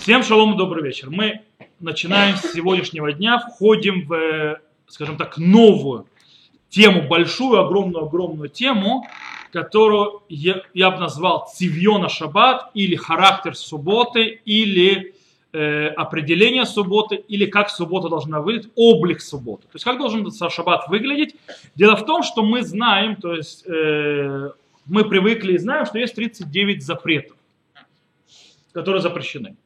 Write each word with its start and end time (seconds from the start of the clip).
Всем 0.00 0.22
шалом 0.22 0.54
и 0.54 0.56
добрый 0.56 0.84
вечер. 0.84 1.10
Мы 1.10 1.40
начинаем 1.80 2.36
с 2.36 2.52
сегодняшнего 2.52 3.12
дня, 3.12 3.38
входим 3.40 4.06
в, 4.06 4.12
э, 4.12 4.60
скажем 4.86 5.16
так, 5.16 5.38
новую 5.38 6.06
тему, 6.70 7.02
большую, 7.08 7.60
огромную, 7.60 8.04
огромную 8.04 8.48
тему, 8.48 9.06
которую 9.52 10.22
я, 10.28 10.62
я 10.72 10.90
бы 10.90 10.98
назвал 10.98 11.50
цивьона 11.52 12.08
шаббат, 12.08 12.70
или 12.74 12.94
характер 12.94 13.56
субботы, 13.56 14.40
или 14.44 15.14
э, 15.52 15.88
определение 15.88 16.64
субботы, 16.64 17.16
или 17.16 17.46
как 17.46 17.68
суббота 17.68 18.08
должна 18.08 18.40
выглядеть, 18.40 18.70
облик 18.76 19.20
субботы. 19.20 19.64
То 19.64 19.74
есть 19.74 19.84
как 19.84 19.98
должен 19.98 20.30
шаббат 20.30 20.88
выглядеть. 20.88 21.34
Дело 21.74 21.96
в 21.96 22.06
том, 22.06 22.22
что 22.22 22.42
мы 22.42 22.62
знаем, 22.62 23.16
то 23.16 23.34
есть 23.34 23.64
э, 23.66 24.50
мы 24.86 25.04
привыкли 25.04 25.54
и 25.54 25.58
знаем, 25.58 25.86
что 25.86 25.98
есть 25.98 26.14
39 26.14 26.84
запретов, 26.84 27.36
которые 28.72 29.02
запрещены. 29.02 29.56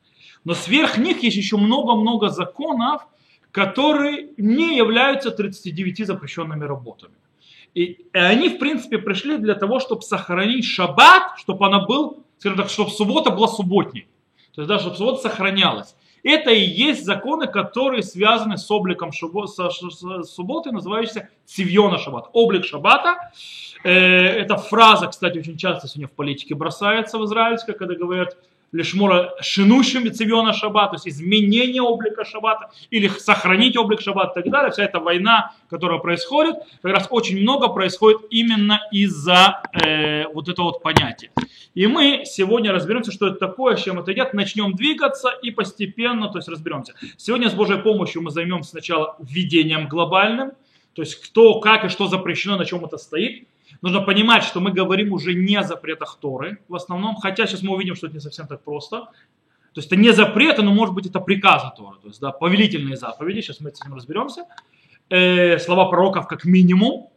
Но 0.44 0.54
сверх 0.54 0.98
них 0.98 1.22
есть 1.22 1.36
еще 1.36 1.56
много-много 1.56 2.28
законов, 2.28 3.06
которые 3.52 4.30
не 4.36 4.76
являются 4.76 5.30
39 5.30 6.06
запрещенными 6.06 6.64
работами. 6.64 7.14
И 7.74 8.06
они, 8.12 8.48
в 8.48 8.58
принципе, 8.58 8.98
пришли 8.98 9.38
для 9.38 9.54
того, 9.54 9.80
чтобы 9.80 10.02
сохранить 10.02 10.64
шаббат, 10.64 11.38
чтобы 11.38 11.66
она 11.66 11.80
был, 11.80 12.24
скажем 12.38 12.58
так, 12.58 12.70
чтобы 12.70 12.90
суббота 12.90 13.30
была 13.30 13.48
субботней. 13.48 14.08
То 14.54 14.62
есть, 14.62 14.68
да, 14.68 14.78
чтобы 14.78 14.96
суббота 14.96 15.22
сохранялась. 15.22 15.94
Это 16.22 16.50
и 16.50 16.60
есть 16.60 17.04
законы, 17.04 17.46
которые 17.46 18.02
связаны 18.02 18.56
с 18.56 18.70
обликом 18.70 19.12
субботы, 19.12 20.70
называющийся 20.70 21.30
цивьона 21.46 21.98
шаббат, 21.98 22.28
облик 22.32 22.64
шаббата. 22.64 23.32
Э, 23.82 23.90
эта 23.90 24.56
фраза, 24.56 25.08
кстати, 25.08 25.38
очень 25.38 25.56
часто 25.56 25.88
сегодня 25.88 26.06
в 26.06 26.12
политике 26.12 26.54
бросается 26.54 27.18
в 27.18 27.24
израильской, 27.24 27.74
когда 27.74 27.94
говорят, 27.94 28.36
лишмура 28.72 29.34
шинушим 29.40 30.12
цивиона 30.12 30.52
шаббат, 30.52 30.90
то 30.90 30.96
есть 30.96 31.08
изменение 31.08 31.82
облика 31.82 32.24
шаббата, 32.24 32.70
или 32.90 33.08
сохранить 33.08 33.76
облик 33.76 34.00
шаббата 34.00 34.40
и 34.40 34.42
так 34.42 34.52
далее. 34.52 34.72
Вся 34.72 34.84
эта 34.84 34.98
война, 34.98 35.54
которая 35.68 35.98
происходит, 35.98 36.56
как 36.80 36.92
раз 36.92 37.06
очень 37.10 37.40
много 37.40 37.68
происходит 37.68 38.22
именно 38.30 38.80
из-за 38.90 39.62
э, 39.72 40.26
вот 40.32 40.48
этого 40.48 40.66
вот 40.66 40.82
понятия. 40.82 41.30
И 41.74 41.86
мы 41.86 42.22
сегодня 42.24 42.72
разберемся, 42.72 43.12
что 43.12 43.28
это 43.28 43.36
такое, 43.36 43.76
с 43.76 43.82
чем 43.82 43.98
это 43.98 44.12
идет, 44.12 44.34
начнем 44.34 44.74
двигаться 44.74 45.30
и 45.42 45.50
постепенно, 45.50 46.28
то 46.28 46.38
есть 46.38 46.48
разберемся. 46.48 46.94
Сегодня 47.16 47.48
с 47.48 47.54
Божьей 47.54 47.78
помощью 47.78 48.22
мы 48.22 48.30
займемся 48.30 48.70
сначала 48.70 49.16
введением 49.20 49.88
глобальным, 49.88 50.52
то 50.94 51.00
есть 51.00 51.14
кто, 51.16 51.60
как 51.60 51.84
и 51.84 51.88
что 51.88 52.08
запрещено, 52.08 52.56
на 52.56 52.66
чем 52.66 52.84
это 52.84 52.98
стоит 52.98 53.46
нужно 53.80 54.00
понимать, 54.00 54.44
что 54.44 54.60
мы 54.60 54.72
говорим 54.72 55.12
уже 55.12 55.34
не 55.34 55.56
о 55.56 55.62
запретах 55.62 56.18
Торы 56.20 56.58
в 56.68 56.74
основном, 56.74 57.16
хотя 57.16 57.46
сейчас 57.46 57.62
мы 57.62 57.74
увидим, 57.74 57.94
что 57.94 58.06
это 58.06 58.16
не 58.16 58.20
совсем 58.20 58.46
так 58.46 58.62
просто. 58.62 59.08
То 59.74 59.78
есть 59.78 59.86
это 59.86 59.96
не 59.96 60.12
запреты, 60.12 60.62
но 60.62 60.72
может 60.72 60.94
быть 60.94 61.06
это 61.06 61.20
приказы 61.20 61.66
Торы, 61.76 61.96
то 62.00 62.08
есть 62.08 62.20
да, 62.20 62.30
повелительные 62.30 62.96
заповеди, 62.96 63.40
сейчас 63.40 63.60
мы 63.60 63.70
с 63.70 63.80
этим 63.80 63.94
разберемся. 63.94 64.44
Э, 65.08 65.58
слова 65.58 65.86
пророков 65.86 66.26
как 66.26 66.44
минимум. 66.44 67.08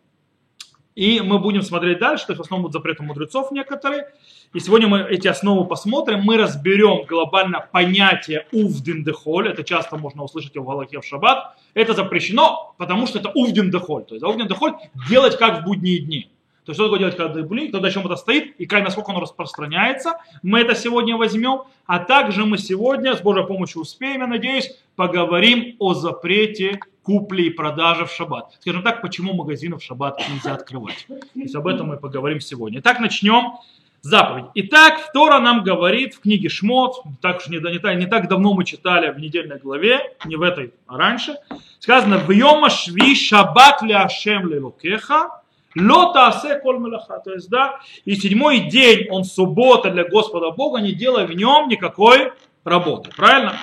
И 0.95 1.19
мы 1.19 1.39
будем 1.39 1.61
смотреть 1.61 1.99
дальше, 1.99 2.25
то 2.25 2.31
есть 2.31 2.39
в 2.39 2.43
основном 2.43 2.63
будут 2.63 2.73
запреты 2.73 3.03
мудрецов 3.03 3.51
некоторые. 3.51 4.07
И 4.53 4.59
сегодня 4.61 4.87
мы 4.87 5.01
эти 5.01 5.27
основы 5.27 5.65
посмотрим, 5.65 6.21
мы 6.21 6.37
разберем 6.37 7.05
глобально 7.05 7.67
понятие 7.69 8.47
увдин 8.53 9.03
дехоль, 9.03 9.49
это 9.49 9.65
часто 9.65 9.97
можно 9.97 10.23
услышать 10.23 10.55
в 10.55 10.63
Галахе 10.63 11.01
в 11.01 11.05
шаббат. 11.05 11.57
Это 11.73 11.93
запрещено, 11.93 12.73
потому 12.77 13.07
что 13.07 13.19
это 13.19 13.29
увдин 13.29 13.71
дехоль, 13.71 14.05
то 14.05 14.15
есть 14.15 14.25
увдин 14.25 14.47
дехоль 14.47 14.75
делать 15.09 15.37
как 15.37 15.61
в 15.61 15.65
будние 15.65 15.99
дни. 15.99 16.31
То 16.65 16.71
есть 16.71 16.79
что 16.79 16.85
такое 16.85 16.99
делать, 16.99 17.15
когда 17.15 17.43
блин, 17.43 17.71
когда 17.71 17.91
чем 17.91 18.05
это 18.05 18.15
стоит, 18.15 18.55
и 18.59 18.65
как, 18.65 18.83
насколько 18.83 19.11
оно 19.11 19.21
распространяется. 19.21 20.17
Мы 20.41 20.61
это 20.61 20.73
сегодня 20.73 21.15
возьмем, 21.15 21.63
а 21.85 21.99
также 21.99 22.45
мы 22.45 22.57
сегодня, 22.57 23.15
с 23.15 23.21
Божьей 23.21 23.45
помощью 23.45 23.81
успеем, 23.81 24.21
я 24.21 24.27
надеюсь, 24.27 24.75
поговорим 24.95 25.75
о 25.79 25.93
запрете 25.93 26.79
купли 27.03 27.43
и 27.43 27.49
продажи 27.51 28.05
в 28.05 28.11
шаббат. 28.11 28.57
Скажем 28.59 28.81
так, 28.81 29.01
почему 29.01 29.33
магазины 29.33 29.77
в 29.77 29.83
шаббат 29.83 30.19
нельзя 30.27 30.55
открывать. 30.55 31.05
То 31.07 31.15
есть 31.35 31.53
об 31.53 31.67
этом 31.67 31.87
мы 31.87 31.97
поговорим 31.97 32.39
сегодня. 32.39 32.79
Итак, 32.79 32.99
начнем 32.99 33.53
заповедь. 34.01 34.45
Итак, 34.55 35.11
Тора 35.13 35.39
нам 35.39 35.63
говорит 35.63 36.15
в 36.15 36.21
книге 36.21 36.49
Шмот, 36.49 37.03
так 37.21 37.37
уж 37.37 37.47
не, 37.47 37.57
не, 37.57 37.95
не 37.95 38.05
так 38.07 38.27
давно 38.27 38.53
мы 38.55 38.65
читали 38.65 39.11
в 39.11 39.19
недельной 39.19 39.59
главе, 39.59 40.15
не 40.25 40.35
в 40.35 40.41
этой, 40.41 40.73
а 40.87 40.97
раньше, 40.97 41.35
сказано 41.79 42.17
«В 42.17 42.31
йома 42.31 42.71
шви 42.71 43.15
шаббат 43.15 43.83
ля 43.83 44.03
ашем 44.03 44.47
лелукеха, 44.47 45.41
Лота 45.75 46.27
асе 46.27 46.59
коль 46.59 46.79
мелаха. 46.79 47.19
То 47.19 47.33
есть, 47.33 47.49
да, 47.49 47.79
и 48.05 48.15
седьмой 48.15 48.69
день, 48.69 49.07
он 49.09 49.23
суббота 49.23 49.91
для 49.91 50.03
Господа 50.05 50.51
Бога, 50.51 50.79
не 50.79 50.93
делая 50.93 51.25
в 51.25 51.33
нем 51.33 51.67
никакой 51.67 52.31
работы. 52.63 53.11
Правильно? 53.15 53.55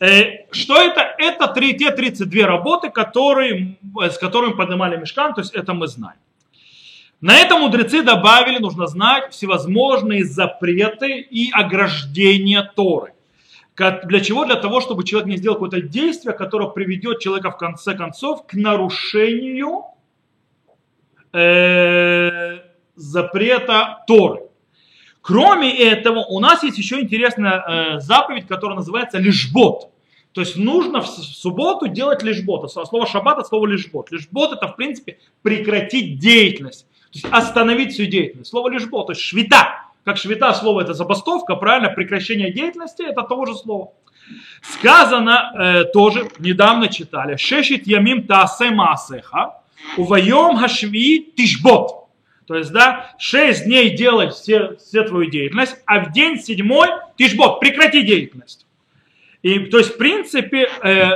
Э, 0.00 0.46
что 0.50 0.80
это? 0.80 1.14
Это 1.18 1.46
три, 1.48 1.76
те 1.76 1.90
32 1.90 2.46
работы, 2.46 2.90
которые, 2.90 3.76
с 3.96 4.18
которыми 4.18 4.52
поднимали 4.52 4.96
мешкан, 4.96 5.34
то 5.34 5.42
есть 5.42 5.54
это 5.54 5.74
мы 5.74 5.86
знаем. 5.86 6.18
На 7.20 7.36
это 7.36 7.58
мудрецы 7.58 8.02
добавили, 8.02 8.58
нужно 8.58 8.86
знать, 8.86 9.32
всевозможные 9.32 10.24
запреты 10.24 11.20
и 11.20 11.50
ограждения 11.52 12.62
Торы. 12.74 13.12
Для 13.76 14.20
чего? 14.20 14.46
Для 14.46 14.56
того, 14.56 14.80
чтобы 14.80 15.04
человек 15.04 15.28
не 15.28 15.36
сделал 15.36 15.56
какое-то 15.56 15.82
действие, 15.82 16.34
которое 16.34 16.70
приведет 16.70 17.20
человека 17.20 17.50
в 17.50 17.58
конце 17.58 17.94
концов 17.94 18.46
к 18.46 18.54
нарушению 18.54 19.80
э, 19.80 19.99
запрета 22.96 24.04
Торы. 24.06 24.42
Кроме 25.22 25.76
этого, 25.78 26.24
у 26.24 26.40
нас 26.40 26.62
есть 26.62 26.78
еще 26.78 27.00
интересная 27.00 27.96
э, 27.96 28.00
заповедь, 28.00 28.46
которая 28.46 28.76
называется 28.76 29.18
лишбот. 29.18 29.90
То 30.32 30.40
есть 30.40 30.56
нужно 30.56 31.02
в 31.02 31.06
субботу 31.06 31.88
делать 31.88 32.22
лишбот. 32.22 32.70
Слово 32.72 33.06
шаббат 33.06 33.38
от 33.38 33.46
слова 33.46 33.66
лишбот. 33.66 34.10
Лишбот 34.10 34.52
это 34.52 34.68
в 34.68 34.76
принципе 34.76 35.18
прекратить 35.42 36.18
деятельность. 36.18 36.86
То 37.12 37.18
есть 37.18 37.26
остановить 37.30 37.92
всю 37.92 38.06
деятельность. 38.06 38.50
Слово 38.50 38.70
лишбот, 38.70 39.08
то 39.08 39.12
есть 39.12 39.22
швита. 39.22 39.82
Как 40.04 40.16
швита 40.16 40.54
слово 40.54 40.80
это 40.82 40.94
забастовка, 40.94 41.56
правильно, 41.56 41.90
прекращение 41.90 42.52
деятельности, 42.52 43.02
это 43.02 43.22
того 43.22 43.44
же 43.44 43.54
слова. 43.54 43.92
Сказано 44.62 45.52
э, 45.58 45.84
тоже, 45.84 46.28
недавно 46.38 46.88
читали, 46.88 47.36
шешит 47.36 47.86
ямим 47.86 48.26
таасе 48.26 48.70
маасеха, 48.70 49.59
Уваем 49.96 50.56
хашви 50.56 51.32
тишбот. 51.36 52.08
То 52.46 52.56
есть, 52.56 52.72
да, 52.72 53.14
шесть 53.18 53.64
дней 53.64 53.96
делать 53.96 54.34
все, 54.34 54.76
все 54.76 55.04
твою 55.04 55.30
деятельность, 55.30 55.76
а 55.86 56.00
в 56.00 56.12
день 56.12 56.36
седьмой 56.36 56.88
тишбот, 57.16 57.60
прекрати 57.60 58.02
деятельность. 58.02 58.66
И, 59.42 59.60
то 59.60 59.78
есть, 59.78 59.94
в 59.94 59.98
принципе, 59.98 60.68
э, 60.82 61.10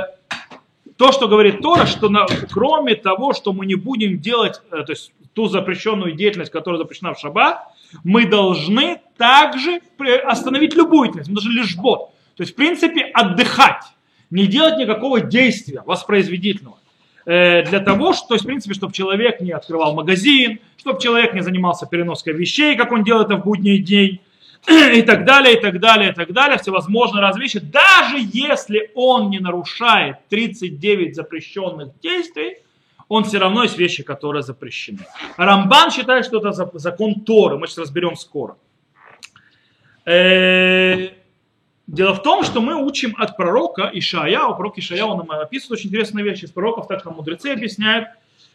то, 0.97 1.11
что 1.11 1.27
говорит 1.27 1.61
Тора, 1.61 1.85
что 1.85 2.07
на, 2.09 2.25
кроме 2.51 2.95
того, 2.95 3.33
что 3.33 3.51
мы 3.51 3.65
не 3.65 3.75
будем 3.75 4.19
делать, 4.19 4.61
э, 4.71 4.83
то 4.83 4.91
есть 4.93 5.11
ту 5.33 5.47
запрещенную 5.47 6.13
деятельность, 6.13 6.51
которая 6.51 6.79
запрещена 6.79 7.13
в 7.13 7.19
шаббат, 7.19 7.59
мы 8.03 8.25
должны 8.25 9.01
также 9.17 9.81
остановить 10.23 10.73
любую 10.73 11.07
деятельность, 11.07 11.29
мы 11.29 11.35
должны 11.35 11.51
лишь 11.51 11.75
бот. 11.75 12.11
То 12.35 12.43
есть, 12.43 12.53
в 12.53 12.55
принципе, 12.55 13.01
отдыхать, 13.01 13.83
не 14.29 14.47
делать 14.47 14.77
никакого 14.77 15.19
действия 15.19 15.83
воспроизведительного. 15.85 16.77
Э, 17.25 17.63
для 17.63 17.79
того, 17.79 18.13
что, 18.13 18.29
то 18.29 18.33
есть, 18.35 18.43
в 18.43 18.47
принципе, 18.47 18.75
чтобы 18.75 18.93
человек 18.93 19.41
не 19.41 19.51
открывал 19.51 19.95
магазин, 19.95 20.59
чтобы 20.77 21.01
человек 21.01 21.33
не 21.33 21.41
занимался 21.41 21.87
переноской 21.87 22.33
вещей, 22.33 22.75
как 22.75 22.91
он 22.91 23.03
делает 23.03 23.27
это 23.27 23.37
в 23.37 23.43
будний 23.43 23.79
день, 23.79 24.21
и 24.67 25.01
так 25.01 25.25
далее, 25.25 25.57
и 25.57 25.61
так 25.61 25.79
далее, 25.79 26.11
и 26.11 26.13
так 26.13 26.31
далее, 26.31 26.57
всевозможные 26.59 27.31
вещи, 27.37 27.59
даже 27.59 28.17
если 28.19 28.91
он 28.95 29.29
не 29.29 29.39
нарушает 29.39 30.17
39 30.29 31.15
запрещенных 31.15 31.99
действий, 31.99 32.57
он 33.07 33.23
все 33.23 33.37
равно 33.37 33.63
есть 33.63 33.77
вещи, 33.77 34.03
которые 34.03 34.41
запрещены. 34.41 34.99
Рамбан 35.37 35.91
считает, 35.91 36.25
что 36.25 36.39
это 36.39 36.51
закон 36.51 37.21
Торы, 37.21 37.57
мы 37.57 37.67
сейчас 37.67 37.77
разберем 37.79 38.15
скоро. 38.15 38.57
Дело 41.87 42.15
в 42.15 42.23
том, 42.23 42.43
что 42.43 42.61
мы 42.61 42.75
учим 42.83 43.15
от 43.17 43.37
пророка 43.37 43.89
Ишаяу, 43.93 44.55
пророк 44.55 44.77
Ишаяу 44.77 45.15
нам 45.15 45.29
описывает 45.31 45.79
очень 45.79 45.89
интересные 45.89 46.25
вещи 46.25 46.45
из 46.45 46.51
пророков, 46.51 46.87
так 46.87 47.05
нам 47.05 47.15
мудрецы 47.15 47.47
объясняют, 47.47 48.09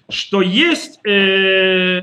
что 0.09 0.43
есть 0.43 1.05
э, 1.07 2.03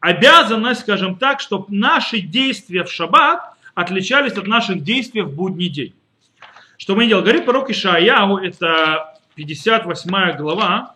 обязанность, 0.00 0.82
скажем 0.82 1.16
так, 1.16 1.40
чтобы 1.40 1.66
наши 1.74 2.20
действия 2.20 2.84
в 2.84 2.92
шаббат 2.92 3.54
отличались 3.74 4.32
от 4.34 4.46
наших 4.46 4.82
действий 4.82 5.22
в 5.22 5.34
будний 5.34 5.70
день. 5.70 5.94
Что 6.76 6.94
мы 6.94 7.06
делаем? 7.06 7.24
Говорит 7.24 7.46
пророк 7.46 7.70
Ишаяу, 7.70 8.36
это 8.36 9.18
58 9.36 10.36
глава 10.36 10.94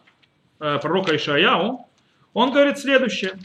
э, 0.59 0.79
пророка 0.83 1.17
Ишаяу, 1.17 1.87
он 2.35 2.53
говорит 2.53 2.79
следующее. 2.79 3.39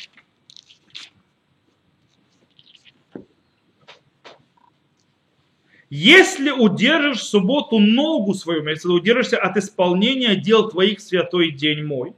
Если 5.98 6.52
удержишь 6.52 7.22
в 7.22 7.24
субботу 7.24 7.80
ногу 7.80 8.34
свою, 8.34 8.68
если 8.68 8.90
удержишься 8.90 9.38
от 9.38 9.56
исполнения 9.56 10.36
дел 10.36 10.68
твоих 10.68 11.00
святой 11.00 11.52
день 11.52 11.86
мой, 11.86 12.12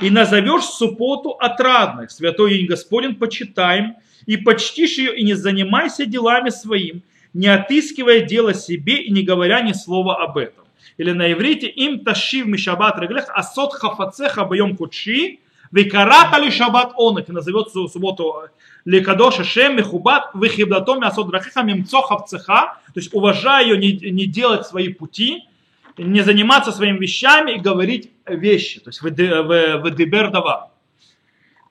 и 0.00 0.08
назовешь 0.08 0.62
субботу 0.62 1.30
отрадной, 1.30 2.08
святой 2.08 2.56
день 2.56 2.66
Господень 2.66 3.16
почитаем, 3.16 3.96
и 4.26 4.36
почтишь 4.36 4.98
ее, 4.98 5.18
и 5.18 5.24
не 5.24 5.34
занимайся 5.34 6.06
делами 6.06 6.50
своим, 6.50 7.02
не 7.32 7.48
отыскивая 7.48 8.20
дело 8.20 8.54
себе 8.54 9.02
и 9.02 9.10
не 9.10 9.24
говоря 9.24 9.62
ни 9.62 9.72
слова 9.72 10.22
об 10.22 10.38
этом. 10.38 10.64
Или 10.96 11.10
на 11.10 11.32
иврите 11.32 11.66
им 11.66 12.04
ташив 12.04 12.46
мишабат 12.46 13.00
реглех 13.00 13.28
асот 13.30 13.72
хафацеха 13.72 14.44
боем 14.44 14.76
кучи 14.76 15.40
викараха 15.74 16.38
ли 16.38 16.50
шабат 16.50 16.92
онок. 16.96 17.28
И 17.28 17.32
назовет 17.32 17.70
субботу 17.70 18.48
лекадоша 18.84 19.44
шем 19.44 19.76
михубат 19.76 20.30
вихибдатом 20.34 21.02
асот 21.02 21.28
драхиха 21.28 21.62
мимцо 21.62 22.02
хавцеха. 22.02 22.78
То 22.86 23.00
есть 23.00 23.14
уважая 23.14 23.64
ее, 23.64 23.78
не, 23.78 24.10
не 24.10 24.26
делать 24.26 24.66
свои 24.66 24.92
пути, 24.92 25.48
не 25.96 26.22
заниматься 26.22 26.72
своими 26.72 26.98
вещами 26.98 27.52
и 27.52 27.60
говорить 27.60 28.10
вещи. 28.26 28.80
То 28.80 28.90
есть 28.90 29.02
в. 29.02 30.70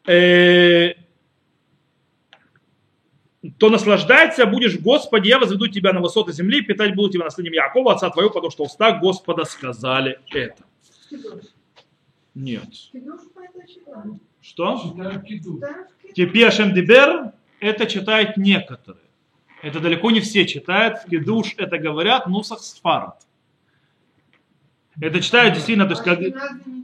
Э, 0.06 0.94
то 3.58 3.70
наслаждается 3.70 4.46
будешь, 4.46 4.80
Господи, 4.80 5.28
я 5.28 5.38
возведу 5.38 5.68
тебя 5.68 5.92
на 5.92 6.00
высоты 6.00 6.32
земли, 6.32 6.62
питать 6.62 6.96
буду 6.96 7.10
тебя 7.10 7.26
наследием 7.26 7.54
Якова, 7.54 7.94
отца 7.94 8.10
твоего, 8.10 8.30
потому 8.30 8.52
что 8.52 8.64
уста 8.64 8.92
Господа 8.94 9.44
сказали 9.44 10.20
это. 10.32 10.64
Нет. 12.34 12.70
Что? 14.44 14.96
Теперь 16.14 16.52
Шемдибер 16.52 17.32
это 17.60 17.86
читают 17.86 18.36
некоторые. 18.36 19.02
Это 19.62 19.80
далеко 19.80 20.12
не 20.12 20.20
все 20.20 20.46
читают. 20.46 21.00
В 21.00 21.10
Кедуш 21.10 21.56
это 21.58 21.78
говорят 21.78 22.28
Нусах 22.28 22.60
Сфарад. 22.60 23.26
Это 25.00 25.22
читают 25.22 25.54
действительно, 25.54 25.86
то 25.86 25.94
есть 25.94 26.04
как... 26.04 26.20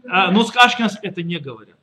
А, 0.09 0.31
Нусах 0.31 0.56
Ашкинас 0.65 0.97
это 1.03 1.21
не 1.21 1.38
говорят. 1.38 1.75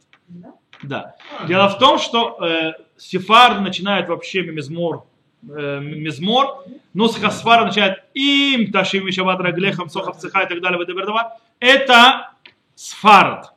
Да. 0.82 1.14
Дело 1.46 1.68
в 1.68 1.78
том, 1.78 1.98
что 1.98 2.38
э, 2.42 2.72
Сефар 2.96 3.60
начинает 3.60 4.08
вообще 4.08 4.42
мизмор, 4.42 5.06
э, 5.48 5.80
мизмор, 5.80 6.64
но 6.94 7.08
с 7.08 7.16
Хасфара 7.16 7.66
начинает 7.66 8.02
им, 8.14 8.72
Ташим, 8.72 9.10
Шабат, 9.12 9.40
Раглехам, 9.40 9.88
Сохав, 9.90 10.18
Цеха 10.18 10.42
и 10.42 10.48
так 10.48 10.60
далее. 10.60 10.80
Это 11.60 12.32
Сфард. 12.74 13.55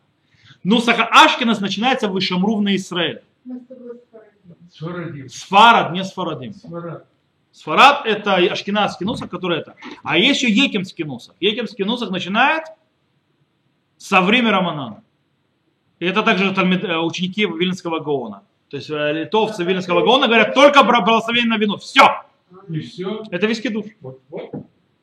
Нусаха 0.64 1.06
Ашкинас 1.06 1.60
начинается 1.60 2.08
в 2.08 2.18
Ишамру 2.20 2.60
на 2.62 2.76
Израиле. 2.76 3.24
Сфарад, 5.30 5.92
не 5.94 6.04
Сфарадим. 6.04 6.54
Сфарад 7.52 8.06
это 8.06 8.36
ашкенадский 8.36 9.06
нусах, 9.06 9.30
который 9.30 9.60
это. 9.60 9.76
А 10.04 10.18
есть 10.18 10.42
еще 10.42 10.52
екимский 10.52 11.04
нусах. 11.04 11.36
Екимский 11.40 11.84
нусах 11.84 12.12
начинает 12.12 12.64
со 13.98 14.22
времени 14.22 14.52
Раманана. 14.52 15.04
И 16.00 16.06
это 16.06 16.24
также 16.24 16.46
э, 16.46 16.98
ученики 17.00 17.46
Вильнского 17.46 18.00
Гаона. 18.00 18.44
То 18.70 18.78
есть 18.78 18.90
э, 18.90 19.14
литовцы 19.14 19.64
Вильнского 19.64 20.02
Гаона 20.02 20.28
говорят 20.28 20.54
только 20.54 20.84
про 20.84 21.02
благословение 21.02 21.50
на 21.50 21.58
вино. 21.58 21.78
Все. 21.78 22.24
И 22.70 22.80
все. 22.80 23.24
Это 23.32 23.48
весь 23.48 23.62
кидуш. 23.62 23.86
Вот, 24.00 24.22
вот. 24.30 24.52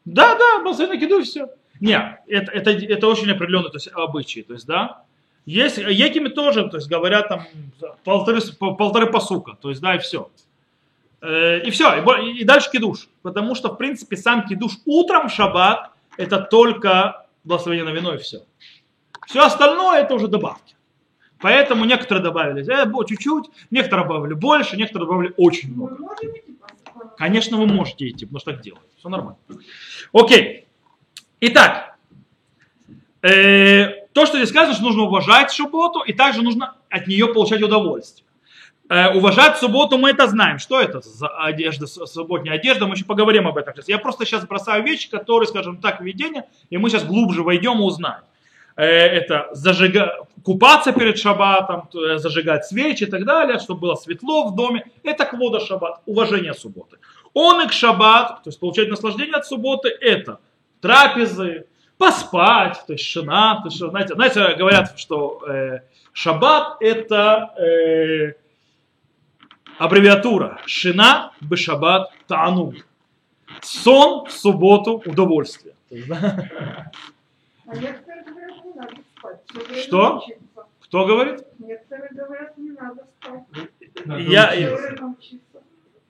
Да, 0.05 0.37
да, 0.37 0.63
благословение 0.63 0.99
на 0.99 1.07
кидуш, 1.07 1.27
все. 1.27 1.49
Нет, 1.81 2.21
это, 2.27 2.53
это, 2.53 2.71
это 2.71 3.07
очень 3.09 3.31
определенные 3.31 3.71
то 3.71 3.77
есть, 3.77 3.89
обычаи. 3.93 4.41
То 4.41 4.55
есть, 4.55 4.67
да, 4.67 5.05
есть, 5.47 5.79
якими 5.79 6.29
тоже, 6.29 6.69
то 6.69 6.77
есть 6.77 6.89
говорят 6.89 7.29
там 7.29 7.47
полторы, 8.05 8.41
полторы 8.59 9.07
посука, 9.07 9.57
то 9.61 9.71
есть, 9.71 9.81
да, 9.81 9.95
и 9.95 9.99
все. 9.99 10.29
Э, 11.23 11.61
и 11.61 11.71
все, 11.71 11.95
и, 11.95 12.41
и 12.41 12.45
дальше 12.45 12.71
кидуш. 12.71 13.09
Потому 13.23 13.55
что, 13.55 13.69
в 13.71 13.77
принципе, 13.77 14.17
сам 14.17 14.47
кидуш 14.47 14.73
утром 14.85 15.29
в 15.29 15.33
шаббат, 15.33 15.91
это 16.19 16.41
только 16.41 17.27
благословение 17.45 17.85
на 17.85 17.97
вино 17.97 18.15
и 18.15 18.19
все. 18.19 18.43
Все 19.27 19.41
остальное 19.45 20.03
это 20.03 20.15
уже 20.15 20.29
добавки. 20.29 20.75
Поэтому 21.39 21.85
некоторые 21.85 22.25
добавили 22.25 22.63
э, 22.63 23.07
чуть-чуть, 23.07 23.47
некоторые 23.71 24.07
добавили 24.07 24.35
больше, 24.35 24.77
некоторые 24.77 25.09
добавили 25.09 25.35
очень 25.37 25.75
много. 25.75 25.97
Конечно, 27.17 27.57
вы 27.57 27.67
можете 27.67 28.09
идти, 28.09 28.25
потому 28.25 28.41
что 28.41 28.53
так 28.53 28.63
делают. 28.63 28.87
Все 28.99 29.09
нормально. 29.09 29.39
Окей. 30.13 30.67
Итак, 31.41 31.97
э, 33.23 33.96
то, 34.17 34.25
что 34.25 34.39
здесь 34.39 34.49
сказано, 34.49 34.73
что 34.73 34.83
нужно 34.83 35.03
уважать 35.03 35.51
субботу, 35.51 36.01
и 36.01 36.15
также 36.15 36.41
нужно 36.41 36.75
от 36.89 37.07
нее 37.07 37.27
получать 37.35 37.61
удовольствие. 37.61 38.27
Э, 38.89 39.13
уважать 39.13 39.59
субботу 39.59 39.99
мы 39.99 40.09
это 40.09 40.27
знаем. 40.27 40.59
Что 40.59 40.81
это 40.81 41.03
за 41.03 41.29
одежда, 41.29 41.87
субботняя 41.87 42.55
одежда? 42.55 42.87
Мы 42.87 42.95
еще 42.95 43.05
поговорим 43.05 43.47
об 43.47 43.59
этом 43.59 43.75
сейчас. 43.75 43.89
Я 43.89 43.99
просто 43.99 44.25
сейчас 44.25 44.47
бросаю 44.47 44.83
вещи, 44.85 45.11
которые, 45.11 45.47
скажем 45.47 45.83
так, 45.83 46.01
введение, 46.01 46.47
и 46.71 46.79
мы 46.79 46.89
сейчас 46.89 47.05
глубже 47.05 47.43
войдем 47.43 47.79
и 47.81 47.83
узнаем. 47.83 48.23
Э, 48.77 48.87
это 48.87 49.51
зажига... 49.53 50.27
купаться 50.43 50.93
перед 50.93 51.19
шаббатом, 51.19 51.87
э, 51.95 52.17
зажигать 52.17 52.65
свечи 52.65 53.03
и 53.03 53.11
так 53.11 53.27
далее, 53.27 53.59
чтобы 53.59 53.81
было 53.81 53.97
светло 53.97 54.49
в 54.49 54.57
доме. 54.57 54.87
Это 55.03 55.27
квода 55.27 55.61
шаббат, 55.61 56.01
уважение 56.07 56.55
субботы. 56.55 56.97
Он 57.35 57.67
и 57.67 57.69
к 57.69 57.73
шаббат, 57.73 58.45
то 58.45 58.49
есть 58.49 58.59
получать 58.61 58.89
наслаждение 58.89 59.35
от 59.35 59.47
субботы, 59.47 59.91
это 59.91 60.41
трапезы, 60.81 61.67
поспать, 61.99 62.83
то 62.87 62.93
есть 62.93 63.05
шина. 63.05 63.61
То 63.63 63.69
есть, 63.69 63.79
знаете, 63.79 64.15
знаете, 64.15 64.55
говорят, 64.57 64.99
что 64.99 65.43
э, 65.49 65.81
шаббат 66.13 66.77
это 66.81 67.55
э, 67.59 68.35
аббревиатура 69.79 70.61
шина 70.67 71.33
бешаббат 71.41 72.11
таануг. 72.27 72.75
Сон 73.63 74.27
в 74.27 74.33
субботу 74.33 75.03
удовольствие. 75.07 75.75
А 77.67 77.75
что? 79.83 80.23
Кто 80.81 81.05
говорит? 81.05 81.45
Некоторые 81.59 82.11
говорят, 82.13 82.57
не 82.59 82.71
надо 82.71 83.07
спать. 83.21 83.43
Я, 84.29 84.55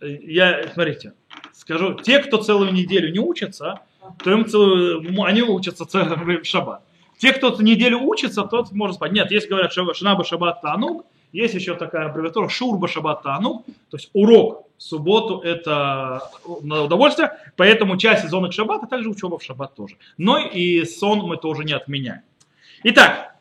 я, 0.00 0.68
смотрите, 0.72 1.14
скажу, 1.52 1.94
те, 1.94 2.18
кто 2.18 2.42
целую 2.42 2.72
неделю 2.72 3.10
не 3.10 3.18
учатся, 3.18 3.80
то 4.22 4.30
им 4.30 5.22
они 5.22 5.42
учатся 5.42 5.84
в 5.92 6.44
шаббат. 6.44 6.82
Те, 7.18 7.32
кто 7.32 7.50
неделю 7.62 8.00
учится, 8.02 8.42
тот 8.42 8.72
может 8.72 8.96
спать. 8.96 9.12
Нет, 9.12 9.30
если 9.30 9.48
говорят 9.48 9.72
шнаба 9.72 10.24
шаббат 10.24 10.60
танук, 10.60 11.06
есть 11.32 11.54
еще 11.54 11.74
такая 11.74 12.06
аббревиатура 12.06 12.48
шурба 12.48 12.88
шаббат 12.88 13.22
танук, 13.22 13.64
то 13.90 13.96
есть 13.96 14.10
урок 14.12 14.66
в 14.78 14.82
субботу 14.82 15.40
это 15.40 16.22
на 16.62 16.82
удовольствие, 16.82 17.32
поэтому 17.56 17.96
часть 17.96 18.22
сезона 18.22 18.52
шаббата, 18.52 18.86
также 18.86 19.08
учеба 19.08 19.38
в 19.38 19.42
шаббат 19.42 19.74
тоже. 19.74 19.96
Но 20.18 20.38
и 20.38 20.84
сон 20.84 21.20
мы 21.20 21.36
тоже 21.36 21.64
не 21.64 21.72
отменяем. 21.72 22.22
Итак, 22.84 23.34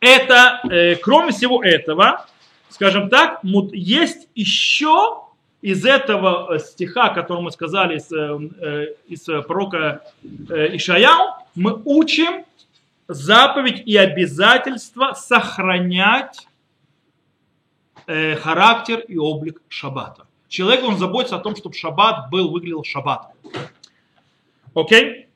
это, 0.00 0.60
э, 0.70 0.96
кроме 0.96 1.32
всего 1.32 1.62
этого, 1.62 2.26
скажем 2.70 3.08
так, 3.08 3.40
есть 3.72 4.28
еще 4.34 5.23
из 5.64 5.86
этого 5.86 6.54
э, 6.54 6.58
стиха, 6.58 7.08
который 7.08 7.40
мы 7.40 7.50
сказали 7.50 7.96
из, 7.96 8.12
э, 8.12 8.94
из 9.06 9.22
пророка 9.46 10.02
Ишаяу, 10.22 11.36
мы 11.54 11.80
учим 11.86 12.44
заповедь 13.08 13.82
и 13.86 13.96
обязательство 13.96 15.14
сохранять 15.14 16.46
характер 18.06 18.98
и 18.98 19.16
облик 19.16 19.62
шаббата. 19.68 20.26
Человек, 20.48 20.84
он 20.84 20.98
заботится 20.98 21.36
о 21.36 21.38
том, 21.38 21.56
чтобы 21.56 21.74
шаббат 21.74 22.28
был, 22.28 22.50
выглядел 22.50 22.84
шаббатом. 22.84 23.30
Окей? 24.74 25.28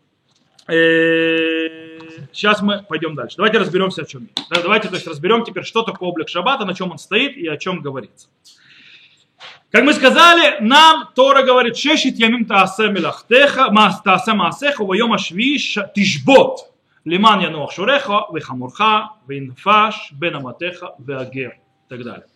Сейчас 0.67 2.61
мы 2.61 2.85
пойдем 2.87 3.15
дальше. 3.15 3.39
Давайте 3.39 3.57
разберемся, 3.57 4.03
о 4.03 4.05
чем 4.05 4.29
Давайте 4.51 4.89
то 4.89 4.97
есть, 4.97 5.07
разберем 5.07 5.45
теперь, 5.45 5.65
что 5.65 5.83
такое 5.83 6.11
облик 6.11 6.29
шаббата, 6.29 6.67
на 6.67 6.75
чем 6.75 6.91
он 6.91 6.99
стоит 6.99 7.39
и 7.39 7.47
о 7.49 7.57
чем 7.57 7.81
говорится. 7.81 8.29
Как 9.71 9.85
мы 9.85 9.93
сказали, 9.93 10.57
нам 10.61 11.11
Тора 11.15 11.43
говорит, 11.43 11.77
шешит 11.77 12.17
ямим 12.17 12.47
таасе 12.47 12.89
милахтеха, 12.89 13.71
таасе 14.03 14.33
маасеха, 14.33 14.83
вайом 14.83 15.13
ашвиш 15.13 15.77
тишбот, 15.95 16.73
лиман 17.05 17.41
януах 17.41 17.73
шуреха, 17.73 18.29
вехамурха, 18.33 19.11
винфаш, 19.27 20.13
бенаматеха, 20.13 20.95
веагер, 20.99 21.51
и 21.51 21.89
так 21.91 22.03
далее. 22.03 22.27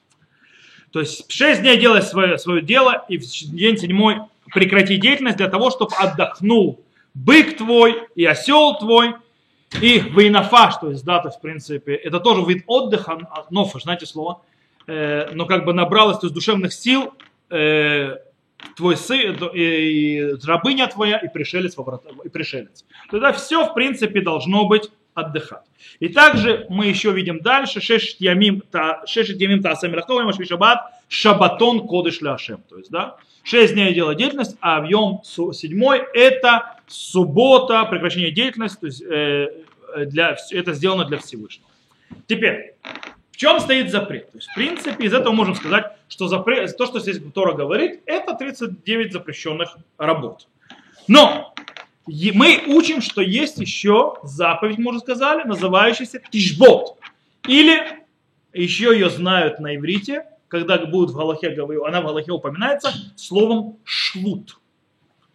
То 0.93 1.01
есть 1.01 1.33
шесть 1.33 1.62
дней 1.62 1.79
делай 1.79 2.03
свое, 2.03 2.37
свое 2.37 2.61
дело, 2.61 3.03
и 3.09 3.17
в 3.17 3.23
день 3.23 3.79
седьмой 3.79 4.19
прекрати 4.53 4.99
деятельность 4.99 5.39
для 5.39 5.49
того, 5.49 5.71
чтобы 5.71 5.95
отдохнул 5.97 6.85
бык 7.15 7.57
твой 7.57 8.09
и 8.15 8.27
осел 8.27 8.77
твой, 8.79 9.15
и 9.81 10.01
вейнафаш, 10.01 10.77
то 10.77 10.91
есть, 10.91 11.03
да, 11.07 11.23
есть, 11.25 11.39
в 11.39 11.41
принципе, 11.41 11.95
это 11.95 12.21
тоже 12.21 12.45
вид 12.45 12.65
отдыха, 12.67 13.19
нофаш, 13.49 13.85
знаете 13.85 14.05
слово, 14.05 14.43
но 14.87 15.47
как 15.47 15.65
бы 15.65 15.73
набралось, 15.73 16.19
то 16.19 16.27
есть, 16.27 16.35
душевных 16.35 16.73
сил, 16.73 17.15
э, 17.51 18.17
твой 18.77 18.97
сын, 18.97 19.37
и, 19.55 20.35
рабыня 20.45 20.87
твоя, 20.87 21.19
и 21.19 21.29
пришелец, 21.29 21.77
и 22.25 22.29
пришелец. 22.29 22.85
Тогда 23.11 23.33
все, 23.33 23.67
в 23.67 23.75
принципе, 23.75 24.21
должно 24.21 24.67
быть 24.67 24.91
отдыхать. 25.15 25.67
И 26.01 26.09
также 26.09 26.67
мы 26.71 26.87
еще 26.87 27.12
видим 27.12 27.41
дальше, 27.41 27.81
шешет 27.81 28.21
ямим 28.21 28.62
та 28.62 29.03
асами 29.05 29.95
рахтовым, 29.95 30.29
ашви 30.29 30.47
шаббат, 30.47 30.81
шабатон 31.09 31.87
кодыш 31.87 32.23
ляшем. 32.23 32.62
То 32.69 32.79
есть, 32.79 32.91
да, 32.91 33.17
шесть 33.43 33.75
дней 33.75 33.93
делать 33.93 34.19
деятельность, 34.19 34.57
а 34.61 34.81
в 34.81 34.85
йом 34.85 35.21
седьмой 35.25 36.03
это 36.15 36.77
суббота, 36.87 37.85
прекращение 37.85 38.31
деятельности, 38.31 38.81
то 38.81 38.87
есть, 38.87 39.03
э, 39.03 39.49
для, 40.07 40.37
это 40.51 40.73
сделано 40.73 41.05
для 41.05 41.19
Всевышнего. 41.19 41.69
Теперь, 42.27 42.75
чем 43.43 43.59
стоит 43.59 43.91
запрет? 43.91 44.31
То 44.31 44.39
есть, 44.39 44.49
в 44.49 44.55
принципе, 44.55 45.05
из 45.05 45.13
этого 45.13 45.33
можем 45.33 45.57
сказать, 45.57 45.87
что 46.07 46.29
запрет, 46.29 46.77
то, 46.77 46.87
что 46.87 47.01
здесь 47.01 47.21
Тора 47.35 47.55
говорит, 47.55 48.01
это 48.07 48.35
39 48.35 49.13
запрещенных 49.13 49.77
работ. 49.99 50.47
Но 51.09 51.53
мы 52.07 52.63
учим, 52.69 53.03
что 53.03 53.21
есть 53.21 53.59
еще 53.59 54.15
заповедь, 54.23 54.79
мы 54.79 54.91
уже 54.91 55.01
сказали, 55.01 55.43
называющаяся 55.43 56.23
тишбот. 56.31 56.99
Или 57.49 57.83
еще 58.53 58.93
ее 58.93 59.11
знают 59.11 59.59
на 59.59 59.75
иврите, 59.75 60.25
когда 60.47 60.79
будет 60.79 61.11
в 61.11 61.17
Галахе, 61.17 61.49
она 61.85 62.01
в 62.01 62.05
Галахе 62.05 62.31
упоминается 62.31 62.93
словом 63.17 63.79
швуд. 63.83 64.61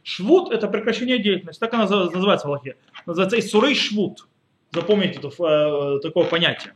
Швуд– 0.04 0.50
это 0.54 0.70
прекращение 0.70 1.20
деятельности, 1.20 1.60
так 1.60 1.74
она 1.74 1.84
называется 1.84 2.48
в 2.48 2.52
Галахе. 2.52 2.78
Называется 3.06 3.38
Исурей 3.38 3.76
швуд. 3.76 4.30
Запомните 4.72 5.20
это, 5.20 5.28
э, 5.28 6.00
такое 6.02 6.24
понятие. 6.24 6.74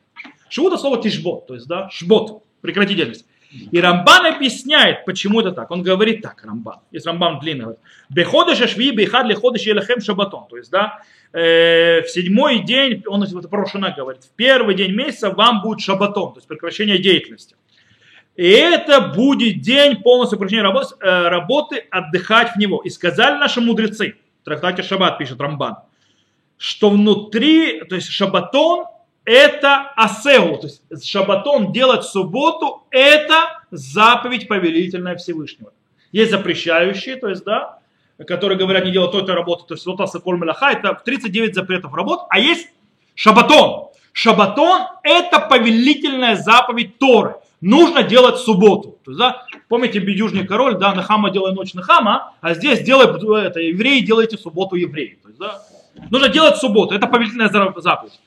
Швуд– 0.51 0.73
это 0.73 0.81
слово 0.81 1.01
тишбот, 1.01 1.47
то 1.47 1.53
есть, 1.53 1.65
да, 1.65 1.89
шбот, 1.89 2.43
прекратить 2.59 2.97
деятельность. 2.97 3.25
И 3.71 3.79
Рамбан 3.79 4.25
объясняет, 4.25 5.05
почему 5.05 5.39
это 5.39 5.51
так. 5.51 5.71
Он 5.71 5.81
говорит 5.81 6.21
так, 6.21 6.43
Рамбан. 6.43 6.79
Есть 6.91 7.05
Рамбан 7.05 7.39
длинный. 7.39 7.63
говорит, 7.63 7.81
Беходыш 8.09 8.61
ашви 8.61 8.91
бейхад 8.91 9.25
леходыш 9.27 9.63
елехем 9.63 10.01
шабатон. 10.01 10.47
То 10.49 10.57
есть, 10.57 10.69
да, 10.71 11.01
э, 11.33 12.01
в 12.01 12.09
седьмой 12.09 12.59
день, 12.59 13.03
он 13.07 13.23
это 13.23 13.47
про 13.47 13.65
Шана 13.65 13.93
говорит, 13.95 14.23
в 14.23 14.31
первый 14.35 14.75
день 14.75 14.91
месяца 14.91 15.31
вам 15.31 15.61
будет 15.61 15.81
шабатон, 15.81 16.33
то 16.33 16.39
есть 16.39 16.47
прекращение 16.47 16.97
деятельности. 16.97 17.55
И 18.35 18.47
это 18.47 19.01
будет 19.01 19.61
день 19.61 19.97
полностью 19.97 20.37
прекращения 20.37 20.63
работы, 20.63 20.95
э, 20.99 21.27
работы, 21.29 21.77
отдыхать 21.91 22.55
в 22.55 22.57
него. 22.57 22.81
И 22.81 22.89
сказали 22.89 23.37
наши 23.37 23.59
мудрецы, 23.59 24.15
в 24.41 24.45
трактате 24.45 24.83
Шаббат 24.83 25.17
пишет 25.17 25.39
Рамбан, 25.39 25.77
что 26.57 26.89
внутри, 26.89 27.81
то 27.83 27.95
есть 27.95 28.09
шабатон 28.09 28.85
это 29.25 29.91
асеу, 29.95 30.57
то 30.57 30.67
есть 30.67 31.05
шабатон 31.05 31.71
делать 31.71 32.03
субботу 32.03 32.83
это 32.89 33.61
заповедь 33.69 34.47
повелительная 34.47 35.15
Всевышнего. 35.15 35.71
Есть 36.11 36.31
запрещающие, 36.31 37.15
то 37.15 37.29
есть, 37.29 37.43
да, 37.43 37.79
которые 38.27 38.57
говорят 38.57 38.85
не 38.85 38.91
делать 38.91 39.11
той-то 39.11 39.33
работы, 39.33 39.65
то 39.67 39.73
есть 39.75 39.85
вот 39.85 39.99
асаколь 40.01 40.37
мелаха, 40.37 40.71
это 40.71 40.93
39 40.93 41.55
запретов 41.55 41.93
работ, 41.93 42.21
а 42.29 42.39
есть 42.39 42.67
шабатон. 43.15 43.89
Шабатон 44.13 44.81
это 45.03 45.39
повелительная 45.39 46.35
заповедь 46.35 46.97
Торы. 46.97 47.35
Нужно 47.61 48.03
делать 48.03 48.37
субботу. 48.37 48.97
То 49.05 49.11
есть, 49.11 49.19
да, 49.19 49.45
помните, 49.69 49.99
Бедюжный 49.99 50.45
король, 50.47 50.77
да, 50.77 50.93
Нахама 50.93 51.29
делай 51.29 51.53
ночь 51.53 51.73
Нахама, 51.73 52.33
а 52.41 52.55
здесь 52.55 52.81
делай, 52.81 53.05
это, 53.45 53.59
евреи 53.59 53.99
делайте 53.99 54.37
субботу 54.37 54.75
евреи. 54.75 55.19
То 55.21 55.29
есть, 55.29 55.39
да, 55.39 55.61
нужно 56.09 56.27
делать 56.27 56.57
субботу, 56.57 56.95
это 56.95 57.07
повелительная 57.07 57.49
за- 57.49 57.73
заповедь. 57.77 58.19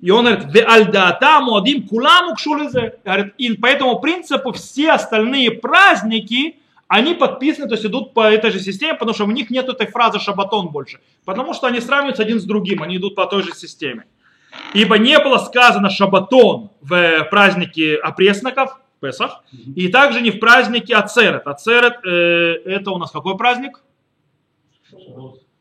И 0.00 0.10
он 0.10 0.24
говорит, 0.24 0.46
«Ве 0.52 0.62
альдата 0.62 1.40
муадим 1.40 1.86
куламу 1.86 2.34
кшулизе». 2.34 2.98
Говорит, 3.04 3.34
И 3.38 3.54
по 3.54 3.66
этому 3.66 4.00
принципу 4.00 4.52
все 4.52 4.92
остальные 4.92 5.52
праздники, 5.52 6.56
они 6.88 7.14
подписаны, 7.14 7.68
то 7.68 7.74
есть 7.74 7.86
идут 7.86 8.14
по 8.14 8.30
этой 8.30 8.50
же 8.50 8.60
системе, 8.60 8.94
потому 8.94 9.14
что 9.14 9.24
в 9.24 9.32
них 9.32 9.50
нет 9.50 9.68
этой 9.68 9.86
фразы 9.86 10.18
шабатон 10.18 10.68
больше. 10.68 11.00
Потому 11.24 11.54
что 11.54 11.66
они 11.66 11.80
сравниваются 11.80 12.22
один 12.22 12.40
с 12.40 12.44
другим, 12.44 12.82
они 12.82 12.96
идут 12.96 13.14
по 13.14 13.26
той 13.26 13.42
же 13.42 13.52
системе. 13.54 14.04
Ибо 14.74 14.98
не 14.98 15.18
было 15.18 15.38
сказано 15.38 15.90
шабатон 15.90 16.70
в 16.80 17.26
празднике 17.30 17.96
опресноков, 17.96 18.78
Песах, 19.02 19.42
и 19.74 19.88
также 19.88 20.20
не 20.20 20.30
в 20.30 20.38
празднике 20.38 20.94
Ацерет. 20.94 21.46
Ацерет 21.48 22.04
э, 22.04 22.62
это 22.64 22.92
у 22.92 22.98
нас 22.98 23.10
какой 23.10 23.36
праздник? 23.36 23.82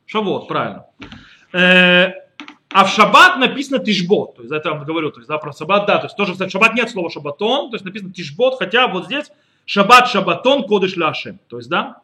Шавот, 0.06 0.48
правильно. 0.48 0.86
Э, 1.52 2.14
а 2.72 2.86
в 2.86 2.90
шаббат 2.90 3.38
написано 3.38 3.80
тишбот. 3.80 4.36
То 4.36 4.42
есть 4.44 4.54
это 4.54 4.70
я 4.70 4.76
вам 4.76 4.86
говорю, 4.86 5.12
то 5.12 5.20
есть, 5.20 5.30
да, 5.30 5.38
про 5.38 5.52
шаббат, 5.52 5.86
да, 5.86 5.98
то 5.98 6.06
есть 6.06 6.16
тоже, 6.16 6.34
в 6.34 6.50
шаббат 6.50 6.74
нет 6.74 6.90
слова 6.90 7.10
шабатон, 7.10 7.70
то 7.70 7.76
есть 7.76 7.86
написано 7.86 8.14
тишбот, 8.14 8.58
хотя 8.58 8.88
вот 8.88 9.06
здесь 9.06 9.32
шаббат 9.66 10.08
шабатон 10.08 10.64
кодыш 10.64 10.96
ляшем. 10.96 11.40
То 11.50 11.58
есть, 11.58 11.70
да. 11.70 12.02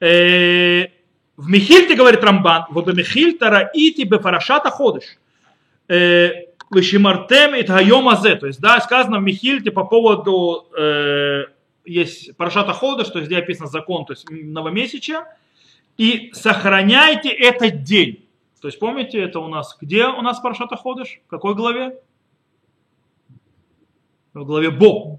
Э, 0.00 0.86
в 1.36 1.48
Михильте, 1.48 1.94
говорит 1.94 2.22
Рамбан, 2.22 2.66
в 2.70 2.94
Михильта 2.94 3.50
раити 3.50 4.02
бефарашата 4.02 4.70
ходыш. 4.70 5.04
Э, 5.88 6.30
Вышимартем 6.68 7.54
и 7.54 7.62
Тайомазе. 7.62 8.36
То 8.36 8.46
есть, 8.46 8.60
да, 8.60 8.80
сказано 8.80 9.18
в 9.18 9.22
Михильте 9.22 9.70
по 9.70 9.84
поводу, 9.84 10.66
э, 10.76 11.44
есть 11.84 12.36
Парашата 12.36 12.72
Ходыш, 12.72 13.08
то 13.08 13.18
есть, 13.18 13.30
где 13.30 13.38
описан 13.38 13.68
закон, 13.68 14.04
то 14.04 14.12
есть 14.12 14.26
новомесяча, 14.28 15.24
и 15.96 16.30
сохраняйте 16.34 17.28
этот 17.28 17.84
день. 17.84 18.25
То 18.60 18.68
есть, 18.68 18.78
помните, 18.78 19.20
это 19.20 19.40
у 19.40 19.48
нас, 19.48 19.76
где 19.80 20.06
у 20.06 20.22
нас 20.22 20.40
Парашата 20.40 20.76
Ходыш? 20.76 21.20
В 21.26 21.30
какой 21.30 21.54
главе? 21.54 22.00
В 24.34 24.44
главе 24.44 24.70
Бо. 24.70 25.18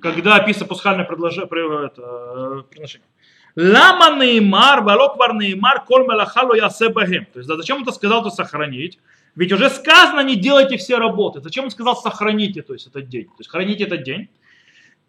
Когда 0.00 0.36
описано 0.36 0.66
пасхальное 0.66 1.04
предложение, 1.04 1.46
приношение. 1.48 3.06
Лама 3.56 4.22
неймар, 4.22 4.82
валоквар 4.82 5.34
неймар, 5.34 5.84
коль 5.84 6.02
мелахало 6.02 6.54
ясе 6.54 6.90
бахем. 6.90 7.26
То 7.32 7.38
есть, 7.38 7.48
да, 7.48 7.56
зачем 7.56 7.78
он 7.78 7.82
это 7.84 7.92
сказал, 7.92 8.22
то 8.22 8.30
сохранить? 8.30 8.98
Ведь 9.34 9.52
уже 9.52 9.70
сказано, 9.70 10.20
не 10.20 10.36
делайте 10.36 10.76
все 10.76 10.98
работы. 10.98 11.40
Зачем 11.40 11.64
он 11.64 11.70
сказал, 11.70 11.96
сохраните, 11.96 12.62
то 12.62 12.74
есть 12.74 12.86
этот 12.86 13.08
день. 13.08 13.24
То 13.24 13.38
есть 13.38 13.50
храните 13.50 13.84
этот 13.84 14.02
день. 14.02 14.28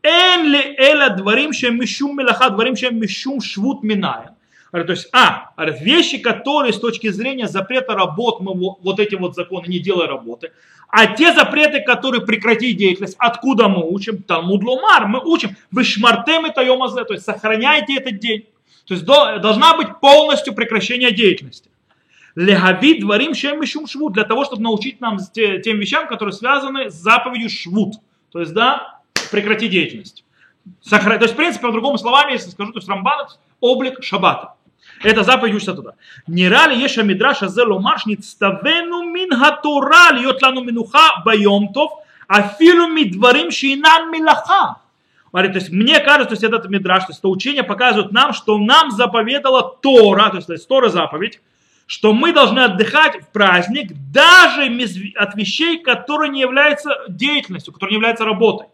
Эн 0.02 0.46
ли 0.46 0.76
эла 0.78 1.10
дворим 1.10 1.52
шем 1.52 1.78
мишум 1.80 2.16
мелаха, 2.18 2.50
дворим 2.50 2.76
шем 2.76 2.98
мишум 3.00 3.42
швут 3.42 3.84
миная. 3.84 4.37
То 4.72 4.92
есть, 4.92 5.08
а, 5.14 5.52
вещи, 5.58 6.18
которые 6.18 6.74
с 6.74 6.80
точки 6.80 7.10
зрения 7.10 7.48
запрета 7.48 7.94
работ, 7.94 8.42
мы 8.42 8.54
во- 8.54 8.78
вот 8.82 9.00
эти 9.00 9.16
вот 9.16 9.36
законы, 9.36 9.68
не 9.68 9.80
делай 9.80 10.08
работы. 10.08 10.52
А 10.90 11.06
те 11.08 11.34
запреты, 11.34 11.82
которые 11.82 12.26
прекрати 12.26 12.74
деятельность, 12.74 13.16
откуда 13.18 13.68
мы 13.68 13.90
учим? 13.90 14.24
Талмуд 14.24 14.64
Ломар, 14.64 15.08
мы 15.08 15.22
учим. 15.24 15.56
Вы 15.72 15.84
шмартем 15.84 16.46
это 16.46 16.62
йомазе, 16.62 17.04
то 17.06 17.14
есть 17.14 17.26
сохраняйте 17.26 17.98
этот 17.98 18.20
день. 18.20 18.46
То 18.86 18.94
есть 18.94 19.06
до- 19.06 19.40
должна 19.40 19.76
быть 19.76 20.00
полностью 20.02 20.54
прекращение 20.54 21.12
деятельности. 21.12 21.70
Легави 22.36 23.00
дворим 23.00 23.34
шем 23.34 23.66
шум 23.66 23.88
швуд, 23.88 24.14
для 24.14 24.24
того, 24.24 24.46
чтобы 24.46 24.62
научить 24.62 25.02
нам 25.02 25.18
те- 25.34 25.60
тем 25.60 25.80
вещам, 25.80 26.08
которые 26.08 26.34
связаны 26.34 26.90
с 26.90 26.94
заповедью 26.94 27.50
швуд. 27.50 27.96
То 28.32 28.40
есть, 28.40 28.54
да, 28.54 29.00
прекрати 29.32 29.68
деятельность. 29.68 30.24
Сохра- 30.82 31.18
То 31.18 31.24
есть, 31.24 31.34
в 31.34 31.38
принципе, 31.38 31.68
по-другому 31.68 31.98
словами, 31.98 32.34
если 32.34 32.50
скажу, 32.50 32.72
то 32.74 32.78
есть 32.80 32.88
Рамбан 32.88 33.28
облик 33.60 34.04
шаббата. 34.04 34.54
Это 35.04 35.24
заповедь 35.24 35.56
учится 35.56 35.74
туда. 35.74 35.94
Не 36.28 36.50
рали 36.50 36.76
еша 36.76 37.04
мидраша 37.04 37.48
зе 37.48 37.64
ломар 37.64 38.00
шництавену 38.00 39.04
мин 39.04 39.36
хатора 39.36 40.14
льет 40.14 40.42
лану 40.42 40.64
минуха 40.64 41.22
байомтов 41.24 41.92
афилу 42.28 42.88
мидварим 42.88 43.52
шинам 43.52 44.12
милаха. 44.12 44.78
Говорит, 45.32 45.54
то 45.54 45.60
есть 45.60 45.72
мне 45.72 46.00
кажется, 46.00 46.30
то 46.30 46.34
есть 46.34 46.44
этот 46.44 46.70
мидраш, 46.70 47.04
то 47.04 47.12
есть 47.12 47.20
это 47.20 47.28
учение 47.28 47.64
показывает 47.64 48.12
нам, 48.12 48.34
что 48.34 48.58
нам 48.58 48.92
заповедала 48.92 49.78
Тора, 49.82 50.30
то 50.30 50.38
есть, 50.38 50.48
то 50.48 50.54
есть 50.54 50.68
Тора 50.68 50.90
заповедь, 50.90 51.42
что 51.86 52.14
мы 52.14 52.34
должны 52.34 52.62
отдыхать 52.62 53.22
в 53.22 53.28
праздник 53.28 53.92
даже 54.12 54.64
от 55.16 55.36
вещей, 55.36 55.80
которые 55.80 56.32
не 56.32 56.42
являются 56.42 56.92
деятельностью, 57.08 57.74
которые 57.74 57.94
не 57.94 57.98
являются 57.98 58.26
работой. 58.26 58.68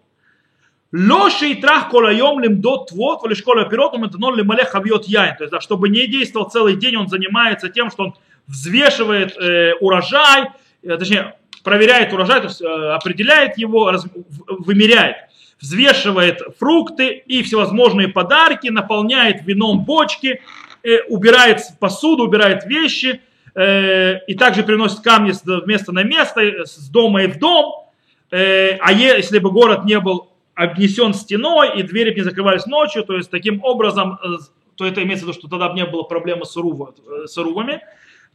Лоши 0.93 1.49
и 1.49 1.55
трах 1.55 1.89
колайом 1.89 2.39
лимдот 2.39 2.89
твот, 2.89 3.25
или 3.25 3.33
школа 3.33 3.65
пирот, 3.65 3.95
он 3.95 4.35
лимале 4.35 4.63
хавьет 4.63 5.05
яин. 5.05 5.35
То 5.35 5.43
есть, 5.43 5.51
да, 5.51 5.59
чтобы 5.59 5.89
не 5.89 6.05
действовал 6.05 6.47
целый 6.47 6.75
день, 6.75 6.97
он 6.97 7.07
занимается 7.07 7.69
тем, 7.69 7.89
что 7.89 8.03
он 8.03 8.13
взвешивает 8.45 9.35
э, 9.35 9.73
урожай, 9.79 10.49
э, 10.83 10.97
точнее, 10.97 11.33
проверяет 11.63 12.13
урожай, 12.13 12.41
то 12.41 12.47
есть 12.47 12.61
э, 12.61 12.65
определяет 12.65 13.57
его, 13.57 13.89
раз- 13.89 14.05
вымеряет, 14.47 15.15
взвешивает 15.59 16.41
фрукты 16.59 17.23
и 17.25 17.41
всевозможные 17.41 18.09
подарки, 18.09 18.67
наполняет 18.67 19.43
вином 19.47 19.85
бочки, 19.85 20.41
э, 20.83 21.01
убирает 21.07 21.61
посуду, 21.79 22.25
убирает 22.25 22.65
вещи, 22.65 23.19
э, 23.55 24.19
и 24.27 24.35
также 24.35 24.61
приносит 24.61 24.99
камни 24.99 25.31
с 25.31 25.43
места 25.65 25.91
на 25.91 26.03
место, 26.03 26.41
э, 26.41 26.65
с 26.65 26.87
дома 26.89 27.23
и 27.23 27.27
в 27.27 27.39
дом. 27.39 27.87
Э, 28.29 28.77
а 28.79 28.91
если 28.93 29.39
бы 29.39 29.49
город 29.49 29.85
не 29.85 29.99
был 29.99 30.32
обнесен 30.55 31.13
стеной 31.13 31.79
и 31.79 31.83
двери 31.83 32.13
не 32.13 32.21
закрывались 32.21 32.65
ночью, 32.65 33.03
то 33.03 33.15
есть 33.15 33.29
таким 33.29 33.63
образом, 33.63 34.19
э, 34.23 34.27
то 34.75 34.85
это 34.85 35.03
имеется 35.03 35.25
в 35.25 35.29
виду, 35.29 35.39
что 35.39 35.47
тогда 35.47 35.69
бы 35.69 35.75
не 35.75 35.85
было 35.85 36.03
проблемы 36.03 36.45
с, 36.45 36.55
урува- 36.57 36.93
э, 37.23 37.27
с 37.27 37.37
урувами, 37.37 37.81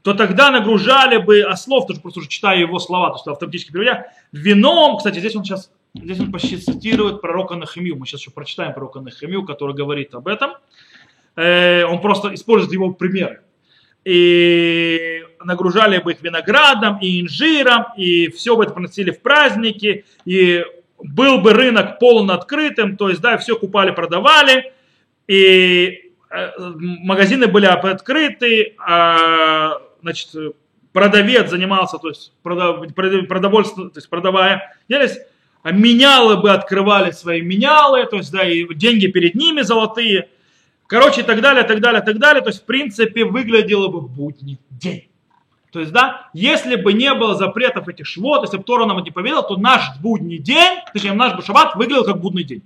то 0.03 0.15
тогда 0.15 0.51
нагружали 0.51 1.19
бы 1.19 1.43
ослов, 1.43 1.87
тоже 1.87 2.01
просто 2.01 2.21
уже 2.21 2.29
читаю 2.29 2.61
его 2.61 2.79
слова, 2.79 3.11
то 3.11 3.19
что 3.19 3.33
автоматически 3.33 3.73
переводя, 3.73 4.13
вином, 4.33 4.97
кстати, 4.97 5.19
здесь 5.19 5.35
он 5.37 5.45
сейчас, 5.45 5.71
здесь 5.95 6.21
он 6.21 6.33
почти 6.33 6.57
цитирует 6.57 7.21
пророка 7.21 7.57
Нахимию, 7.57 7.97
мы 7.97 8.07
сейчас 8.07 8.21
еще 8.21 8.31
прочитаем 8.31 8.73
пророка 8.73 9.01
Нахимию, 9.01 9.45
который 9.45 9.75
говорит 9.75 10.15
об 10.15 10.29
этом, 10.29 10.53
Э, 11.39 11.85
он 11.85 12.01
просто 12.01 12.35
использует 12.35 12.73
его 12.73 12.93
примеры. 12.93 13.43
И 14.05 15.23
нагружали 15.45 15.99
бы 15.99 16.13
их 16.13 16.23
виноградом 16.23 16.99
и 17.01 17.21
инжиром, 17.21 17.87
и 17.97 18.29
все 18.29 18.57
бы 18.57 18.65
это 18.65 18.75
приносили 18.75 19.13
в 19.13 19.21
праздники, 19.21 20.05
и 20.25 20.65
был 20.99 21.39
бы 21.39 21.53
рынок 21.53 21.99
полон 21.99 22.31
открытым, 22.31 22.97
то 22.97 23.09
есть, 23.09 23.21
да, 23.21 23.39
все 23.39 23.57
купали, 23.57 23.91
продавали, 23.91 24.73
и 25.27 26.13
э, 26.31 26.51
магазины 26.59 27.47
были 27.47 27.67
открыты, 27.67 28.75
а, 28.79 29.81
значит, 30.03 30.31
продавец 30.93 31.51
занимался, 31.51 31.99
то 31.99 32.09
есть, 32.09 32.33
продав- 32.43 32.93
продовольство, 33.29 33.91
то 33.91 33.99
есть, 33.99 34.09
продавая, 34.09 34.77
делись, 34.89 35.19
а 35.63 35.73
менялы 35.73 36.37
бы 36.37 36.51
открывали 36.51 37.11
свои 37.11 37.43
менялы, 37.43 38.07
то 38.07 38.17
есть, 38.17 38.33
да, 38.33 38.49
и 38.49 38.67
деньги 38.75 39.07
перед 39.07 39.35
ними 39.35 39.63
золотые. 39.63 40.29
Короче, 40.87 41.21
и 41.21 41.25
так 41.25 41.41
далее, 41.43 41.65
так 41.65 41.81
далее, 41.81 42.01
так 42.01 42.19
далее. 42.19 42.43
То 42.43 42.49
есть, 42.49 42.63
в 42.63 42.65
принципе, 42.65 43.25
выглядело 43.25 43.89
бы 43.89 44.01
будний 44.01 44.59
день. 44.71 45.09
То 45.71 45.81
есть, 45.81 45.93
да, 45.93 46.29
если 46.33 46.77
бы 46.77 46.93
не 46.93 47.13
было 47.15 47.35
запретов 47.35 47.89
этих 47.89 48.07
швот, 48.07 48.43
если 48.43 48.57
бы 48.57 48.65
Тора 48.65 48.87
нам 48.87 49.03
не 49.03 49.11
поведал, 49.11 49.47
то 49.47 49.57
наш 49.57 49.99
будний 50.01 50.39
день, 50.39 50.79
точнее, 50.93 51.13
наш 51.13 51.35
бы 51.35 51.43
шаббат 51.43 51.77
выглядел 51.77 52.05
как 52.05 52.21
будный 52.21 52.45
день. 52.45 52.63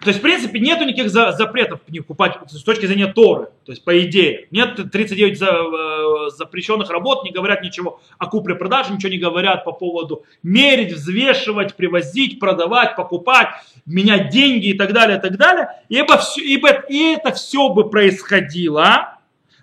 То 0.00 0.08
есть, 0.08 0.20
в 0.20 0.22
принципе, 0.22 0.58
нету 0.60 0.84
никаких 0.84 1.10
за, 1.10 1.32
запретов 1.32 1.80
не 1.88 2.00
покупать 2.00 2.38
с 2.48 2.62
точки 2.62 2.86
зрения 2.86 3.06
Торы. 3.06 3.46
То 3.64 3.72
есть, 3.72 3.84
по 3.84 4.00
идее. 4.00 4.46
Нет 4.50 4.76
39 4.90 5.38
за, 5.38 5.46
э, 5.46 6.30
запрещенных 6.36 6.90
работ, 6.90 7.24
не 7.24 7.30
говорят 7.30 7.62
ничего 7.62 8.00
о 8.16 8.26
купле-продаже, 8.26 8.92
ничего 8.92 9.10
не 9.10 9.18
говорят 9.18 9.64
по 9.64 9.72
поводу 9.72 10.24
мерить, 10.42 10.92
взвешивать, 10.92 11.74
привозить, 11.74 12.40
продавать, 12.40 12.96
покупать, 12.96 13.48
менять 13.86 14.30
деньги 14.30 14.68
и 14.68 14.74
так 14.74 14.92
далее, 14.92 15.18
и 15.18 15.20
так 15.20 15.36
далее. 15.36 15.68
Ибо, 15.88 16.18
все, 16.18 16.42
ибо 16.42 16.70
и 16.88 17.14
это 17.14 17.32
все 17.32 17.68
бы 17.68 17.90
происходило, 17.90 19.17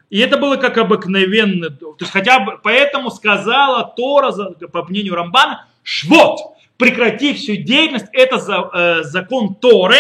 и 0.10 0.20
это 0.20 0.38
было 0.38 0.58
как 0.58 0.78
обыкновенно. 0.78 1.70
То 1.70 1.96
есть, 2.00 2.12
хотя 2.12 2.40
бы 2.40 2.60
поэтому 2.62 3.10
сказала 3.10 3.94
Тора, 3.96 4.32
по 4.72 4.84
мнению 4.84 5.16
Рамбана, 5.16 5.68
швот, 5.84 6.40
прекрати 6.78 7.34
всю 7.34 7.56
деятельность, 7.56 8.08
это 8.14 8.38
за, 8.38 8.70
э, 8.74 9.04
закон 9.04 9.56
Торы, 9.56 9.98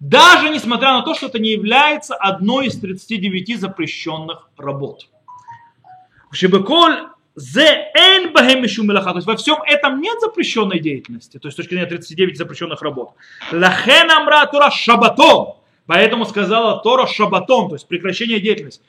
даже 0.00 0.48
несмотря 0.48 0.92
на 0.92 1.02
то, 1.02 1.14
что 1.14 1.26
это 1.26 1.38
не 1.38 1.50
является 1.50 2.14
одной 2.14 2.66
из 2.66 2.78
39 2.78 3.56
запрещенных 3.56 4.48
работ. 4.58 5.08
Шибеколь 6.32 7.08
зе 7.34 7.90
эн 7.94 8.32
То 8.32 8.42
есть 9.14 9.26
во 9.26 9.36
всем 9.36 9.62
этом 9.62 10.00
нет 10.00 10.20
запрещенной 10.20 10.80
деятельности. 10.80 11.38
То 11.38 11.48
есть 11.48 11.54
с 11.54 11.56
точки 11.56 11.70
зрения 11.74 11.86
39 11.86 12.36
запрещенных 12.36 12.82
работ. 12.82 13.12
Лахен 13.52 14.10
амра 14.10 14.46
Тора 14.46 14.70
шабатом. 14.70 15.56
Поэтому 15.86 16.24
сказала 16.24 16.80
Тора 16.82 17.06
шабатом, 17.06 17.68
то 17.68 17.74
есть 17.74 17.86
прекращение 17.86 18.40
деятельности 18.40 18.82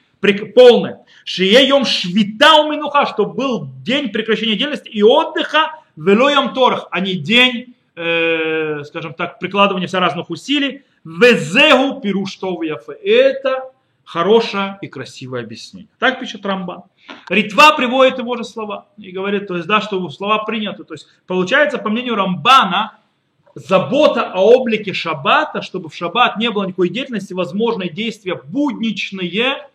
полное. 0.54 1.06
Шиеем 1.26 1.86
швита 1.86 2.62
у 2.62 2.72
минуха, 2.72 3.06
что 3.06 3.26
был 3.26 3.68
день 3.84 4.10
прекращения 4.10 4.56
деятельности 4.56 4.90
и 4.90 5.04
отдыха 5.04 5.74
велоем 5.96 6.54
торах, 6.54 6.88
а 6.92 7.00
не 7.00 7.16
день, 7.16 7.76
э, 7.96 8.84
скажем 8.86 9.14
так, 9.14 9.40
прикладывания 9.40 9.88
все 9.88 10.00
разных 10.00 10.30
усилий. 10.30 10.84
Везегу 11.04 12.00
пируштов 12.00 12.60
Это 13.04 13.72
хорошее 14.06 14.78
и 14.82 14.88
красивое 14.88 15.44
объяснение. 15.44 15.90
Так 16.00 16.20
пишет 16.20 16.46
Рамбан. 16.46 16.84
Ритва 17.30 17.76
приводит 17.76 18.20
его 18.20 18.38
же 18.38 18.44
слова 18.44 18.88
и 18.98 19.12
говорит, 19.12 19.48
то 19.48 19.56
есть, 19.56 19.68
да, 19.68 19.82
что 19.82 20.10
слова 20.10 20.44
приняты. 20.46 20.84
То 20.84 20.94
есть, 20.94 21.08
получается, 21.28 21.78
по 21.78 21.90
мнению 21.90 22.16
Рамбана, 22.16 22.98
забота 23.56 24.32
о 24.34 24.40
облике 24.40 24.94
шаббата, 24.94 25.62
чтобы 25.62 25.90
в 25.90 25.96
шаббат 25.96 26.38
не 26.38 26.50
было 26.50 26.66
никакой 26.66 26.90
деятельности, 26.90 27.34
возможные 27.34 27.90
действия 27.90 28.36
будничные, 28.36 29.68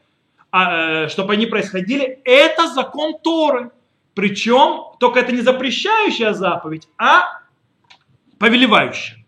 чтобы 0.50 1.35
они 1.35 1.47
происходили, 1.47 2.21
это 2.25 2.69
закон 2.69 3.19
Торы. 3.23 3.71
Причем, 4.14 4.97
только 4.99 5.21
это 5.21 5.33
не 5.33 5.43
запрещающая 5.43 6.33
заповедь, 6.33 6.88
а 6.99 7.40
повелевающая. 8.38 9.19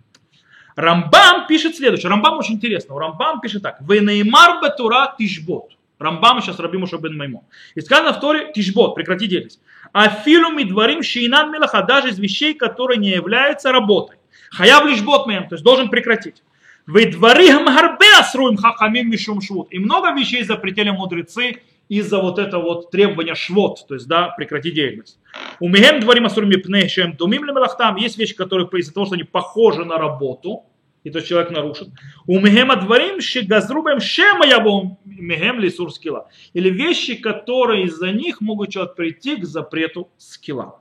Рамбам 0.76 1.46
пишет 1.46 1.76
следующее. 1.76 2.10
Рамбам 2.10 2.38
очень 2.38 2.54
интересно. 2.54 2.98
Рамбам 2.98 3.40
пишет 3.40 3.62
так. 3.62 3.80
Венеймар 3.80 4.62
бетура 4.62 5.14
тишбот. 5.18 5.72
Рамбам 5.98 6.40
сейчас 6.40 6.58
Раби 6.58 6.78
Муша 6.78 6.96
бен 6.96 7.16
Маймон. 7.16 7.42
И 7.74 7.80
сказано 7.82 8.14
в 8.14 8.20
Торе 8.20 8.50
тишбот, 8.54 8.94
прекрати 8.94 9.26
деятельность. 9.26 9.60
Афилу 9.92 10.50
дворим 10.64 11.02
шейнан 11.02 11.52
мелаха, 11.52 11.82
даже 11.82 12.08
из 12.08 12.18
вещей, 12.18 12.54
которые 12.54 12.98
не 12.98 13.10
являются 13.10 13.70
работой. 13.70 14.16
Хаяб 14.50 14.86
лишь 14.86 15.02
бот 15.02 15.26
то 15.26 15.48
есть 15.52 15.62
должен 15.62 15.90
прекратить. 15.90 16.42
Выдворихам 16.86 17.66
гарбе 17.66 18.06
асруем 18.18 18.56
хахамим 18.56 19.10
мишум 19.10 19.40
швуд. 19.40 19.68
И 19.70 19.78
много 19.78 20.12
вещей 20.12 20.42
запретили 20.44 20.90
мудрецы 20.90 21.60
из-за 21.88 22.18
вот 22.18 22.38
этого 22.38 22.62
вот 22.62 22.90
требования 22.90 23.34
швот, 23.34 23.84
то 23.88 23.94
есть, 23.94 24.06
да, 24.06 24.28
прекрати 24.28 24.70
деятельность. 24.70 25.18
У 25.58 25.68
мехем 25.68 26.00
дворим 26.00 26.26
асурми 26.26 26.54
пнешем 26.56 27.16
думим 27.16 27.44
лемелахтам. 27.44 27.96
Есть 27.96 28.16
вещи, 28.16 28.34
которые 28.34 28.68
из-за 28.72 28.94
того, 28.94 29.06
что 29.06 29.14
они 29.14 29.24
похожи 29.24 29.84
на 29.84 29.98
работу, 29.98 30.64
и 31.02 31.10
то 31.10 31.20
человек 31.20 31.50
нарушит. 31.50 31.88
У 32.26 32.38
мехема 32.38 32.76
дворим 32.76 33.18
газрубем 33.46 34.00
шема 34.00 34.46
ябом 34.46 34.98
мехем 35.04 35.58
лисур 35.58 35.92
скилла. 35.92 36.28
Или 36.52 36.70
вещи, 36.70 37.14
которые 37.14 37.84
из-за 37.84 38.12
них 38.12 38.40
могут 38.40 38.70
человек 38.70 38.94
прийти 38.94 39.36
к 39.36 39.44
запрету 39.44 40.10
скилла. 40.16 40.79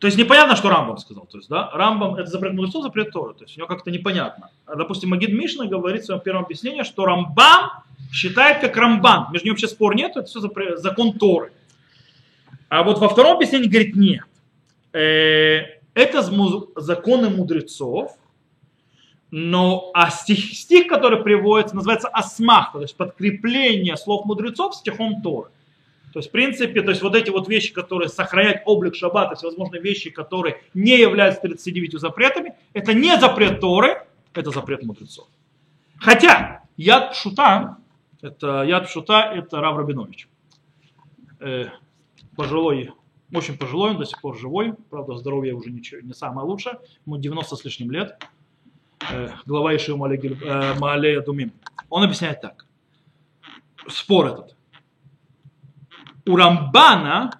То 0.00 0.06
есть 0.06 0.16
непонятно, 0.16 0.56
что 0.56 0.70
Рамбам 0.70 0.96
сказал. 0.96 1.26
То 1.26 1.36
есть, 1.36 1.50
да, 1.50 1.70
Рамбам 1.74 2.14
это 2.14 2.30
запрет 2.30 2.54
мудрецов, 2.54 2.82
запрет 2.82 3.12
Торы. 3.12 3.34
То 3.34 3.44
есть 3.44 3.56
у 3.56 3.60
него 3.60 3.68
как-то 3.68 3.90
непонятно. 3.90 4.50
А, 4.64 4.74
допустим, 4.74 5.10
Магид 5.10 5.30
Мишна 5.30 5.66
говорит 5.66 6.02
в 6.02 6.06
своем 6.06 6.22
первом 6.22 6.44
объяснении, 6.44 6.84
что 6.84 7.04
Рамбам 7.04 7.70
считает 8.10 8.62
как 8.62 8.74
Рамбан. 8.78 9.26
Между 9.30 9.44
ними 9.46 9.52
вообще 9.52 9.68
спор 9.68 9.94
нет, 9.94 10.16
это 10.16 10.24
все 10.24 10.40
закон 10.76 11.12
Торы. 11.12 11.52
А 12.70 12.82
вот 12.82 12.98
во 12.98 13.10
втором 13.10 13.36
объяснении 13.36 13.68
говорит 13.68 13.94
нет. 13.94 14.24
Э, 14.94 15.80
это 15.92 16.22
законы 16.76 17.28
мудрецов, 17.28 18.16
но 19.30 19.90
а 19.92 20.10
стих, 20.10 20.38
стих, 20.54 20.88
который 20.88 21.22
приводится, 21.22 21.76
называется 21.76 22.08
асмах, 22.08 22.72
то 22.72 22.80
есть 22.80 22.96
подкрепление 22.96 23.98
слов 23.98 24.24
мудрецов 24.24 24.74
стихом 24.74 25.20
Торы. 25.20 25.50
То 26.12 26.18
есть, 26.18 26.28
в 26.28 26.32
принципе, 26.32 26.82
то 26.82 26.90
есть 26.90 27.02
вот 27.02 27.14
эти 27.14 27.30
вот 27.30 27.48
вещи, 27.48 27.72
которые 27.72 28.08
сохраняют 28.08 28.62
облик 28.64 28.94
шаббата, 28.94 29.36
всевозможные 29.36 29.80
вещи, 29.80 30.10
которые 30.10 30.60
не 30.74 30.98
являются 30.98 31.40
39 31.42 32.00
запретами, 32.00 32.54
это 32.72 32.94
не 32.94 33.18
запрет 33.18 33.60
Торы, 33.60 34.02
это 34.34 34.50
запрет 34.50 34.82
мудрецов. 34.82 35.28
Хотя, 35.98 36.62
яд 36.76 37.14
шута, 37.14 37.78
это 38.22 38.62
яд 38.64 38.88
шута, 38.88 39.32
это 39.32 39.60
Рав 39.60 39.76
Рабинович. 39.76 40.28
Э, 41.38 41.66
пожилой 42.36 42.90
очень 43.32 43.56
пожилой, 43.56 43.90
он 43.90 43.98
до 43.98 44.06
сих 44.06 44.20
пор 44.20 44.36
живой, 44.38 44.74
правда, 44.90 45.16
здоровье 45.16 45.54
уже 45.54 45.70
не, 45.70 45.82
не 46.02 46.14
самое 46.14 46.46
лучшее, 46.46 46.78
ему 47.06 47.16
90 47.16 47.56
с 47.56 47.64
лишним 47.64 47.90
лет, 47.90 48.20
э, 49.10 49.30
глава 49.46 49.76
Иши 49.76 49.96
Маалея 49.96 51.20
э, 51.20 51.24
Думим. 51.24 51.52
Он 51.88 52.02
объясняет 52.02 52.40
так, 52.40 52.66
спор 53.88 54.26
этот. 54.26 54.56
У 56.30 56.36
Рамбана 56.36 57.32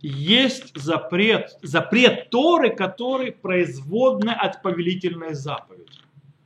есть 0.00 0.76
запрет, 0.76 1.58
запрет 1.62 2.30
Торы, 2.30 2.70
который 2.70 3.32
производный 3.32 4.34
от 4.34 4.62
повелительной 4.62 5.34
заповеди. 5.34 5.98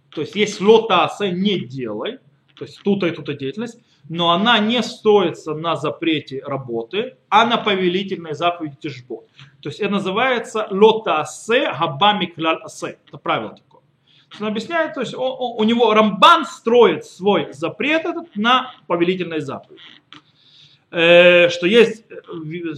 То 0.08 0.22
есть 0.22 0.34
есть 0.34 0.62
лотаса, 0.62 1.30
не 1.30 1.60
делай, 1.60 2.20
то 2.56 2.64
есть 2.64 2.80
тут 2.82 3.04
и 3.04 3.10
тут 3.10 3.36
деятельность, 3.36 3.78
но 4.08 4.30
она 4.30 4.58
не 4.60 4.82
строится 4.82 5.52
на 5.52 5.76
запрете 5.76 6.42
работы, 6.42 7.18
а 7.28 7.44
на 7.44 7.58
повелительной 7.58 8.32
заповеди 8.32 8.76
тяжбот. 8.80 9.26
То 9.60 9.68
есть 9.68 9.78
это 9.78 9.90
называется 9.90 10.68
лотасе 10.70 11.70
хабами 11.70 12.24
кляль 12.24 12.62
асе. 12.62 12.98
Это 13.06 13.18
правило 13.18 13.50
такое. 13.50 13.82
Он 14.40 14.46
объясняет, 14.46 14.94
то 14.94 15.00
есть 15.00 15.12
у 15.14 15.64
него 15.64 15.92
Рамбан 15.92 16.46
строит 16.46 17.04
свой 17.04 17.52
запрет 17.52 18.06
этот 18.06 18.34
на 18.36 18.72
повелительной 18.86 19.40
заповеди. 19.40 19.82
Э, 20.90 21.50
что 21.50 21.66
есть, 21.66 22.04
э, 22.10 22.14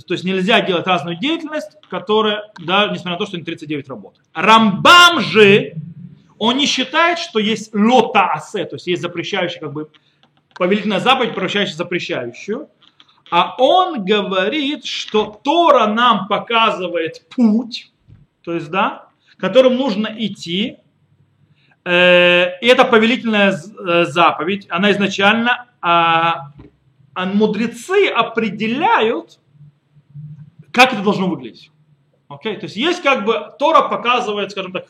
то 0.06 0.14
есть 0.14 0.24
нельзя 0.24 0.60
делать 0.62 0.86
разную 0.86 1.16
деятельность, 1.16 1.76
которая, 1.88 2.50
да, 2.58 2.88
несмотря 2.88 3.12
на 3.12 3.18
то, 3.18 3.26
что 3.26 3.36
не 3.36 3.44
39 3.44 3.88
работ. 3.88 4.16
Рамбам 4.34 5.20
же, 5.20 5.74
он 6.36 6.56
не 6.56 6.66
считает, 6.66 7.20
что 7.20 7.38
есть 7.38 7.72
лотасе, 7.72 8.64
то 8.64 8.74
есть 8.74 8.88
есть 8.88 9.02
запрещающий 9.02 9.60
как 9.60 9.72
бы 9.72 9.90
повелительная 10.54 10.98
заповедь, 10.98 11.34
превращающая 11.34 11.76
запрещающую. 11.76 12.68
А 13.30 13.54
он 13.58 14.04
говорит, 14.04 14.84
что 14.84 15.40
Тора 15.44 15.86
нам 15.86 16.26
показывает 16.26 17.28
путь, 17.28 17.92
то 18.42 18.52
есть, 18.52 18.70
да, 18.70 19.06
которым 19.36 19.76
нужно 19.76 20.12
идти. 20.18 20.78
Э, 21.84 22.58
и 22.60 22.66
это 22.66 22.84
повелительная 22.84 23.52
заповедь, 23.52 24.66
она 24.68 24.90
изначально, 24.90 25.66
а, 27.20 27.26
мудрецы 27.26 28.06
определяют, 28.08 29.40
как 30.72 30.94
это 30.94 31.02
должно 31.02 31.28
выглядеть. 31.28 31.70
Okay? 32.30 32.56
То 32.56 32.64
есть 32.64 32.76
есть 32.76 33.02
как 33.02 33.26
бы, 33.26 33.52
Тора 33.58 33.88
показывает, 33.88 34.52
скажем 34.52 34.72
так, 34.72 34.86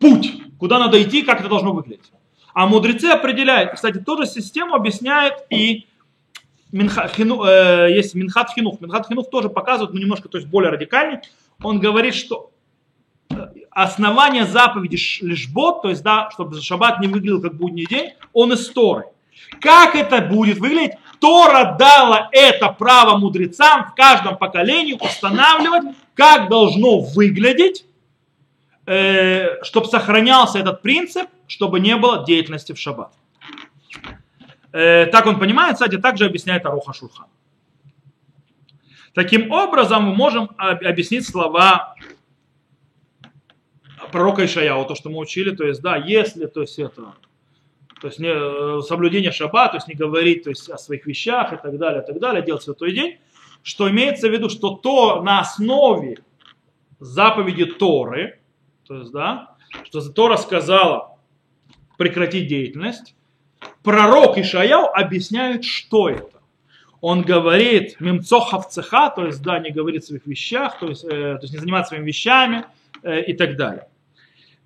путь, 0.00 0.32
куда 0.58 0.80
надо 0.80 1.00
идти, 1.00 1.22
как 1.22 1.40
это 1.40 1.48
должно 1.48 1.72
выглядеть. 1.72 2.10
А 2.54 2.66
мудрецы 2.66 3.04
определяют, 3.04 3.72
кстати, 3.74 3.98
тоже 3.98 4.26
систему 4.26 4.74
объясняет 4.74 5.34
и 5.50 5.86
Минха, 6.72 7.08
хину, 7.08 7.44
э, 7.44 7.92
есть 7.92 8.14
Минхат 8.14 8.50
Хинух. 8.50 8.80
Минхат 8.80 9.06
Хинух 9.06 9.30
тоже 9.30 9.48
показывает, 9.48 9.94
но 9.94 10.00
немножко, 10.00 10.28
то 10.28 10.38
есть 10.38 10.50
более 10.50 10.70
радикальный. 10.70 11.20
Он 11.62 11.78
говорит, 11.78 12.14
что 12.14 12.50
э, 13.30 13.36
основание 13.70 14.44
заповеди 14.44 14.98
лишбот, 15.22 15.82
то 15.82 15.88
есть, 15.88 16.02
да, 16.02 16.30
чтобы 16.30 16.60
шаббат 16.60 17.00
не 17.00 17.06
выглядел 17.06 17.40
как 17.40 17.54
будний 17.54 17.86
день, 17.86 18.14
он 18.32 18.52
из 18.52 18.68
Торы. 18.70 19.04
Как 19.60 19.94
это 19.94 20.20
будет 20.20 20.58
выглядеть? 20.58 20.98
Тора 21.20 21.76
дала 21.78 22.28
это 22.32 22.68
право 22.68 23.18
мудрецам 23.18 23.90
в 23.90 23.94
каждом 23.94 24.36
поколении 24.36 24.94
устанавливать, 24.94 25.96
как 26.14 26.48
должно 26.48 27.00
выглядеть, 27.00 27.84
э, 28.86 29.62
чтобы 29.62 29.86
сохранялся 29.86 30.58
этот 30.58 30.82
принцип, 30.82 31.28
чтобы 31.46 31.80
не 31.80 31.96
было 31.96 32.24
деятельности 32.24 32.72
в 32.72 32.78
шаббат. 32.78 33.12
Э, 34.72 35.06
так 35.06 35.26
он 35.26 35.38
понимает, 35.38 35.74
кстати, 35.74 35.98
также 35.98 36.26
объясняет 36.26 36.66
Аруха 36.66 36.92
Шурхан. 36.92 37.26
Таким 39.14 39.50
образом, 39.50 40.04
мы 40.04 40.14
можем 40.14 40.50
объяснить 40.56 41.26
слова 41.26 41.96
пророка 44.12 44.44
Ишаяу, 44.44 44.84
то, 44.84 44.94
что 44.94 45.10
мы 45.10 45.18
учили, 45.18 45.54
то 45.54 45.64
есть, 45.64 45.80
да, 45.80 45.96
если, 45.96 46.46
то 46.46 46.60
есть, 46.60 46.78
это, 46.78 47.14
то 48.00 48.08
есть, 48.08 48.18
не, 48.18 48.28
э, 48.28 48.80
соблюдение 48.82 49.32
шаба, 49.32 49.68
то 49.68 49.76
есть, 49.76 49.88
не 49.88 49.94
говорить, 49.94 50.44
то 50.44 50.50
есть, 50.50 50.68
о 50.68 50.78
своих 50.78 51.06
вещах 51.06 51.52
и 51.52 51.56
так 51.56 51.76
далее, 51.78 52.02
и 52.02 52.06
так 52.06 52.18
далее, 52.18 52.44
делать 52.44 52.62
святой 52.62 52.92
день, 52.92 53.18
что 53.62 53.90
имеется 53.90 54.28
в 54.28 54.32
виду, 54.32 54.48
что 54.48 54.70
то 54.70 55.22
на 55.22 55.40
основе 55.40 56.18
заповеди 57.00 57.64
Торы, 57.64 58.40
то 58.86 58.96
есть, 58.96 59.12
да, 59.12 59.56
что 59.84 60.00
Тора 60.10 60.36
сказала 60.36 61.18
прекратить 61.96 62.48
деятельность, 62.48 63.14
пророк 63.82 64.38
Ишаяу 64.38 64.86
объясняет, 64.86 65.64
что 65.64 66.08
это 66.08 66.38
он 67.00 67.22
говорит 67.22 68.00
мемцохав 68.00 68.68
цеха, 68.68 69.10
то 69.10 69.26
есть, 69.26 69.42
да, 69.42 69.58
не 69.58 69.70
говорит 69.70 70.02
о 70.02 70.06
своих 70.06 70.26
вещах, 70.26 70.78
то 70.80 70.88
есть, 70.88 71.04
э, 71.04 71.08
то 71.08 71.38
есть 71.42 71.52
не 71.52 71.60
заниматься 71.60 71.90
своими 71.90 72.06
вещами 72.06 72.64
э, 73.02 73.22
и 73.22 73.34
так 73.34 73.56
далее. 73.56 73.86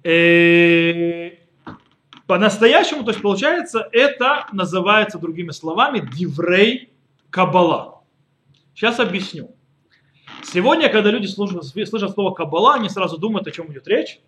Э, 0.03 1.42
по-настоящему, 2.33 3.05
то 3.05 3.11
есть 3.11 3.21
получается, 3.21 3.87
это 3.93 4.47
называется 4.53 5.19
другими 5.19 5.51
словами 5.51 5.99
диврей 5.99 6.89
кабала. 7.29 8.01
Сейчас 8.75 8.99
объясню. 9.01 9.55
Сегодня, 10.43 10.89
когда 10.89 11.11
люди 11.11 11.27
слышат, 11.27 11.63
слышат 11.63 12.13
слово 12.13 12.33
кабала, 12.33 12.77
они 12.77 12.89
сразу 12.89 13.19
думают, 13.19 13.47
о 13.49 13.51
чем 13.51 13.71
идет 13.71 13.87
речь. 13.87 14.19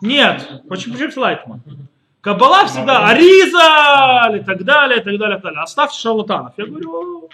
Нет, 0.00 0.62
почему, 0.68 0.94
почему 0.94 1.22
Лайтман? 1.22 1.62
Кабала 2.20 2.66
всегда 2.66 3.08
Ариза 3.08 4.36
и 4.36 4.44
так 4.44 4.62
далее, 4.62 5.00
и 5.00 5.02
так 5.02 5.18
далее, 5.18 5.38
и 5.38 5.42
так 5.42 5.42
далее. 5.42 5.60
Оставьте 5.60 5.98
шарлатанов. 5.98 6.52
Я 6.56 6.66
говорю, 6.66 7.30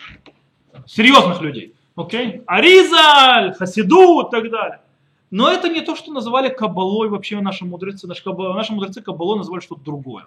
серьезных 0.87 1.43
людей. 1.43 1.75
Окей? 1.95 2.43
Аризаль, 2.47 3.53
Хасиду 3.53 4.29
и 4.29 4.31
так 4.31 4.51
далее. 4.51 4.81
Но 5.31 5.51
это 5.51 5.69
не 5.69 5.83
то, 5.83 5.95
что 5.95 6.13
называли 6.13 6.49
кабалой 6.49 7.09
вообще 7.09 7.41
наши 7.41 7.65
мудрецы. 7.65 8.07
Наши, 8.07 8.25
кабала, 8.25 8.55
наши 8.55 8.73
мудрецы 8.73 9.03
кабалой 9.03 9.39
называли 9.39 9.61
что-то 9.61 9.83
другое. 9.83 10.27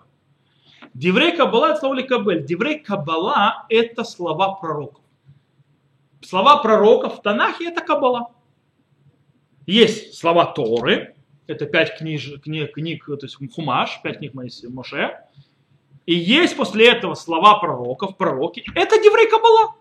Деврей 0.93 1.35
кабала 1.35 1.71
это 1.71 1.79
слово 1.79 2.01
кабель. 2.01 2.45
Деврей 2.45 2.79
кабала 2.79 3.65
это 3.69 4.03
слова 4.03 4.53
пророков. 4.55 5.03
Слова 6.21 6.57
пророков 6.57 7.17
в 7.17 7.21
Танахе 7.21 7.69
это 7.69 7.81
кабала. 7.81 8.31
Есть 9.65 10.17
слова 10.17 10.45
Торы, 10.45 11.15
это 11.47 11.65
пять 11.65 11.97
книж, 11.97 12.39
книг, 12.41 12.73
книг, 12.73 13.05
то 13.05 13.17
есть 13.21 13.37
Хумаш, 13.53 14.01
пять 14.03 14.17
книг 14.17 14.33
Моше. 14.33 15.17
И 16.05 16.15
есть 16.15 16.57
после 16.57 16.89
этого 16.89 17.13
слова 17.13 17.59
пророков, 17.59 18.17
пророки. 18.17 18.63
Это 18.75 19.01
Деврей 19.01 19.29
Кабала. 19.29 19.75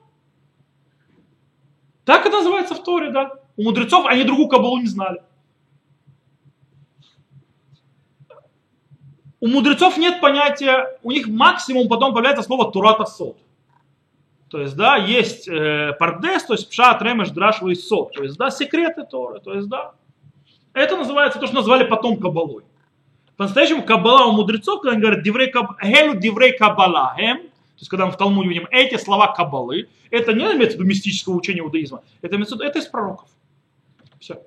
Так 2.05 2.27
это 2.27 2.39
называется 2.39 2.75
в 2.75 2.83
Торе, 2.83 3.11
да. 3.11 3.40
У 3.57 3.63
мудрецов 3.63 4.07
они 4.07 4.25
другую 4.25 4.49
Кабалу 4.49 4.79
не 4.79 4.87
знали. 4.87 5.23
У 9.41 9.49
мудрецов 9.49 9.97
нет 9.97 10.21
понятия, 10.21 10.99
у 11.03 11.11
них 11.11 11.27
максимум 11.27 11.89
потом 11.89 12.13
появляется 12.13 12.43
слово 12.43 12.71
Турата 12.71 13.07
Сот. 13.07 13.39
То 14.51 14.61
есть, 14.61 14.77
да, 14.77 14.97
есть 14.97 15.47
э, 15.49 15.93
пардес, 15.99 16.43
то 16.45 16.55
есть 16.55 16.69
пшат, 16.69 17.01
ремеш, 17.03 17.31
драш, 17.31 17.61
сот. 17.79 18.13
То 18.13 18.25
есть, 18.25 18.37
да, 18.37 18.51
секреты 18.51 19.05
Торы. 19.05 19.41
То 19.41 19.55
есть, 19.55 19.69
да, 19.69 19.93
это 20.73 20.97
называется 20.97 21.39
то, 21.39 21.47
что 21.47 21.55
назвали 21.55 21.85
потом 21.85 22.17
кабалой. 22.17 22.65
По-настоящему 23.37 23.85
кабала 23.85 24.27
у 24.27 24.33
мудрецов, 24.33 24.81
когда 24.81 24.93
они 24.93 25.01
говорят 25.01 25.23
диврей 25.23 25.51
каб... 25.51 25.81
гелю 25.81 26.19
диврей 26.19 26.59
кабала, 26.59 27.15
гем, 27.17 27.39
то 27.39 27.79
есть 27.79 27.89
когда 27.89 28.07
мы 28.07 28.13
в 28.13 28.17
Талмуде 28.17 28.49
видим 28.49 28.67
эти 28.71 28.97
слова 28.99 29.29
кабалы, 29.29 29.89
это 30.11 30.33
не 30.33 30.45
имеется 30.45 30.77
в 30.77 30.81
виду 30.81 30.85
мистического 30.85 31.37
учения 31.37 31.61
иудаизма, 31.61 32.03
это 32.21 32.35
имеется 32.35 32.57
это 32.63 32.81
из 32.81 32.87
пророков. 32.87 33.29
Все. 34.21 34.43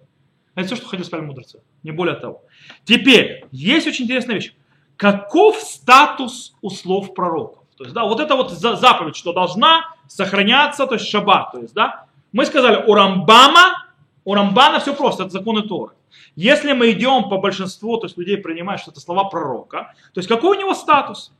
Это 0.55 0.67
все, 0.67 0.75
что 0.75 0.86
хотели 0.86 1.05
сказать 1.05 1.25
мудрецы. 1.25 1.62
Не 1.81 1.91
более 1.91 2.15
того. 2.15 2.43
Теперь, 2.86 3.45
есть 3.51 3.88
очень 3.88 4.05
интересная 4.05 4.36
вещь. 4.36 4.53
Каков 4.95 5.57
статус 5.57 6.55
у 6.62 6.69
слов 6.69 7.13
пророков? 7.13 7.63
То 7.75 7.83
есть, 7.83 7.95
да, 7.95 8.05
вот 8.05 8.19
это 8.19 8.36
вот 8.36 8.51
заповедь, 8.51 9.15
что 9.15 9.33
должна 9.33 9.95
сохраняться, 10.07 10.86
то 10.86 10.93
есть 10.93 11.07
шаббат. 11.07 11.51
То 11.51 11.59
есть, 11.59 11.73
да, 11.73 12.05
мы 12.31 12.45
сказали, 12.45 12.86
у 12.86 12.93
Рамбама, 12.93 13.88
у 14.23 14.36
Рамбана 14.36 14.79
все 14.79 14.93
просто, 14.93 15.23
это 15.23 15.31
законы 15.31 15.63
Торы. 15.63 15.95
Если 16.36 16.73
мы 16.73 16.91
идем 16.91 17.29
по 17.29 17.39
большинству, 17.39 17.97
то 17.97 18.05
есть 18.05 18.17
людей 18.17 18.38
принимают, 18.38 18.81
что 18.81 18.91
это 18.91 18.99
слова 18.99 19.23
пророка, 19.25 19.95
то 20.13 20.19
есть 20.19 20.29
какой 20.29 20.55
у 20.55 20.59
него 20.59 20.75
статус? 20.75 21.33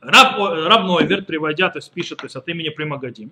Раб, 0.00 0.36
Раб 0.38 0.84
Нойверт, 0.84 1.26
приводя, 1.26 1.70
то 1.70 1.78
есть 1.78 1.90
пишет 1.90 2.18
то 2.18 2.26
есть 2.26 2.36
от 2.36 2.46
имени 2.48 2.68
Примагадим, 2.68 3.30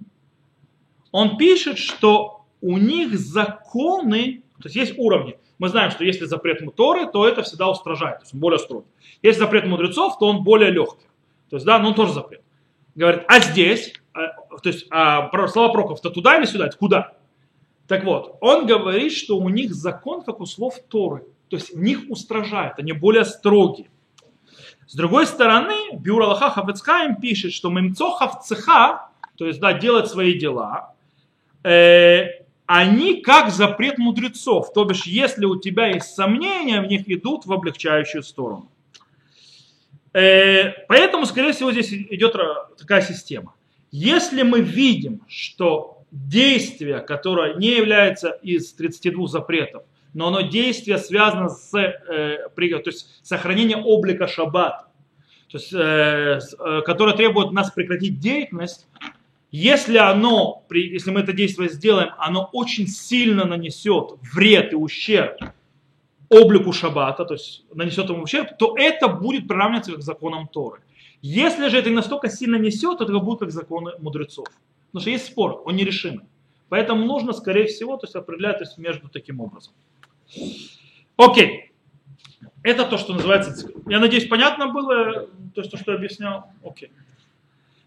он 1.10 1.36
пишет, 1.36 1.78
что 1.78 2.41
у 2.62 2.78
них 2.78 3.18
законы, 3.18 4.42
то 4.56 4.68
есть 4.68 4.76
есть 4.76 4.94
уровни. 4.96 5.36
Мы 5.58 5.68
знаем, 5.68 5.90
что 5.90 6.04
если 6.04 6.24
запрет 6.24 6.60
Торы, 6.74 7.06
то 7.06 7.28
это 7.28 7.42
всегда 7.42 7.68
устражает, 7.68 8.18
то 8.18 8.22
есть 8.22 8.34
он 8.34 8.40
более 8.40 8.58
строгий. 8.58 8.86
Если 9.20 9.40
запрет 9.40 9.66
мудрецов, 9.66 10.18
то 10.18 10.26
он 10.26 10.42
более 10.42 10.70
легкий. 10.70 11.06
То 11.50 11.56
есть, 11.56 11.66
да, 11.66 11.78
но 11.78 11.88
он 11.88 11.94
тоже 11.94 12.14
запрет. 12.14 12.42
Говорит, 12.94 13.24
а 13.28 13.40
здесь, 13.40 13.92
а, 14.14 14.28
то 14.62 14.68
есть 14.68 14.86
а, 14.90 15.30
слова 15.48 15.68
пророков-то 15.70 16.10
туда 16.10 16.38
или 16.38 16.46
сюда? 16.46 16.66
Это 16.66 16.78
куда? 16.78 17.12
Так 17.88 18.04
вот, 18.04 18.38
он 18.40 18.66
говорит, 18.66 19.12
что 19.12 19.36
у 19.36 19.48
них 19.48 19.74
закон, 19.74 20.22
как 20.22 20.40
у 20.40 20.46
слов 20.46 20.76
Торы. 20.88 21.24
То 21.50 21.56
есть 21.56 21.76
них 21.76 22.04
устражает, 22.08 22.78
они 22.78 22.92
более 22.92 23.24
строгие. 23.24 23.90
С 24.86 24.94
другой 24.94 25.26
стороны, 25.26 25.96
Бюро 25.98 26.24
Аллаха 26.24 26.50
Хафецхайм 26.50 27.16
пишет, 27.16 27.52
что 27.52 27.70
мемцохав 27.70 28.42
цеха, 28.44 29.10
то 29.36 29.46
есть 29.46 29.60
да, 29.60 29.74
делать 29.74 30.08
свои 30.08 30.38
дела, 30.38 30.94
э, 31.62 32.41
они 32.66 33.20
как 33.20 33.50
запрет 33.50 33.98
мудрецов. 33.98 34.72
То 34.72 34.84
бишь, 34.84 35.04
если 35.04 35.44
у 35.44 35.58
тебя 35.58 35.88
есть 35.88 36.14
сомнения, 36.14 36.80
в 36.80 36.86
них 36.86 37.08
идут 37.08 37.46
в 37.46 37.52
облегчающую 37.52 38.22
сторону. 38.22 38.70
Э, 40.12 40.70
поэтому, 40.88 41.26
скорее 41.26 41.52
всего, 41.52 41.72
здесь 41.72 41.92
идет 41.92 42.36
такая 42.78 43.02
система. 43.02 43.54
Если 43.90 44.42
мы 44.42 44.60
видим, 44.60 45.22
что 45.28 46.04
действие, 46.10 47.00
которое 47.00 47.54
не 47.54 47.70
является 47.76 48.30
из 48.30 48.72
32 48.74 49.26
запретов, 49.26 49.82
но 50.14 50.28
оно 50.28 50.42
действие 50.42 50.98
связано 50.98 51.48
с 51.48 51.74
э, 51.74 52.48
то 52.54 52.82
есть 52.86 53.20
сохранение 53.22 53.78
облика 53.78 54.26
шаббата, 54.26 54.88
то 55.50 55.58
есть, 55.58 55.72
э, 55.72 56.38
э, 56.58 56.80
которое 56.84 57.16
требует 57.16 57.52
нас 57.52 57.70
прекратить 57.70 58.18
деятельность, 58.18 58.86
если 59.52 59.98
оно, 59.98 60.64
если 60.70 61.10
мы 61.10 61.20
это 61.20 61.34
действие 61.34 61.68
сделаем, 61.68 62.08
оно 62.16 62.48
очень 62.52 62.88
сильно 62.88 63.44
нанесет 63.44 64.14
вред 64.34 64.72
и 64.72 64.76
ущерб 64.76 65.36
облику 66.30 66.72
шаббата, 66.72 67.26
то 67.26 67.34
есть 67.34 67.64
нанесет 67.74 68.08
ему 68.08 68.22
ущерб, 68.22 68.56
то 68.58 68.74
это 68.78 69.08
будет 69.08 69.46
приравниваться 69.46 69.92
к 69.92 70.00
законам 70.00 70.48
Торы. 70.48 70.80
Если 71.20 71.68
же 71.68 71.76
это 71.76 71.90
настолько 71.90 72.30
сильно 72.30 72.56
несет, 72.56 72.98
то 72.98 73.04
это 73.04 73.18
будет 73.18 73.40
как 73.40 73.50
законы 73.50 73.92
мудрецов. 73.98 74.46
Потому 74.86 75.02
что 75.02 75.10
есть 75.10 75.26
спор, 75.26 75.62
он 75.66 75.76
нерешимый. 75.76 76.24
Поэтому 76.70 77.04
нужно, 77.04 77.34
скорее 77.34 77.66
всего, 77.66 77.98
то 77.98 78.06
есть 78.06 78.16
определять 78.16 78.58
то 78.58 78.64
есть, 78.64 78.78
между 78.78 79.08
таким 79.08 79.40
образом. 79.40 79.74
Окей. 81.18 81.72
Это 82.62 82.86
то, 82.86 82.96
что 82.96 83.12
называется... 83.12 83.70
Я 83.86 84.00
надеюсь, 84.00 84.26
понятно 84.26 84.68
было 84.68 85.28
то, 85.54 85.62
что, 85.62 85.76
что 85.76 85.92
я 85.92 85.98
объяснял? 85.98 86.46
Окей. 86.64 86.90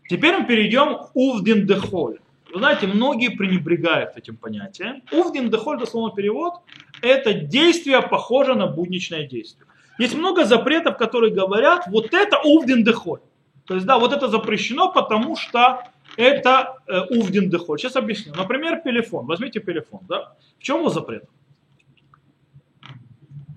Теперь 0.10 0.38
мы 0.38 0.46
перейдем 0.46 0.98
к 0.98 1.12
увдин 1.16 1.66
дехоль. 1.66 2.20
Вы 2.54 2.60
знаете, 2.60 2.88
многие 2.88 3.30
пренебрегают 3.30 4.16
этим 4.16 4.38
понятием. 4.38 5.02
Увдин 5.12 5.50
дехоль, 5.50 5.78
дословно 5.78 6.16
перевод, 6.16 6.54
это 7.02 7.34
действие 7.34 8.02
похоже 8.02 8.56
на 8.56 8.68
будничное 8.68 9.28
действие. 9.28 9.68
Есть 9.98 10.16
много 10.16 10.46
запретов, 10.46 10.98
которые 10.98 11.34
говорят, 11.34 11.88
вот 11.88 12.14
это 12.14 12.40
увдин 12.44 12.84
дехоль. 12.84 13.20
То 13.66 13.76
есть, 13.76 13.86
да, 13.86 13.98
вот 13.98 14.14
это 14.14 14.28
запрещено, 14.28 14.92
потому 14.92 15.36
что 15.36 15.88
это 16.18 16.78
э, 16.88 17.00
увдин 17.10 17.50
дехоль. 17.50 17.80
Сейчас 17.80 17.96
объясню. 17.96 18.34
Например, 18.36 18.80
телефон. 18.82 19.26
Возьмите 19.26 19.60
телефон. 19.60 20.02
Да? 20.08 20.36
В 20.60 20.64
чем 20.64 20.80
его 20.80 20.90
запрет? 20.90 21.26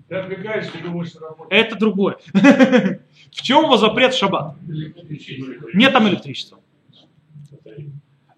Ты 0.09 0.15
отвлекаешься, 0.15 0.71
думаешь, 0.83 1.11
Это 1.49 1.75
другое. 1.75 2.17
В 2.33 3.41
чем 3.41 3.65
его 3.65 3.77
запрет 3.77 4.13
шаббат? 4.15 4.55
Нет 5.73 5.93
там 5.93 6.07
электричества. 6.07 6.59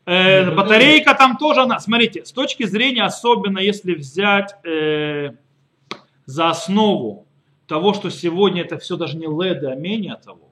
Э, 0.05 0.53
батарейка 0.53 1.13
там 1.13 1.37
тоже, 1.37 1.61
она, 1.61 1.79
смотрите, 1.79 2.25
с 2.25 2.31
точки 2.31 2.63
зрения, 2.65 3.03
особенно 3.03 3.59
если 3.59 3.93
взять 3.93 4.55
э, 4.65 5.31
за 6.25 6.49
основу 6.49 7.25
того, 7.67 7.93
что 7.93 8.09
сегодня 8.09 8.63
это 8.63 8.77
все 8.77 8.97
даже 8.97 9.15
не 9.17 9.27
LED, 9.27 9.63
а 9.65 9.75
менее 9.75 10.15
того, 10.15 10.49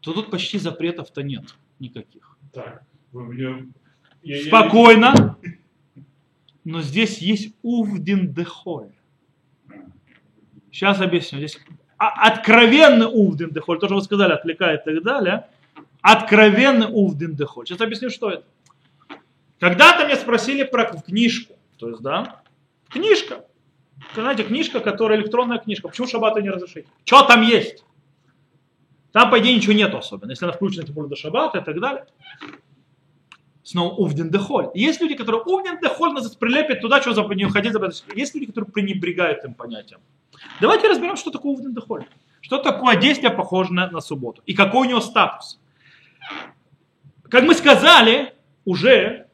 то 0.00 0.12
тут 0.12 0.30
почти 0.30 0.58
запретов-то 0.58 1.22
нет 1.22 1.44
никаких. 1.78 2.36
Так, 2.52 2.82
я- 3.12 3.62
я- 4.22 4.42
Спокойно. 4.46 5.36
Но 6.64 6.82
здесь 6.82 7.18
есть 7.18 7.54
увдин 7.62 8.32
дехоль. 8.32 8.90
Сейчас 10.70 11.00
объясню. 11.00 11.38
Здесь 11.38 11.58
а- 11.98 12.28
откровенный 12.28 13.06
увдин 13.06 13.50
дехоль, 13.50 13.78
то, 13.78 13.86
что 13.86 13.96
вы 13.96 14.02
сказали, 14.02 14.32
отвлекает 14.32 14.86
и 14.86 14.94
так 14.94 15.02
далее. 15.02 15.46
Откровенный 16.00 16.86
увдин 16.88 17.34
дехоль. 17.34 17.66
Сейчас 17.66 17.80
объясню, 17.80 18.10
что 18.10 18.30
это. 18.30 18.44
Когда-то 19.58 20.06
меня 20.06 20.16
спросили 20.16 20.62
про 20.62 20.84
книжку. 20.84 21.54
То 21.76 21.90
есть, 21.90 22.00
да, 22.00 22.42
книжка. 22.88 23.44
Знаете, 24.14 24.44
книжка, 24.44 24.80
которая 24.80 25.18
электронная 25.18 25.58
книжка. 25.58 25.88
Почему 25.88 26.06
шаббата 26.06 26.40
не 26.40 26.48
разрешить? 26.48 26.86
Что 27.04 27.22
там 27.22 27.42
есть? 27.42 27.84
Там, 29.12 29.30
по 29.30 29.38
идее, 29.40 29.54
ничего 29.54 29.74
нету 29.74 29.98
особенно. 29.98 30.30
Если 30.30 30.44
она 30.44 30.54
включена, 30.54 30.84
тем 30.84 30.94
более 30.94 31.10
до 31.10 31.16
шаббата 31.16 31.58
и 31.58 31.64
так 31.64 31.80
далее. 31.80 32.06
Снова 33.62 33.94
увден 33.94 34.30
дехоль. 34.30 34.70
Есть 34.74 35.00
люди, 35.00 35.14
которые 35.14 35.42
увден 35.42 35.78
дехоль 35.80 36.12
нас 36.12 36.34
прилепят 36.34 36.80
туда, 36.80 37.02
что 37.02 37.12
за 37.12 37.22
не 37.34 37.44
ходить 37.50 37.74
Есть 38.14 38.34
люди, 38.34 38.46
которые 38.46 38.72
пренебрегают 38.72 39.40
этим 39.40 39.54
понятием. 39.54 40.00
Давайте 40.60 40.88
разберем, 40.88 41.16
что 41.16 41.30
такое 41.30 41.52
увден 41.52 41.74
дехоль. 41.74 42.06
Что 42.40 42.58
такое 42.58 42.96
действие, 42.96 43.30
похожее 43.30 43.74
на, 43.74 43.90
на 43.90 44.00
субботу. 44.00 44.42
И 44.46 44.54
какой 44.54 44.86
у 44.86 44.90
него 44.90 45.00
статус. 45.00 45.60
Как 47.28 47.44
мы 47.44 47.54
сказали, 47.54 48.34
уже 48.64 49.26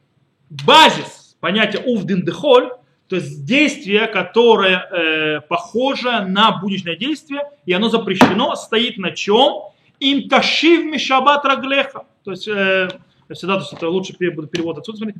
базис 0.49 1.35
понятия 1.39 1.79
увден 1.79 2.23
дехоль, 2.23 2.71
то 3.07 3.15
есть 3.15 3.45
действие, 3.45 4.07
которое 4.07 4.77
э, 4.77 5.41
похоже 5.41 6.25
на 6.25 6.59
будничное 6.59 6.97
действие, 6.97 7.43
и 7.65 7.71
оно 7.71 7.89
запрещено, 7.89 8.55
стоит 8.55 8.97
на 8.97 9.11
чем? 9.11 9.71
Им 9.99 10.27
ташив 10.27 10.85
мишабат 10.85 11.45
раглеха. 11.45 12.05
То 12.23 12.31
есть, 12.31 12.47
э, 12.47 12.89
всегда, 13.31 13.55
то 13.55 13.61
есть 13.61 13.73
это 13.73 13.89
лучше 13.89 14.13
перевод 14.13 14.77
отсюда 14.77 14.97
смотреть. 14.97 15.17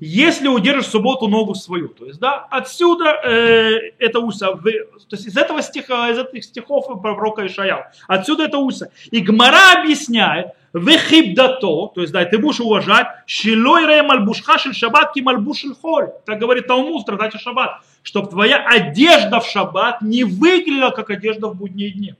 Если 0.00 0.48
удержишь 0.48 0.86
в 0.86 0.90
субботу 0.90 1.28
ногу 1.28 1.54
свою, 1.54 1.88
то 1.88 2.06
есть, 2.06 2.18
да, 2.18 2.46
отсюда 2.50 3.20
э, 3.24 3.92
это 3.98 4.20
уса, 4.20 4.52
вы- 4.52 4.84
то 5.08 5.16
есть 5.16 5.26
из 5.26 5.36
этого 5.36 5.62
стиха, 5.62 6.10
из 6.10 6.18
этих 6.18 6.44
стихов 6.44 6.86
пророка 7.00 7.46
Ишаял, 7.46 7.84
отсюда 8.08 8.44
это 8.44 8.58
уса. 8.58 8.90
И 9.10 9.20
Гмара 9.20 9.80
объясняет, 9.80 10.48
вехибдато, 10.72 11.92
то 11.94 12.00
есть, 12.00 12.12
да, 12.12 12.24
ты 12.24 12.38
будешь 12.38 12.60
уважать, 12.60 13.06
шилой 13.26 13.86
ре 13.86 14.02
мальбушха 14.02 14.58
шель 14.58 14.74
шаббат 14.74 15.12
ки 15.12 15.20
мальбуш 15.20 15.58
шель 15.58 15.74
холь. 15.74 16.10
Так 16.26 16.38
говорит 16.38 16.66
Талмуд, 16.66 17.02
в 17.02 17.06
трактате 17.06 17.38
шаббат, 17.38 17.80
чтобы 18.02 18.28
твоя 18.28 18.66
одежда 18.66 19.40
в 19.40 19.46
шаббат 19.46 20.02
не 20.02 20.24
выглядела, 20.24 20.90
как 20.90 21.10
одежда 21.10 21.48
в 21.48 21.56
будние 21.56 21.90
дни. 21.92 22.14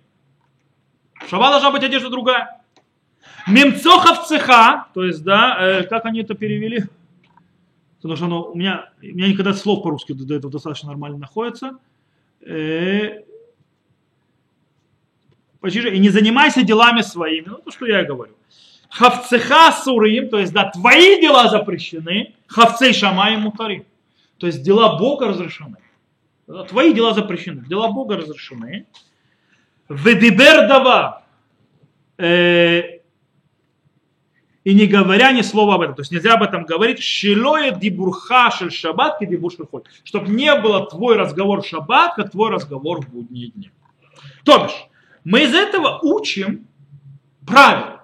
В 1.26 1.29
шаббат 1.29 1.50
должна 1.50 1.70
быть 1.70 1.83
одежда 1.83 2.11
другая. 2.11 2.61
Мемцохов 3.46 4.26
цеха, 4.26 4.87
то 4.94 5.05
есть, 5.05 5.22
да, 5.22 5.57
э, 5.61 5.83
как 5.83 6.05
они 6.05 6.20
это 6.22 6.35
перевели? 6.35 6.85
Потому 7.96 8.16
что 8.16 8.26
оно, 8.26 8.44
у, 8.44 8.54
меня, 8.54 8.90
у 9.02 9.06
меня 9.06 9.28
никогда 9.28 9.54
слов 9.54 9.82
по-русски 9.82 10.12
до, 10.12 10.35
этого 10.35 10.52
достаточно 10.52 10.88
нормально 10.88 11.18
находится. 11.18 11.78
Э, 12.42 13.22
почти 15.61 15.80
же, 15.80 15.94
и 15.94 15.98
не 15.98 16.11
занимайся 16.11 16.62
делами 16.62 17.02
своими, 17.02 17.46
ну 17.48 17.59
то, 17.59 17.70
что 17.70 17.87
я 17.87 18.04
говорю. 18.04 18.35
Хавцеха 18.90 19.72
сурим, 19.72 20.28
то 20.28 20.38
есть, 20.38 20.52
да, 20.52 20.70
твои 20.70 21.20
дела 21.20 21.48
запрещены, 21.48 22.35
хавцей 22.46 22.92
шамай 22.92 23.37
мутарим. 23.37 23.85
То 24.38 24.46
есть 24.46 24.62
дела 24.62 24.98
Бога 24.98 25.28
разрешены. 25.28 25.76
Твои 26.68 26.92
дела 26.92 27.12
запрещены, 27.14 27.64
дела 27.66 27.90
Бога 27.90 28.16
разрешены. 28.16 28.87
Ведибер 29.88 30.68
дава. 30.68 31.24
Э, 32.18 32.95
и 34.66 34.74
не 34.74 34.88
говоря 34.88 35.31
ни 35.31 35.42
слова 35.42 35.76
об 35.76 35.83
этом. 35.83 35.94
То 35.94 36.02
есть 36.02 36.11
нельзя 36.11 36.35
об 36.35 36.42
этом 36.42 36.64
говорить. 36.64 37.00
Шилоя 37.00 37.70
дибурха 37.70 38.50
шель 38.50 38.72
шаббат 38.72 39.20
шель 39.20 39.66
холь. 39.70 39.85
Чтобы 40.02 40.29
не 40.31 40.52
было 40.57 40.85
твой 40.85 41.16
разговор 41.16 41.62
в 41.62 41.66
шаббат, 41.66 42.16
как 42.16 42.33
твой 42.33 42.50
разговор 42.50 43.00
в 43.00 43.09
будние 43.09 43.52
дни. 43.52 43.70
То 44.44 44.64
бишь, 44.64 44.88
мы 45.22 45.44
из 45.44 45.55
этого 45.55 46.00
учим 46.02 46.66
правила. 47.46 48.02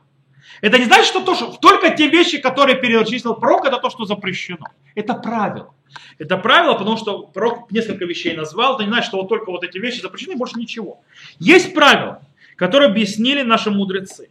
Это 0.61 0.79
не 0.79 0.85
значит, 0.85 1.07
что, 1.07 1.25
то, 1.25 1.35
что 1.35 1.51
только 1.61 1.96
те 1.96 2.09
вещи, 2.09 2.38
которые 2.38 2.77
перечислил 2.77 3.35
пророк, 3.35 3.64
это 3.64 3.79
то, 3.79 3.90
что 3.90 4.05
запрещено. 4.05 4.68
Это 4.94 5.14
правило. 5.14 5.75
Это 6.18 6.38
правило, 6.38 6.75
потому 6.75 6.96
что 6.96 7.27
пророк 7.27 7.72
несколько 7.72 8.05
вещей 8.05 8.37
назвал. 8.37 8.77
Это 8.77 8.85
не 8.85 8.90
значит, 8.90 9.09
что 9.09 9.16
вот 9.16 9.29
только 9.29 9.51
вот 9.51 9.64
эти 9.64 9.79
вещи 9.79 10.01
запрещены, 10.01 10.35
и 10.35 10.37
больше 10.37 10.61
ничего. 10.61 11.01
Есть 11.40 11.75
правила, 11.75 12.22
которые 12.55 12.88
объяснили 12.88 13.42
наши 13.42 13.72
мудрецы. 13.72 14.29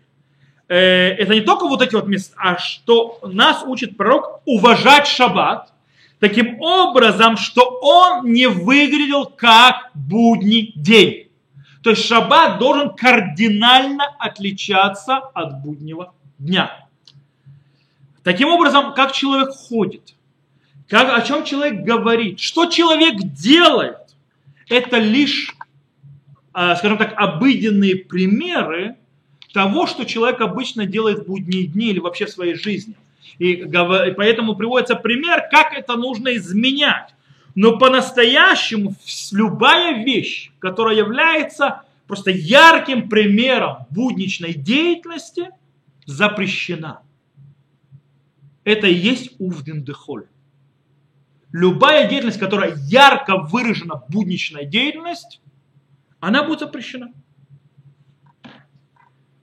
Э, 0.72 1.16
Это 1.18 1.34
не 1.34 1.42
только 1.42 1.68
вот 1.68 1.82
эти 1.82 1.94
вот 1.96 2.08
места, 2.08 2.34
а 2.38 2.58
что 2.58 3.20
нас 3.24 3.62
учит 3.66 3.98
пророк 3.98 4.42
уважать 4.46 5.06
шаббат, 5.06 5.74
таким 6.20 6.62
образом, 6.62 7.36
что 7.36 7.78
он 7.82 8.32
не 8.32 8.48
выглядел 8.48 9.26
как 9.26 9.92
будний 9.94 10.72
день. 10.78 11.28
То 11.84 11.90
есть 11.90 12.06
шаббат 12.06 12.58
должен 12.60 12.96
кардинально 12.96 14.06
отличаться 14.18 15.18
от 15.18 15.62
буднего 15.62 16.14
дня. 16.40 16.88
Таким 18.24 18.48
образом, 18.48 18.94
как 18.94 19.12
человек 19.12 19.50
ходит, 19.50 20.16
как, 20.88 21.10
о 21.18 21.22
чем 21.22 21.44
человек 21.44 21.84
говорит, 21.84 22.40
что 22.40 22.68
человек 22.68 23.16
делает, 23.18 23.98
это 24.70 25.00
лишь, 25.00 25.54
а, 26.54 26.78
скажем 26.78 26.98
так, 26.98 27.14
обыденные 27.18 27.98
примеры 27.98 28.96
того, 29.54 29.88
что 29.88 30.06
человек 30.06 30.42
обычно 30.42 30.86
делает 30.86 31.20
в 31.20 31.28
будние 31.28 31.68
дни 31.68 31.88
или 31.88 32.00
вообще 32.00 32.26
в 32.26 32.30
своей 32.30 32.56
жизни. 32.56 32.96
И, 33.38 33.66
поэтому 33.66 34.56
приводится 34.56 34.96
пример, 34.96 35.48
как 35.52 35.74
это 35.74 35.96
нужно 35.96 36.36
изменять. 36.36 37.14
Но 37.56 37.78
по-настоящему 37.78 38.96
любая 39.32 40.04
вещь, 40.04 40.52
которая 40.60 40.96
является 40.96 41.84
просто 42.08 42.32
ярким 42.32 43.10
примером 43.10 43.88
будничной 43.90 44.54
деятельности, 44.54 45.50
запрещена. 46.06 47.02
Это 48.64 48.88
и 48.88 48.94
есть 48.94 49.36
увден 49.40 49.84
дехоль. 49.84 50.28
Любая 51.52 52.08
деятельность, 52.08 52.40
которая 52.40 52.76
ярко 52.88 53.38
выражена 53.38 54.04
будничная 54.08 54.66
деятельность, 54.66 55.42
она 56.20 56.44
будет 56.44 56.60
запрещена. 56.60 57.12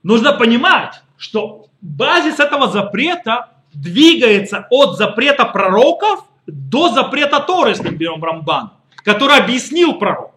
Нужно 0.03 0.33
понимать, 0.33 1.01
что 1.17 1.67
базис 1.81 2.39
этого 2.39 2.69
запрета 2.69 3.49
двигается 3.73 4.67
от 4.69 4.97
запрета 4.97 5.45
пророков 5.45 6.25
до 6.47 6.89
запрета 6.89 7.39
Торы, 7.39 7.71
если 7.71 7.89
берем 7.89 8.23
Рамбан, 8.23 8.71
который 9.03 9.37
объяснил 9.37 9.99
пророк. 9.99 10.31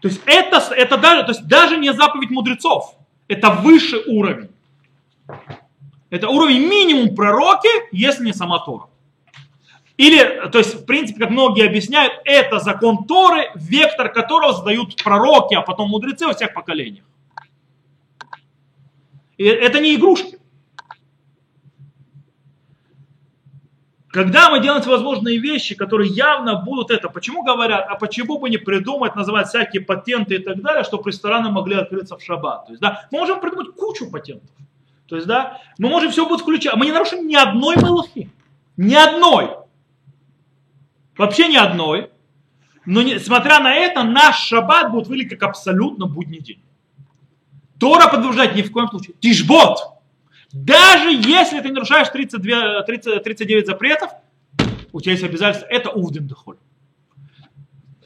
То 0.00 0.08
есть 0.08 0.20
это, 0.26 0.62
это 0.74 0.96
даже, 0.96 1.22
то 1.24 1.32
есть 1.32 1.46
даже 1.46 1.76
не 1.76 1.92
заповедь 1.92 2.30
мудрецов, 2.30 2.94
это 3.28 3.50
выше 3.50 4.02
уровень. 4.06 4.50
Это 6.10 6.28
уровень 6.28 6.66
минимум 6.66 7.14
пророки, 7.14 7.68
если 7.92 8.24
не 8.24 8.32
сама 8.32 8.60
Тора. 8.60 8.84
Или, 9.96 10.48
то 10.52 10.58
есть, 10.58 10.74
в 10.74 10.84
принципе, 10.84 11.20
как 11.20 11.30
многие 11.30 11.66
объясняют, 11.66 12.12
это 12.24 12.58
закон 12.60 13.04
Торы, 13.06 13.50
вектор 13.54 14.10
которого 14.10 14.52
задают 14.52 15.02
пророки, 15.02 15.54
а 15.54 15.62
потом 15.62 15.88
мудрецы 15.88 16.26
во 16.26 16.34
всех 16.34 16.52
поколениях. 16.52 17.04
И 19.36 19.44
это 19.44 19.80
не 19.80 19.94
игрушки. 19.94 20.38
Когда 24.16 24.48
мы 24.48 24.60
делаем 24.60 24.80
всевозможные 24.80 25.36
вещи, 25.36 25.74
которые 25.74 26.10
явно 26.10 26.62
будут 26.62 26.90
это, 26.90 27.10
почему 27.10 27.42
говорят, 27.42 27.86
а 27.86 27.96
почему 27.96 28.38
бы 28.38 28.48
не 28.48 28.56
придумать, 28.56 29.14
называть 29.14 29.48
всякие 29.48 29.82
патенты 29.82 30.36
и 30.36 30.38
так 30.38 30.62
далее, 30.62 30.84
чтобы 30.84 31.10
рестораны 31.10 31.50
могли 31.50 31.74
открыться 31.74 32.16
в 32.16 32.22
шаббат. 32.22 32.64
То 32.64 32.72
есть, 32.72 32.80
да, 32.80 33.06
мы 33.10 33.18
можем 33.18 33.40
придумать 33.40 33.74
кучу 33.74 34.10
патентов. 34.10 34.48
То 35.06 35.16
есть, 35.16 35.28
да, 35.28 35.60
мы 35.78 35.90
можем 35.90 36.10
все 36.10 36.26
будет 36.26 36.40
включать. 36.40 36.76
Мы 36.76 36.86
не 36.86 36.92
нарушим 36.92 37.26
ни 37.26 37.34
одной 37.34 37.76
малахи. 37.76 38.30
Ни 38.78 38.94
одной. 38.94 39.50
Вообще 41.18 41.48
ни 41.48 41.56
одной. 41.56 42.10
Но 42.86 43.02
несмотря 43.02 43.60
на 43.60 43.74
это, 43.74 44.02
наш 44.02 44.38
шаббат 44.38 44.92
будет 44.92 45.08
выглядеть 45.08 45.38
как 45.38 45.50
абсолютно 45.50 46.06
будний 46.06 46.40
день. 46.40 46.62
Тора 47.78 48.08
подтверждает 48.08 48.54
ни 48.54 48.62
в 48.62 48.72
коем 48.72 48.88
случае. 48.88 49.14
Тишбот. 49.20 49.78
Даже 50.52 51.10
если 51.10 51.60
ты 51.60 51.70
нарушаешь 51.70 52.08
32, 52.08 52.82
30, 52.82 53.22
39 53.22 53.66
запретов, 53.66 54.10
у 54.92 55.00
тебя 55.00 55.12
есть 55.12 55.24
обязательство. 55.24 55.66
Это 55.66 55.90
увден 55.90 56.26
дохоль. 56.26 56.56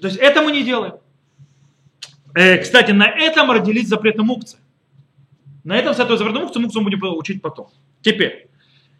То 0.01 0.09
есть 0.09 0.19
это 0.19 0.43
мы 0.43 0.53
не 0.53 0.65
делаем. 0.65 0.95
Э, 2.35 2.59
кстати, 2.59 2.93
на 2.93 3.07
этом 3.07 3.51
родились 3.51 3.89
запреты 3.89 4.23
мукцы. 4.23 4.57
На 5.63 5.77
этом 5.77 5.95
с 5.95 5.99
этого 5.99 6.17
запрета 6.17 6.41
мукцы, 6.41 6.59
мукцу 6.59 6.81
мы 6.81 6.91
будем 6.91 7.17
учить 7.17 7.43
потом. 7.43 7.69
Теперь, 8.01 8.49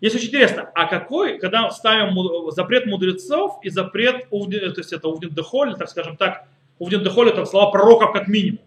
если 0.01 0.19
очень 0.19 0.29
интересно, 0.29 0.71
а 0.75 0.87
какой, 0.87 1.39
когда 1.39 1.71
ставим 1.71 2.51
запрет 2.53 2.87
мудрецов 2.87 3.59
и 3.63 3.71
запрет, 3.71 4.29
то 4.29 4.37
есть 4.77 4.93
это 4.93 5.09
увден 5.09 5.31
дехоль, 5.31 5.75
так 5.77 5.89
скажем 5.89 6.17
так, 6.17 6.47
увден 6.79 7.03
дехоль 7.03 7.31
это 7.31 7.45
слова 7.47 7.71
пророков 7.71 8.13
как 8.13 8.29
минимум. 8.29 8.61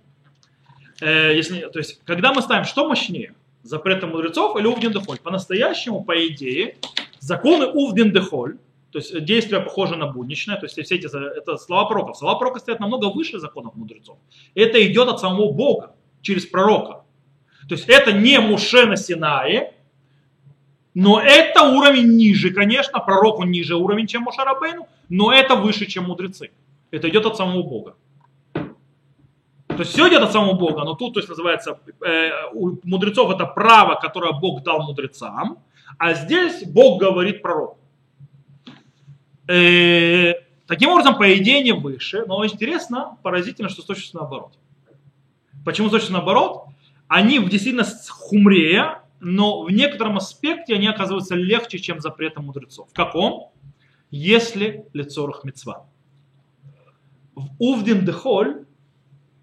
Э, 1.04 1.36
если, 1.36 1.62
то 1.68 1.80
есть, 1.80 2.02
когда 2.06 2.34
мы 2.34 2.42
ставим, 2.42 2.66
что 2.66 2.88
мощнее? 2.88 3.34
запретом 3.64 4.12
мудрецов 4.12 4.58
или 4.58 4.68
увдин 4.68 4.92
дехоль. 4.92 5.18
По-настоящему, 5.18 6.04
по 6.04 6.28
идее, 6.28 6.76
законы 7.20 7.66
увдин 7.66 8.12
дехоль, 8.12 8.58
то 8.92 9.00
есть 9.00 9.24
действия 9.24 9.60
похожи 9.60 9.96
на 9.96 10.06
будничное, 10.06 10.58
то 10.58 10.66
есть 10.66 10.80
все 10.80 10.96
эти, 10.96 11.08
это 11.08 11.58
слова 11.58 11.86
пророков. 11.86 12.18
Слова 12.18 12.38
пророка 12.38 12.60
стоят 12.60 12.80
намного 12.80 13.06
выше 13.06 13.40
законов 13.40 13.76
мудрецов. 13.76 14.18
Это 14.54 14.86
идет 14.86 15.08
от 15.08 15.20
самого 15.20 15.52
Бога, 15.52 15.96
через 16.22 16.46
пророка. 16.46 17.04
То 17.68 17.76
есть 17.76 17.88
это 17.88 18.12
не 18.12 18.40
Муше 18.40 18.86
на 18.86 18.98
Синае, 18.98 19.74
но 20.94 21.20
это 21.20 21.64
уровень 21.64 22.18
ниже, 22.18 22.52
конечно, 22.52 23.00
пророку 23.00 23.44
ниже 23.46 23.76
уровень, 23.76 24.06
чем 24.06 24.24
Мушарабейну, 24.24 24.88
но 25.10 25.34
это 25.34 25.56
выше, 25.56 25.88
чем 25.88 26.04
мудрецы. 26.04 26.52
Это 26.92 27.10
идет 27.10 27.26
от 27.26 27.38
самого 27.38 27.64
Бога. 27.64 27.96
То 29.76 29.80
есть 29.80 29.94
все 29.94 30.08
идет 30.08 30.22
от 30.22 30.32
самого 30.32 30.54
Бога, 30.54 30.84
но 30.84 30.94
тут, 30.94 31.14
то 31.14 31.20
есть 31.20 31.30
называется, 31.30 31.80
э, 32.06 32.30
у 32.54 32.78
мудрецов 32.84 33.32
это 33.32 33.46
право, 33.46 33.96
которое 33.96 34.34
Бог 34.34 34.64
дал 34.64 34.84
мудрецам, 34.84 35.60
а 35.98 36.14
здесь 36.14 36.64
Бог 36.66 37.00
говорит 37.00 37.42
пророку. 37.42 37.78
Э, 39.48 40.34
таким 40.68 40.90
образом, 40.90 41.18
по 41.18 41.36
идее 41.38 41.64
не 41.64 41.72
выше, 41.72 42.24
но 42.28 42.46
интересно, 42.46 43.18
поразительно, 43.24 43.70
что 43.70 43.86
точно 43.86 44.22
наоборот. 44.22 44.54
Почему 45.66 45.90
точно 45.90 46.14
наоборот? 46.14 46.66
Они 47.08 47.40
действительно 47.40 47.86
хумрее, 48.10 49.00
но 49.20 49.64
в 49.64 49.72
некотором 49.72 50.18
аспекте 50.18 50.76
они 50.76 50.88
оказываются 50.88 51.36
легче, 51.36 51.80
чем 51.80 52.00
запреты 52.00 52.42
мудрецов. 52.42 52.90
В 52.90 52.94
каком? 52.94 53.52
Если 54.12 54.86
лицо 54.94 55.26
рахмецва. 55.26 55.88
В 57.36 57.48
Увдин 57.60 58.06
Дехоль 58.06 58.63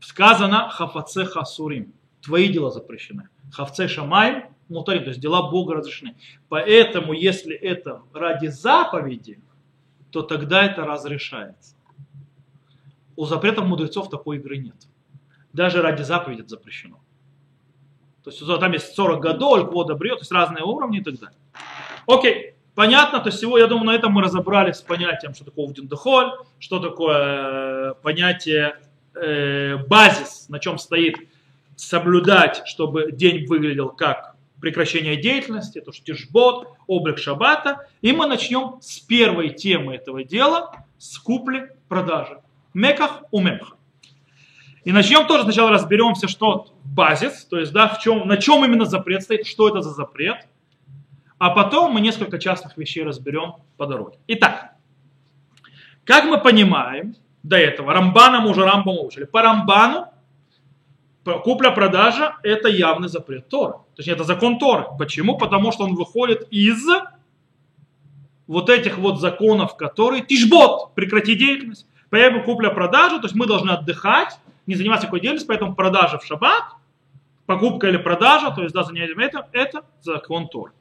сказано 0.00 0.68
хафаце 0.70 1.24
хасурим. 1.24 1.92
Твои 2.22 2.48
дела 2.48 2.70
запрещены. 2.70 3.28
Хавце 3.52 3.88
шамай 3.88 4.46
мутарим, 4.68 5.04
то 5.04 5.08
есть 5.10 5.20
дела 5.20 5.50
Бога 5.50 5.74
разрешены. 5.74 6.16
Поэтому, 6.48 7.12
если 7.12 7.54
это 7.54 8.02
ради 8.12 8.46
заповеди, 8.46 9.40
то 10.10 10.22
тогда 10.22 10.64
это 10.64 10.84
разрешается. 10.84 11.76
У 13.16 13.26
запретов 13.26 13.66
мудрецов 13.66 14.08
такой 14.08 14.38
игры 14.38 14.58
нет. 14.58 14.76
Даже 15.52 15.82
ради 15.82 16.02
заповеди 16.02 16.40
это 16.40 16.50
запрещено. 16.50 17.00
То 18.22 18.30
есть 18.30 18.60
там 18.60 18.72
есть 18.72 18.94
40 18.94 19.20
годов, 19.20 19.70
квода 19.70 19.94
бриот, 19.94 20.18
то 20.18 20.22
есть 20.22 20.32
разные 20.32 20.62
уровни 20.64 20.98
и 20.98 21.02
так 21.02 21.18
далее. 21.18 21.38
Окей, 22.06 22.54
понятно, 22.74 23.20
то 23.20 23.28
есть 23.28 23.38
всего, 23.38 23.58
я 23.58 23.66
думаю, 23.66 23.86
на 23.86 23.94
этом 23.94 24.12
мы 24.12 24.22
разобрались 24.22 24.76
с 24.76 24.82
понятием, 24.82 25.34
что 25.34 25.44
такое 25.44 25.64
Увдиндахоль, 25.64 26.32
что 26.58 26.80
такое 26.80 27.92
э, 27.92 27.94
понятие 28.02 28.76
э, 29.14 29.76
базис, 29.88 30.48
на 30.48 30.58
чем 30.58 30.78
стоит 30.78 31.16
соблюдать, 31.76 32.62
чтобы 32.66 33.12
день 33.12 33.46
выглядел 33.46 33.90
как 33.90 34.36
прекращение 34.60 35.16
деятельности, 35.16 35.78
это 35.78 35.92
что 35.92 36.04
тишбот, 36.04 36.68
облик 36.86 37.18
шаббата. 37.18 37.88
И 38.02 38.12
мы 38.12 38.26
начнем 38.26 38.78
с 38.80 39.00
первой 39.00 39.50
темы 39.50 39.94
этого 39.94 40.22
дела, 40.22 40.84
с 40.98 41.18
купли-продажи. 41.18 42.40
Меках 42.74 43.22
у 43.30 43.40
мемха. 43.40 43.76
И 44.84 44.92
начнем 44.92 45.26
тоже 45.26 45.44
сначала 45.44 45.70
разберемся, 45.70 46.28
что 46.28 46.74
базис, 46.84 47.44
то 47.44 47.58
есть 47.58 47.72
да, 47.72 47.88
в 47.88 48.00
чем, 48.00 48.26
на 48.26 48.36
чем 48.36 48.64
именно 48.64 48.84
запрет 48.84 49.22
стоит, 49.22 49.46
что 49.46 49.68
это 49.68 49.82
за 49.82 49.90
запрет. 49.90 50.46
А 51.38 51.50
потом 51.50 51.92
мы 51.92 52.00
несколько 52.00 52.38
частных 52.38 52.76
вещей 52.76 53.02
разберем 53.02 53.56
по 53.76 53.86
дороге. 53.86 54.18
Итак, 54.26 54.72
как 56.04 56.24
мы 56.24 56.40
понимаем, 56.40 57.14
до 57.42 57.56
этого, 57.56 57.92
Рамбана 57.92 58.40
мы 58.40 58.50
уже 58.50 58.64
Рамбам 58.64 59.04
учили. 59.04 59.24
По 59.24 59.42
Рамбану 59.42 60.06
купля-продажа 61.24 62.36
это 62.42 62.68
явный 62.68 63.08
запрет 63.08 63.48
Тора. 63.48 63.82
Точнее, 63.96 64.14
это 64.14 64.24
закон 64.24 64.58
Торы. 64.58 64.86
Почему? 64.98 65.38
Потому 65.38 65.72
что 65.72 65.84
он 65.84 65.94
выходит 65.94 66.46
из 66.50 66.84
вот 68.46 68.68
этих 68.68 68.98
вот 68.98 69.20
законов, 69.20 69.76
которые 69.76 70.22
тишбот, 70.24 70.94
прекрати 70.94 71.34
деятельность. 71.34 71.86
Поэтому 72.10 72.42
купля-продажа, 72.42 73.18
то 73.18 73.26
есть 73.26 73.36
мы 73.36 73.46
должны 73.46 73.70
отдыхать, 73.70 74.38
не 74.66 74.74
заниматься 74.74 75.06
такой 75.06 75.20
деятельностью, 75.20 75.48
поэтому 75.48 75.74
продажа 75.74 76.18
в 76.18 76.24
шаббат, 76.24 76.64
покупка 77.46 77.88
или 77.88 77.96
продажа, 77.96 78.50
то 78.50 78.62
есть 78.62 78.74
да, 78.74 78.82
занятие 78.82 79.14
это, 79.24 79.48
это 79.52 79.84
закон 80.02 80.48
Тор. 80.48 80.72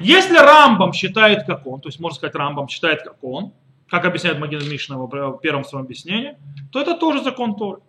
Если 0.00 0.36
Рамбам 0.36 0.92
считает 0.92 1.44
как 1.46 1.66
он, 1.66 1.80
то 1.80 1.88
есть 1.88 1.98
можно 1.98 2.16
сказать 2.16 2.34
Рамбам 2.34 2.68
считает 2.68 3.02
как 3.02 3.16
он, 3.22 3.52
как 3.88 4.04
объясняет 4.04 4.38
Маген 4.38 4.68
Мишна 4.68 4.96
в 4.98 5.38
первом 5.38 5.64
своем 5.64 5.84
объяснении, 5.84 6.36
то 6.70 6.80
это 6.80 6.94
тоже 6.94 7.22
закон 7.22 7.56
Торы. 7.56 7.80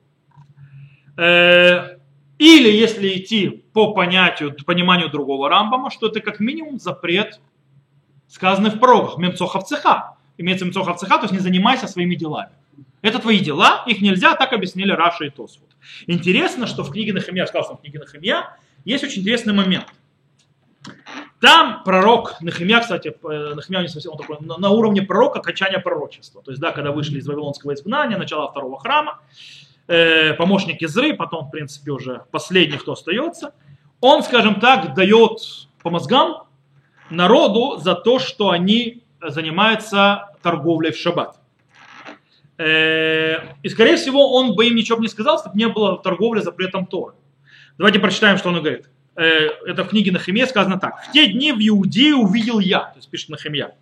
Э, 1.18 1.98
или 2.38 2.70
если 2.70 3.18
идти 3.18 3.66
по 3.74 3.94
понятию, 3.94 4.56
пониманию 4.66 5.10
другого 5.10 5.50
Рамбама, 5.50 5.92
что 5.92 6.08
это 6.08 6.22
как 6.22 6.40
минимум 6.40 6.80
запрет, 6.80 7.42
сказанный 8.28 8.70
в 8.70 8.80
пророках, 8.80 9.18
мемцохов 9.18 9.66
цеха. 9.66 10.16
Имеется 10.38 10.64
мемцохов 10.66 10.98
цеха, 10.98 11.18
то 11.18 11.24
есть 11.24 11.34
не 11.34 11.40
занимайся 11.40 11.88
своими 11.88 12.16
делами. 12.16 12.52
Это 13.02 13.20
твои 13.20 13.40
дела, 13.40 13.84
их 13.88 14.02
нельзя, 14.02 14.36
так 14.36 14.54
объяснили 14.54 14.92
Раша 14.92 15.26
и 15.26 15.30
Тосфуд. 15.30 15.68
Интересно, 16.08 16.68
что 16.68 16.84
в 16.84 16.92
книге 16.92 17.14
Нахимия, 17.14 17.44
я 17.44 17.48
сказал, 17.48 17.66
что 17.66 17.76
в 17.76 17.82
книге 17.82 18.00
Нахимия 18.00 18.58
есть 18.86 19.04
очень 19.04 19.22
интересный 19.22 19.54
момент. 19.54 19.88
Там 21.40 21.84
пророк, 21.86 22.36
Нахимия, 22.42 22.82
кстати, 22.82 23.08
э, 23.24 23.54
Нахимия 23.56 23.82
не 23.82 23.88
совсем 23.88 24.12
он 24.12 24.18
такой, 24.18 24.38
на, 24.42 24.70
уровне 24.70 25.02
пророка 25.02 25.40
качания 25.40 25.80
пророчества. 25.80 26.42
То 26.42 26.52
есть, 26.52 26.62
да, 26.62 26.72
когда 26.72 26.92
вышли 26.92 27.20
из 27.20 27.28
Вавилонского 27.28 27.74
изгнания, 27.74 28.18
начало 28.18 28.50
второго 28.50 28.78
храма, 28.78 29.20
э, 29.88 30.34
помощник 30.34 30.84
Изры, 30.84 31.16
потом, 31.16 31.48
в 31.48 31.52
принципе, 31.52 31.92
уже 31.92 32.24
последний, 32.32 32.78
кто 32.78 32.92
остается, 32.92 33.54
он, 34.02 34.24
скажем 34.24 34.60
так, 34.60 34.94
дает 34.96 35.40
по 35.82 35.90
мозгам 35.90 36.44
народу 37.10 37.78
за 37.78 37.96
то, 37.96 38.20
что 38.20 38.50
они 38.50 39.04
занимаются 39.22 40.36
торговлей 40.42 40.92
в 40.92 40.98
шаббат. 40.98 41.40
Э, 42.58 43.38
и, 43.64 43.70
скорее 43.70 43.96
всего, 43.96 44.34
он 44.34 44.56
бы 44.56 44.68
им 44.68 44.76
ничего 44.76 45.00
не 45.00 45.08
сказал, 45.08 45.38
если 45.38 45.50
бы 45.50 45.58
не 45.58 45.70
было 45.70 45.98
торговли 45.98 46.42
запретом 46.42 46.86
Торы. 46.86 47.14
Давайте 47.78 48.00
прочитаем, 48.00 48.38
что 48.38 48.50
он 48.50 48.56
говорит. 48.56 48.90
Э, 49.20 49.50
это 49.66 49.84
в 49.84 49.90
книге 49.90 50.14
Нахимия 50.14 50.48
сказано 50.48 50.80
так. 50.80 51.04
«В 51.04 51.12
те 51.12 51.28
дни 51.28 51.52
в 51.52 51.58
Иудее 51.60 52.16
увидел 52.16 52.60
я», 52.60 52.80
то 52.80 52.94
есть 52.96 53.10
пишет 53.10 53.28
Нахимия, 53.28 53.76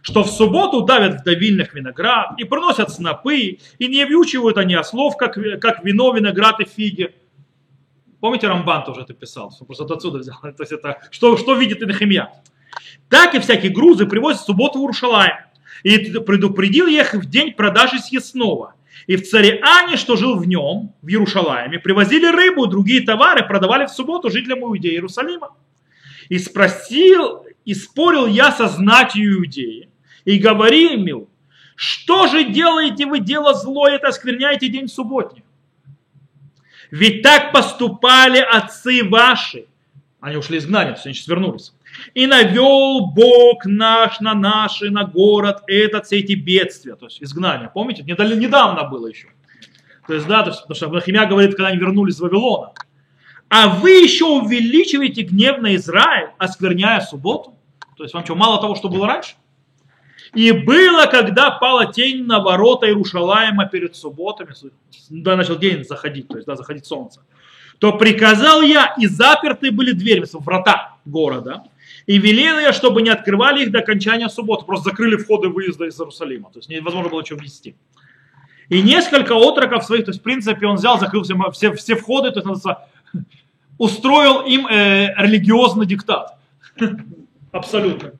что 0.00 0.22
в 0.22 0.30
субботу 0.30 0.82
давят 0.82 1.22
в 1.22 1.24
давильных 1.24 1.74
виноград 1.74 2.38
и 2.38 2.44
приносят 2.44 2.92
снопы, 2.92 3.58
и 3.78 3.88
не 3.88 4.04
вьючивают 4.04 4.58
они 4.58 4.76
ослов, 4.76 5.16
как, 5.16 5.36
как 5.60 5.84
вино, 5.84 6.12
виноград 6.12 6.60
и 6.60 6.64
фиги. 6.66 7.12
Помните, 8.20 8.46
Рамбан 8.46 8.84
тоже 8.84 9.00
это 9.00 9.12
писал, 9.12 9.52
просто 9.66 9.92
отсюда 9.92 10.18
взял. 10.18 10.36
То 10.42 10.60
есть 10.60 10.70
это, 10.70 11.02
что, 11.10 11.36
что 11.36 11.54
видит 11.56 11.80
Нахимия. 11.80 12.30
Так 13.08 13.34
и 13.34 13.40
всякие 13.40 13.72
грузы 13.72 14.06
привозят 14.06 14.42
в 14.42 14.44
субботу 14.44 14.78
в 14.78 14.84
Уршалаем 14.84 15.38
и 15.82 15.98
предупредил 16.20 16.86
их 16.86 17.12
в 17.12 17.28
день 17.28 17.52
продажи 17.52 17.98
съестного. 17.98 18.75
И 19.06 19.16
в 19.16 19.28
Цариане, 19.28 19.96
что 19.96 20.16
жил 20.16 20.36
в 20.36 20.46
нем, 20.46 20.94
в 21.02 21.08
Иерушалайме, 21.08 21.78
привозили 21.78 22.26
рыбу, 22.26 22.66
другие 22.66 23.02
товары 23.02 23.46
продавали 23.46 23.86
в 23.86 23.90
субботу 23.90 24.30
жителям 24.30 24.60
Иудеи 24.60 24.92
Иерусалима. 24.92 25.54
И 26.28 26.38
спросил, 26.38 27.44
и 27.64 27.74
спорил 27.74 28.26
я 28.26 28.50
со 28.50 28.68
знатью 28.68 29.34
Иудеи, 29.34 29.88
и 30.24 30.38
говорил 30.38 31.28
что 31.76 32.26
же 32.26 32.44
делаете 32.44 33.04
вы 33.04 33.20
дело 33.20 33.54
злое, 33.54 33.96
это 33.96 34.08
оскверняете 34.08 34.68
день 34.68 34.88
субботний? 34.88 35.44
Ведь 36.90 37.22
так 37.22 37.52
поступали 37.52 38.38
отцы 38.38 39.04
ваши. 39.04 39.66
Они 40.20 40.36
ушли 40.36 40.56
из 40.56 40.66
гнания, 40.66 40.94
они 41.04 41.14
сейчас 41.14 41.28
вернулись. 41.28 41.74
И 42.14 42.26
навел 42.26 43.06
Бог 43.06 43.64
наш 43.64 44.20
на 44.20 44.34
наши, 44.34 44.90
на 44.90 45.04
город 45.04 45.62
этот, 45.66 46.06
все 46.06 46.18
эти 46.18 46.32
бедствия, 46.32 46.96
то 46.96 47.06
есть 47.06 47.22
изгнание. 47.22 47.70
Помните, 47.72 48.02
недавно 48.02 48.84
было 48.84 49.06
еще. 49.06 49.28
То 50.06 50.14
есть, 50.14 50.26
да, 50.26 50.42
то 50.42 50.50
есть, 50.50 50.62
потому 50.62 50.76
что 50.76 50.88
Нахимия 50.88 51.26
говорит, 51.26 51.56
когда 51.56 51.68
они 51.68 51.78
вернулись 51.78 52.14
из 52.14 52.20
Вавилона. 52.20 52.72
А 53.48 53.68
вы 53.68 53.90
еще 53.90 54.24
увеличиваете 54.24 55.22
гнев 55.22 55.58
на 55.58 55.74
Израиль, 55.76 56.30
оскверняя 56.38 57.00
субботу. 57.00 57.54
То 57.96 58.02
есть 58.02 58.14
вам 58.14 58.24
что, 58.24 58.34
мало 58.34 58.60
того, 58.60 58.74
что 58.74 58.88
было 58.88 59.06
раньше? 59.06 59.34
И 60.34 60.52
было, 60.52 61.06
когда 61.06 61.50
пала 61.50 61.92
тень 61.92 62.24
на 62.24 62.40
ворота 62.40 62.86
Иерушалаема 62.86 63.66
перед 63.66 63.96
субботами, 63.96 64.52
да, 65.08 65.36
начал 65.36 65.56
день 65.56 65.84
заходить, 65.84 66.28
то 66.28 66.36
есть, 66.36 66.46
да, 66.46 66.56
заходить 66.56 66.84
солнце, 66.84 67.20
то 67.78 67.92
приказал 67.92 68.62
я, 68.62 68.94
и 68.98 69.06
заперты 69.06 69.70
были 69.70 69.92
двери, 69.92 70.24
врата 70.32 70.96
города, 71.04 71.64
и 72.06 72.18
велел 72.18 72.58
я, 72.58 72.72
чтобы 72.72 73.02
не 73.02 73.10
открывали 73.10 73.64
их 73.64 73.72
до 73.72 73.80
окончания 73.80 74.28
субботы. 74.28 74.64
Просто 74.64 74.90
закрыли 74.90 75.16
входы 75.16 75.48
выезда 75.48 75.86
из 75.86 75.98
Иерусалима. 75.98 76.50
То 76.52 76.60
есть 76.60 76.68
невозможно 76.68 77.10
было 77.10 77.24
что 77.24 77.34
ввести. 77.34 77.74
И 78.68 78.82
несколько 78.82 79.34
отроков 79.34 79.84
своих, 79.84 80.04
то 80.04 80.10
есть 80.10 80.20
в 80.20 80.22
принципе 80.22 80.66
он 80.66 80.76
взял, 80.76 80.98
закрыл 80.98 81.22
все, 81.22 81.34
все, 81.52 81.72
все 81.74 81.94
входы, 81.94 82.30
то 82.30 82.40
есть 82.40 82.64
устроил 83.78 84.42
им 84.42 84.66
э, 84.66 85.14
религиозный 85.16 85.86
диктат. 85.86 86.38
Абсолютно. 87.52 88.12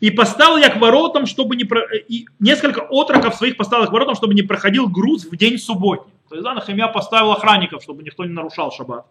И 0.00 0.10
поставил 0.10 0.56
я 0.56 0.68
к 0.68 0.80
воротам, 0.80 1.26
чтобы 1.26 1.54
не... 1.54 1.64
Про... 1.64 1.82
И 2.08 2.26
несколько 2.40 2.80
отроков 2.80 3.36
своих 3.36 3.56
поставил 3.56 3.86
к 3.86 3.92
воротам, 3.92 4.16
чтобы 4.16 4.34
не 4.34 4.42
проходил 4.42 4.88
груз 4.88 5.26
в 5.26 5.36
день 5.36 5.58
субботний. 5.58 6.12
То 6.28 6.34
есть, 6.34 6.44
да, 6.44 6.54
Нахимия 6.54 6.88
поставил 6.88 7.30
охранников, 7.30 7.84
чтобы 7.84 8.02
никто 8.02 8.24
не 8.24 8.32
нарушал 8.32 8.72
шаббат. 8.72 9.06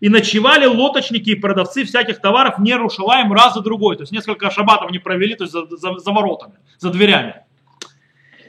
И 0.00 0.08
ночевали 0.08 0.66
лоточники 0.66 1.30
и 1.30 1.34
продавцы 1.34 1.84
всяких 1.84 2.20
товаров 2.20 2.58
не 2.58 2.74
Рушалаем 2.74 3.32
раз 3.32 3.54
за 3.54 3.60
другой. 3.60 3.96
То 3.96 4.02
есть 4.02 4.12
несколько 4.12 4.50
шабатов 4.50 4.90
не 4.90 4.98
провели, 4.98 5.34
то 5.34 5.44
есть 5.44 5.52
за, 5.52 5.66
за, 5.66 5.98
за 5.98 6.10
воротами, 6.12 6.54
за 6.78 6.90
дверями. 6.90 7.36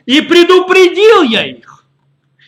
И 0.06 0.22
предупредил 0.22 1.24
я 1.24 1.46
их. 1.46 1.86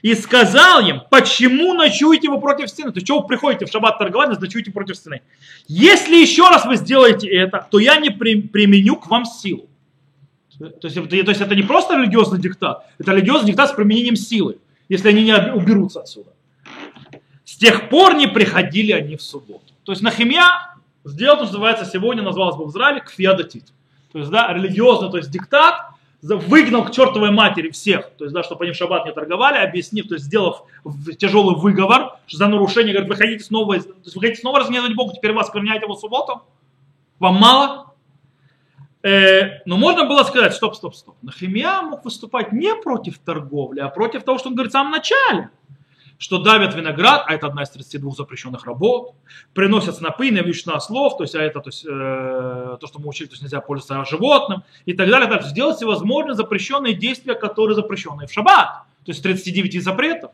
И 0.04 0.14
сказал 0.14 0.88
им, 0.88 1.02
почему 1.10 1.74
ночуете 1.74 2.30
вы 2.30 2.40
против 2.40 2.70
стены? 2.70 2.92
То 2.92 2.98
есть, 2.98 3.08
что 3.08 3.20
вы 3.20 3.28
приходите 3.28 3.66
в 3.66 3.72
шаббат 3.72 3.98
торговать, 3.98 4.40
ночуете 4.40 4.72
против 4.72 4.96
стены. 4.96 5.22
Если 5.68 6.16
еще 6.16 6.44
раз 6.44 6.66
вы 6.66 6.76
сделаете 6.76 7.28
это, 7.28 7.68
то 7.70 7.80
я 7.80 7.98
не 7.98 8.12
при- 8.12 8.42
применю 8.42 8.98
к 8.98 9.08
вам 9.08 9.26
силу. 9.26 9.68
То 10.60 10.88
есть, 10.88 10.96
то 11.10 11.16
есть 11.16 11.42
это 11.42 11.56
не 11.56 11.64
просто 11.64 11.96
религиозный 11.98 12.40
диктат, 12.40 12.86
это 12.98 13.12
религиозный 13.12 13.48
диктат 13.48 13.70
с 13.70 13.74
применением 13.74 14.16
силы, 14.16 14.58
если 14.90 15.10
они 15.10 15.24
не 15.24 15.34
уберутся 15.54 16.02
отсюда. 16.02 16.32
С 17.48 17.56
тех 17.56 17.88
пор 17.88 18.16
не 18.16 18.28
приходили 18.28 18.92
они 18.92 19.16
в 19.16 19.22
субботу. 19.22 19.74
То 19.86 19.94
есть 19.94 20.02
Нахимия 20.02 20.76
сделал 21.06 21.38
то, 21.38 21.46
что 21.46 21.54
называется 21.54 21.86
сегодня, 21.86 22.22
называлось 22.22 22.58
бы 22.58 22.66
в 22.66 22.72
Израиле, 22.72 23.00
кфиадатит. 23.00 23.64
То 24.12 24.20
есть, 24.20 24.30
да, 24.30 24.52
религиозный, 24.52 25.10
то 25.10 25.16
есть 25.16 25.32
диктат, 25.32 25.76
выгнал 26.22 26.84
к 26.84 26.92
чертовой 26.92 27.32
матери 27.32 27.70
всех, 27.70 28.10
то 28.18 28.26
есть, 28.26 28.34
да, 28.34 28.44
чтобы 28.44 28.66
они 28.66 28.74
в 28.74 28.76
шаббат 28.76 29.06
не 29.06 29.14
торговали, 29.14 29.60
объяснив, 29.60 30.10
то 30.10 30.16
есть, 30.16 30.26
сделав 30.26 30.64
тяжелый 31.18 31.56
выговор 31.56 32.18
за 32.30 32.48
нарушение, 32.48 32.92
говорит, 32.92 33.10
вы 33.10 33.16
хотите 33.16 33.46
снова, 33.46 33.80
то 33.80 33.92
есть, 34.04 34.16
вы 34.16 34.22
хотите 34.22 34.42
снова 34.42 34.60
разгневать 34.60 34.94
Бога, 34.94 35.14
теперь 35.16 35.32
вас 35.32 35.48
оскверняете 35.48 35.86
его 35.86 35.96
субботу? 35.96 36.42
Вам 37.18 37.36
мало? 37.36 37.94
Э, 39.04 39.62
но 39.66 39.78
можно 39.78 40.04
было 40.04 40.24
сказать, 40.24 40.54
стоп, 40.54 40.76
стоп, 40.76 40.96
стоп. 40.96 41.16
Нахимия 41.22 41.82
мог 41.82 42.04
выступать 42.04 42.52
не 42.52 42.76
против 42.76 43.20
торговли, 43.20 43.80
а 43.80 43.88
против 43.88 44.24
того, 44.24 44.38
что 44.38 44.50
он 44.50 44.56
говорит 44.56 44.74
в 44.74 44.74
самом 44.74 44.92
начале. 44.92 45.50
Что 46.18 46.40
давят 46.40 46.74
виноград, 46.74 47.26
а 47.28 47.34
это 47.36 47.48
одна 47.48 47.62
из 47.64 47.70
32 47.70 48.12
запрещенных 48.12 48.66
работ, 48.66 49.14
приносят 49.54 49.98
снопы, 49.98 50.32
навьючь 50.32 50.66
на 50.66 50.76
ослов, 50.76 51.18
то 51.18 51.24
есть, 51.24 51.36
а 51.36 51.42
это 51.42 51.60
то, 51.60 51.70
есть, 51.70 51.86
э, 51.86 52.78
то, 52.80 52.88
что 52.88 53.00
мы 53.00 53.08
учили, 53.10 53.28
то 53.28 53.34
есть 53.34 53.44
нельзя 53.44 53.62
пользоваться 53.62 54.10
животным 54.10 54.64
и 54.86 54.94
так 54.94 55.10
далее. 55.10 55.30
Так, 55.30 55.44
сделать 55.44 55.78
всевозможные 55.78 56.34
запрещенные 56.34 56.96
действия, 56.96 57.36
которые 57.36 57.76
запрещены 57.76 58.26
в 58.26 58.34
шаббат, 58.34 58.84
то 59.06 59.12
есть 59.12 59.22
39 59.22 59.84
запретов. 59.84 60.32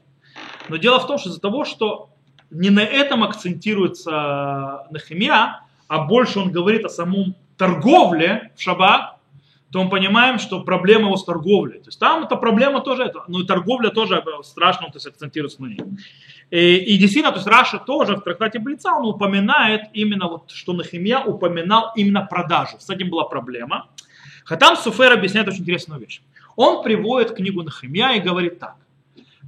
Но 0.69 0.77
дело 0.77 0.99
в 0.99 1.07
том, 1.07 1.17
что 1.17 1.29
из-за 1.29 1.41
того, 1.41 1.65
что 1.65 2.09
не 2.49 2.69
на 2.69 2.81
этом 2.81 3.23
акцентируется 3.23 4.87
Нахимия, 4.89 5.63
а 5.87 6.05
больше 6.05 6.39
он 6.39 6.51
говорит 6.51 6.85
о 6.85 6.89
самом 6.89 7.35
торговле 7.57 8.51
в 8.55 8.61
шаббат, 8.61 9.12
то 9.73 9.83
мы 9.83 9.89
понимаем, 9.89 10.37
что 10.37 10.61
проблема 10.63 11.07
его 11.07 11.17
с 11.17 11.25
торговлей. 11.25 11.79
То 11.79 11.87
есть 11.87 11.99
там 11.99 12.25
эта 12.25 12.35
проблема 12.35 12.81
тоже, 12.81 13.05
это, 13.05 13.23
ну 13.27 13.39
и 13.39 13.47
торговля 13.47 13.89
тоже 13.89 14.23
э, 14.23 14.43
страшно, 14.43 14.85
то 14.85 14.97
есть 14.97 15.07
акцентируется 15.07 15.63
на 15.63 15.65
ней. 15.65 15.81
И, 16.51 16.75
и 16.75 16.97
действительно, 16.99 17.31
то 17.31 17.39
есть 17.39 17.47
Раша 17.47 17.79
тоже 17.79 18.15
в 18.15 18.21
трактате 18.21 18.59
Блица, 18.59 18.93
он 18.93 19.07
упоминает 19.07 19.85
именно 19.93 20.27
вот, 20.27 20.51
что 20.51 20.73
Нахимия 20.73 21.21
упоминал 21.21 21.91
именно 21.95 22.21
продажу. 22.21 22.77
С 22.77 22.87
этим 22.91 23.09
была 23.09 23.23
проблема. 23.23 23.89
Хатам 24.45 24.75
Суфер 24.75 25.11
объясняет 25.11 25.47
очень 25.47 25.61
интересную 25.61 25.99
вещь. 25.99 26.21
Он 26.55 26.83
приводит 26.83 27.35
книгу 27.35 27.63
Нахимия 27.63 28.11
и 28.11 28.19
говорит 28.19 28.59
так. 28.59 28.75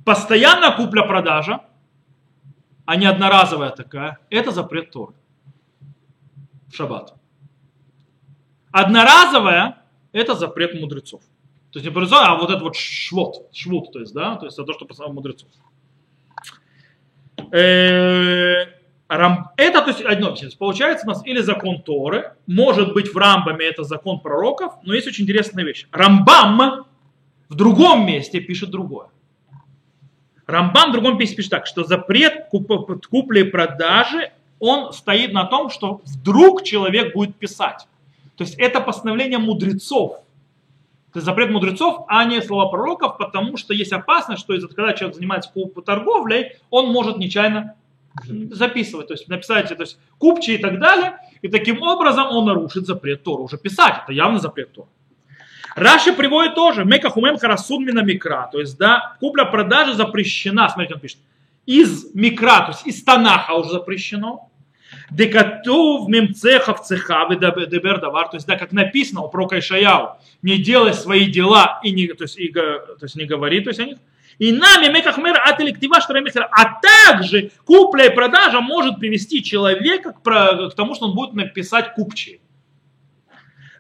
Постоянная 0.06 0.72
купля-продажа, 0.72 1.62
а 2.86 2.96
не 2.96 3.06
одноразовая 3.06 3.70
такая, 3.70 4.18
это 4.32 4.50
запрет 4.50 4.90
Торы 4.90 5.14
в 6.72 6.76
шаббат. 6.76 7.14
Одноразовая– 8.72 9.78
это 10.16 10.36
запрет 10.36 10.80
мудрецов. 10.80 11.22
То 11.72 11.80
есть 11.80 11.86
не 11.86 11.92
мудрецов, 11.92 12.20
а 12.22 12.36
вот 12.38 12.50
это 12.50 12.64
вот 12.64 12.76
швот, 12.76 13.48
швуд, 13.54 13.92
то 13.92 14.00
есть, 14.00 14.14
да, 14.14 14.36
то 14.38 14.46
есть 14.46 14.58
это 14.58 14.68
то, 14.68 14.74
что 14.74 14.86
послал 14.86 15.12
мудрецов. 15.12 15.50
Э, 17.52 18.66
Это, 19.08 19.82
то 19.82 19.88
есть, 19.88 20.02
одно 20.02 20.28
объяснение. 20.28 20.58
Получается 20.58 21.06
у 21.06 21.10
нас 21.10 21.26
или 21.26 21.42
закон 21.42 21.82
Торы, 21.82 22.34
может 22.48 22.94
быть 22.94 23.14
в 23.14 23.18
Рамбаме 23.18 23.66
это 23.66 23.84
закон 23.84 24.20
пророков, 24.20 24.74
но 24.84 24.94
есть 24.94 25.08
очень 25.08 25.26
интересная 25.26 25.64
вещь. 25.64 25.86
Рамбам 25.92 26.88
в 27.50 27.56
другом 27.56 28.08
месте 28.08 28.40
пишет 28.40 28.72
другое. 28.72 29.10
Рамбам 30.48 30.90
в 30.90 30.94
другом 30.94 31.18
месте 31.18 31.36
пишет 31.36 31.52
так, 31.52 31.68
что 31.68 31.84
запрет 31.84 32.48
куп- 32.52 33.06
купли 33.10 33.42
и 33.42 33.44
продажи, 33.44 34.32
он 34.60 34.94
стоит 34.94 35.34
на 35.34 35.46
том, 35.46 35.70
что 35.70 36.02
вдруг 36.06 36.64
человек 36.64 37.14
будет 37.14 37.36
писать. 37.36 37.88
То 38.38 38.44
есть 38.44 38.56
это 38.56 38.82
постановление 38.82 39.40
мудрецов. 39.40 40.20
То 41.14 41.22
запрет 41.22 41.50
мудрецов, 41.50 42.04
а 42.10 42.26
не 42.26 42.42
слова 42.42 42.70
пророков, 42.70 43.18
потому 43.18 43.56
что 43.56 43.74
есть 43.74 43.94
опасность, 43.94 44.42
что 44.42 44.54
из-за 44.54 44.68
когда 44.68 44.92
человек 44.94 45.16
занимается 45.16 45.50
торговлей, 45.86 46.58
он 46.70 46.92
может 46.92 47.18
нечаянно 47.18 47.76
записывать, 48.52 49.08
то 49.08 49.14
есть 49.14 49.28
написать, 49.28 49.70
то 49.70 49.82
есть 49.82 49.98
купчи 50.18 50.52
и 50.52 50.58
так 50.58 50.80
далее, 50.80 51.18
и 51.42 51.48
таким 51.48 51.82
образом 51.82 52.28
он 52.28 52.46
нарушит 52.46 52.86
запрет 52.86 53.24
Тора. 53.24 53.42
Уже 53.42 53.58
писать, 53.58 53.96
это 54.04 54.14
явно 54.14 54.40
запрет 54.40 54.74
Тора. 54.74 54.88
Раши 55.76 56.14
приводит 56.14 56.56
тоже, 56.56 56.86
мека 56.86 57.10
хумем 57.10 57.38
харасун 57.38 57.86
мина 57.86 58.00
микра, 58.00 58.50
то 58.52 58.60
есть, 58.60 58.78
да, 58.78 59.18
купля-продажа 59.20 59.94
запрещена, 59.94 60.70
смотрите, 60.70 60.96
он 60.96 61.02
пишет, 61.02 61.20
из 61.66 62.14
микра, 62.14 62.62
то 62.62 62.72
есть 62.72 62.88
из 62.88 63.04
Танаха 63.04 63.54
уже 63.54 63.70
запрещено, 63.70 64.50
Декатув 65.12 66.10
мемцеха 66.10 66.74
в 66.74 66.82
цеха 66.82 67.28
дебер 67.30 68.00
давар, 68.00 68.30
то 68.30 68.38
есть, 68.38 68.48
да, 68.48 68.58
как 68.58 68.72
написано 68.72 69.22
у 69.22 69.30
пророка 69.30 69.60
Ишаяу, 69.60 70.18
не 70.42 70.58
делай 70.58 70.94
свои 70.94 71.26
дела 71.26 71.80
и 71.84 71.92
не, 71.92 72.08
то 72.08 72.24
есть, 72.24 72.38
и, 72.40 72.50
то 72.52 72.98
есть 73.02 73.16
не 73.16 73.26
говори 73.26 73.62
то 73.62 73.70
есть, 73.70 73.80
о 73.80 73.86
них. 73.86 73.98
И 74.40 74.52
нами 74.52 74.92
мекахмер 74.92 75.38
от 75.38 75.62
электива 75.62 76.02
штрамихера. 76.02 76.50
А 76.52 76.80
также 76.82 77.52
купля 77.64 78.08
и 78.08 78.16
продажа 78.16 78.60
может 78.60 79.00
привести 79.00 79.44
человека 79.44 80.12
к, 80.12 80.22
к 80.22 80.76
тому, 80.76 80.96
что 80.96 81.06
он 81.06 81.16
будет 81.16 81.34
написать 81.34 81.94
купчие. 81.94 82.40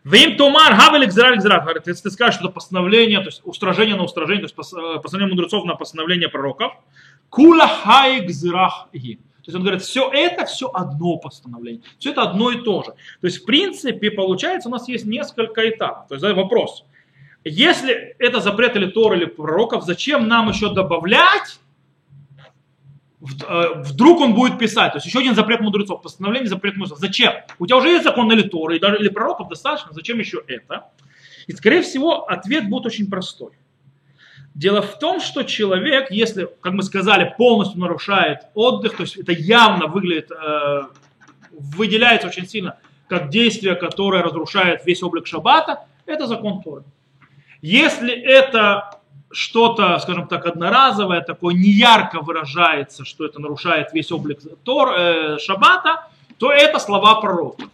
Вим 0.06 0.38
тумар 0.38 0.76
хавелик 0.76 1.12
зралик. 1.12 1.42
Говорит, 1.42 1.88
если 1.88 2.04
ты 2.04 2.12
скажешь, 2.12 2.36
что 2.36 2.46
это 2.46 2.54
постановление, 2.54 3.20
то 3.20 3.26
есть 3.26 3.42
устражение 3.44 3.96
на 3.96 4.04
устражение, 4.04 4.48
то 4.48 4.54
есть 4.56 4.74
э, 4.74 5.00
постановление 5.02 5.36
мудрецов 5.36 5.66
на 5.66 5.76
постановление 5.76 6.30
пророков, 6.30 6.74
кула 7.30 7.68
хайк 7.68 8.30
зрах. 8.30 8.88
То 9.46 9.50
есть 9.50 9.56
он 9.56 9.62
говорит, 9.62 9.84
все 9.84 10.10
это, 10.12 10.46
все 10.46 10.72
одно 10.74 11.18
постановление. 11.18 11.84
Все 12.00 12.12
это 12.12 12.24
одно 12.24 12.50
и 12.50 12.64
то 12.64 12.82
же. 12.82 12.92
То 12.92 13.28
есть, 13.28 13.44
в 13.44 13.46
принципе, 13.46 14.10
получается, 14.10 14.70
у 14.70 14.72
нас 14.72 14.88
есть 14.88 15.06
несколько 15.06 15.70
этапов. 15.70 16.08
То 16.08 16.16
есть, 16.16 16.36
вопрос. 16.36 16.84
Если 17.44 18.16
это 18.18 18.40
запрет 18.40 18.76
или 18.76 18.88
Тор, 18.88 19.14
или 19.14 19.26
пророков, 19.26 19.86
зачем 19.86 20.28
нам 20.28 20.50
еще 20.50 20.74
добавлять? 20.74 21.60
Э, 23.48 23.84
Вдруг 23.84 24.22
он 24.22 24.34
будет 24.34 24.58
писать. 24.58 24.94
То 24.94 24.98
есть 24.98 25.06
еще 25.06 25.20
один 25.20 25.36
запрет 25.36 25.62
мудрецов, 25.62 26.02
постановление 26.02 26.50
запрет 26.50 26.76
мудрецов. 26.76 26.98
Зачем? 26.98 27.34
У 27.60 27.68
тебя 27.68 27.78
уже 27.78 27.90
есть 27.90 28.04
закон 28.04 28.32
или 28.32 28.42
Торы, 28.42 28.78
или 28.78 29.10
пророков 29.10 29.50
достаточно. 29.50 29.94
Зачем 29.94 30.18
еще 30.18 30.42
это? 30.48 30.86
И, 31.46 31.52
скорее 31.52 31.84
всего, 31.84 32.28
ответ 32.28 32.68
будет 32.68 32.88
очень 32.88 33.12
простой. 33.12 33.52
Дело 34.56 34.82
в 34.82 34.98
том, 35.00 35.20
что 35.20 35.44
человек, 35.44 36.10
если, 36.12 36.48
как 36.62 36.72
мы 36.72 36.84
сказали, 36.84 37.36
полностью 37.38 37.82
нарушает 37.82 38.40
отдых, 38.54 38.96
то 38.96 39.04
есть 39.04 39.18
это 39.18 39.34
явно 39.34 39.88
выглядит, 39.88 40.32
э, 40.32 40.84
выделяется 41.52 42.30
очень 42.30 42.48
сильно 42.48 42.78
как 43.10 43.30
действие, 43.30 43.76
которое 43.76 44.24
разрушает 44.24 44.86
весь 44.86 45.04
облик 45.04 45.28
шаббата, 45.28 45.86
это 46.06 46.26
закон 46.26 46.62
Торы. 46.64 46.84
Если 47.62 48.14
это 48.14 49.02
что-то, 49.30 50.00
скажем 50.00 50.30
так, 50.30 50.46
одноразовое, 50.46 51.20
такое 51.20 51.54
неярко 51.54 52.22
выражается, 52.22 53.04
что 53.04 53.26
это 53.26 53.42
нарушает 53.42 53.92
весь 53.92 54.10
облик 54.10 54.40
Тор, 54.64 54.94
э, 54.98 55.38
шаббата, 55.38 56.08
то 56.38 56.54
это 56.54 56.80
слова 56.80 57.16
пророков. 57.20 57.70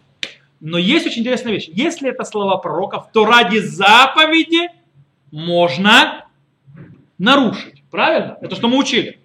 Но 0.60 0.80
есть 0.80 1.06
очень 1.06 1.22
интересная 1.22 1.54
вещь. 1.54 1.70
Если 1.72 2.10
это 2.10 2.24
слова 2.24 2.58
пророков, 2.58 3.12
то 3.14 3.26
ради 3.26 3.60
заповеди 3.60 4.70
можно 5.32 6.26
нарушить. 7.22 7.84
Правильно? 7.92 8.38
Это 8.42 8.56
что 8.56 8.68
мы 8.68 8.78
учили. 8.78 9.20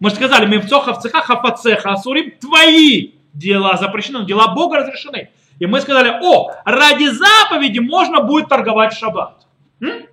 Мы 0.00 0.10
же 0.10 0.16
сказали, 0.16 0.46
мемцоха 0.46 0.92
в 0.92 1.00
цехах, 1.00 1.24
хафацеха, 1.26 1.92
асурим, 1.92 2.32
твои 2.40 3.12
дела 3.32 3.76
запрещены, 3.76 4.26
дела 4.26 4.54
Бога 4.54 4.78
разрешены. 4.78 5.30
И 5.58 5.66
мы 5.66 5.80
сказали, 5.80 6.18
о, 6.20 6.50
ради 6.64 7.06
заповеди 7.06 7.78
можно 7.78 8.20
будет 8.20 8.48
торговать 8.48 8.92
в 8.92 8.98
шаббат. 8.98 9.46
М? 9.80 10.06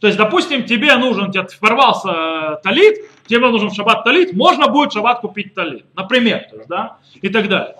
То 0.00 0.06
есть, 0.06 0.16
допустим, 0.16 0.64
тебе 0.64 0.96
нужен, 0.96 1.32
тебе 1.32 1.46
порвался 1.60 2.08
э, 2.08 2.56
талит, 2.62 2.98
тебе 3.26 3.48
нужен 3.48 3.70
в 3.70 3.74
шаббат 3.74 4.04
талит, 4.04 4.32
можно 4.32 4.68
будет 4.68 4.90
в 4.90 4.94
шаббат 4.94 5.20
купить 5.20 5.54
талит. 5.54 5.84
Например, 5.96 6.46
то 6.48 6.56
есть, 6.56 6.68
да, 6.68 6.98
и 7.20 7.28
так 7.28 7.48
далее. 7.48 7.74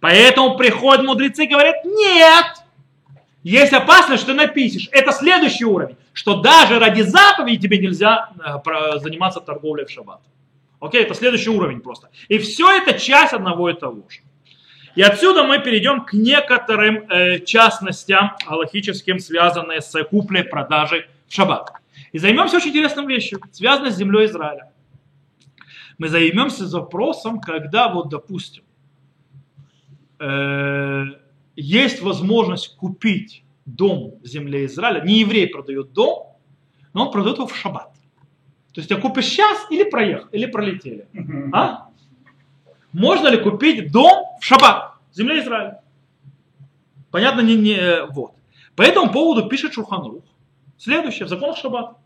Поэтому 0.00 0.58
приходят 0.58 1.02
мудрецы 1.02 1.44
и 1.44 1.48
говорят, 1.48 1.76
нет, 1.86 2.63
есть 3.44 3.74
опасность, 3.74 4.22
что 4.22 4.32
ты 4.32 4.38
напишешь. 4.38 4.88
Это 4.90 5.12
следующий 5.12 5.66
уровень, 5.66 5.96
что 6.14 6.40
даже 6.40 6.78
ради 6.78 7.02
заповеди 7.02 7.60
тебе 7.60 7.78
нельзя 7.78 8.30
э, 8.38 8.98
заниматься 8.98 9.40
торговлей 9.40 9.84
в 9.84 9.90
шаббат. 9.90 10.22
Окей, 10.80 11.02
это 11.02 11.14
следующий 11.14 11.50
уровень 11.50 11.80
просто. 11.80 12.08
И 12.28 12.38
все 12.38 12.70
это 12.70 12.98
часть 12.98 13.34
одного 13.34 13.68
и 13.68 13.74
того 13.74 14.02
же. 14.08 14.20
И 14.94 15.02
отсюда 15.02 15.44
мы 15.44 15.58
перейдем 15.58 16.04
к 16.06 16.14
некоторым 16.14 17.10
э, 17.10 17.40
частностям 17.40 18.32
галактическим, 18.48 19.18
связанным 19.18 19.78
с 19.78 20.04
куплей, 20.04 20.44
продажей 20.44 21.06
в 21.28 21.34
шаббат. 21.34 21.70
И 22.12 22.18
займемся 22.18 22.56
очень 22.56 22.70
интересной 22.70 23.04
вещью, 23.06 23.40
связанной 23.52 23.90
с 23.90 23.96
землей 23.96 24.26
Израиля. 24.26 24.72
Мы 25.98 26.08
займемся 26.08 26.66
вопросом, 26.66 27.40
когда 27.40 27.88
вот, 27.88 28.08
допустим, 28.08 28.64
э, 30.18 31.04
есть 31.56 32.02
возможность 32.02 32.76
купить 32.76 33.44
дом 33.66 34.14
в 34.22 34.26
земле 34.26 34.66
Израиля, 34.66 35.02
не 35.02 35.20
еврей 35.20 35.48
продает 35.48 35.92
дом, 35.92 36.36
но 36.92 37.06
он 37.06 37.12
продает 37.12 37.36
его 37.36 37.46
в 37.46 37.56
шаббат. 37.56 37.92
То 38.72 38.80
есть 38.80 38.88
ты 38.88 38.96
купишь 38.96 39.26
сейчас 39.26 39.66
или 39.70 39.84
проехал, 39.84 40.28
или 40.32 40.46
пролетели. 40.46 41.06
А? 41.52 41.88
Можно 42.92 43.28
ли 43.28 43.38
купить 43.38 43.92
дом 43.92 44.24
в 44.40 44.44
шаббат 44.44 44.94
в 45.12 45.16
земле 45.16 45.40
Израиля? 45.40 45.80
Понятно, 47.10 47.40
не, 47.42 47.56
не 47.56 48.06
вот. 48.10 48.32
По 48.74 48.82
этому 48.82 49.12
поводу 49.12 49.48
пишет 49.48 49.74
Шурханрух. 49.74 50.24
Следующее, 50.76 51.26
в 51.26 51.28
законах 51.28 51.56
шаббат. 51.56 51.96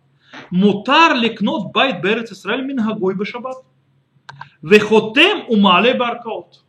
Мутар 0.51 1.16
лекнот 1.16 1.72
байт 1.72 2.03
берец 2.03 2.30
Израиль 2.32 2.62
мингагой 2.62 3.14
бы 3.14 3.24
шаббат. 3.24 3.64
Вехотем 4.61 5.44
умале 5.49 5.94
баркаут. 5.94 6.64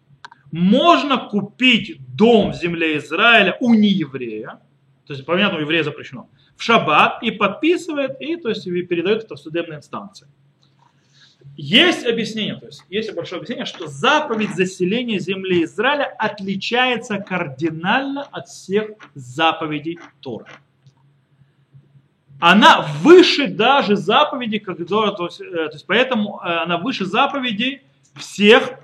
Можно 0.51 1.17
купить 1.17 1.97
дом 2.15 2.51
в 2.51 2.55
земле 2.55 2.97
Израиля 2.97 3.57
у 3.59 3.73
нееврея, 3.73 4.59
то 5.05 5.13
есть, 5.13 5.25
понятно, 5.25 5.57
у 5.57 5.61
еврея 5.61 5.83
запрещено, 5.83 6.29
в 6.55 6.63
шаббат 6.63 7.23
и 7.23 7.31
подписывает, 7.31 8.19
и 8.19 8.35
то 8.35 8.49
есть 8.49 8.67
и 8.67 8.81
передает 8.83 9.23
это 9.23 9.35
в 9.35 9.39
судебной 9.39 9.77
инстанции. 9.77 10.27
Есть 11.55 12.05
объяснение, 12.05 12.55
то 12.55 12.67
есть 12.67 12.83
есть 12.89 13.13
большое 13.13 13.39
объяснение, 13.39 13.65
что 13.65 13.87
заповедь 13.87 14.55
заселения 14.55 15.19
земли 15.19 15.63
Израиля 15.63 16.05
отличается 16.17 17.17
кардинально 17.17 18.23
от 18.23 18.47
всех 18.47 18.91
заповедей 19.13 19.99
Тора. 20.21 20.47
Она 22.39 22.87
выше 23.01 23.47
даже 23.47 23.97
заповедей, 23.97 24.59
которая, 24.59 25.11
то 25.11 25.25
есть, 25.25 25.41
э, 25.41 25.45
то 25.45 25.73
есть 25.73 25.85
поэтому 25.85 26.39
э, 26.41 26.47
она 26.47 26.77
выше 26.77 27.05
заповедей 27.05 27.81
всех. 28.15 28.79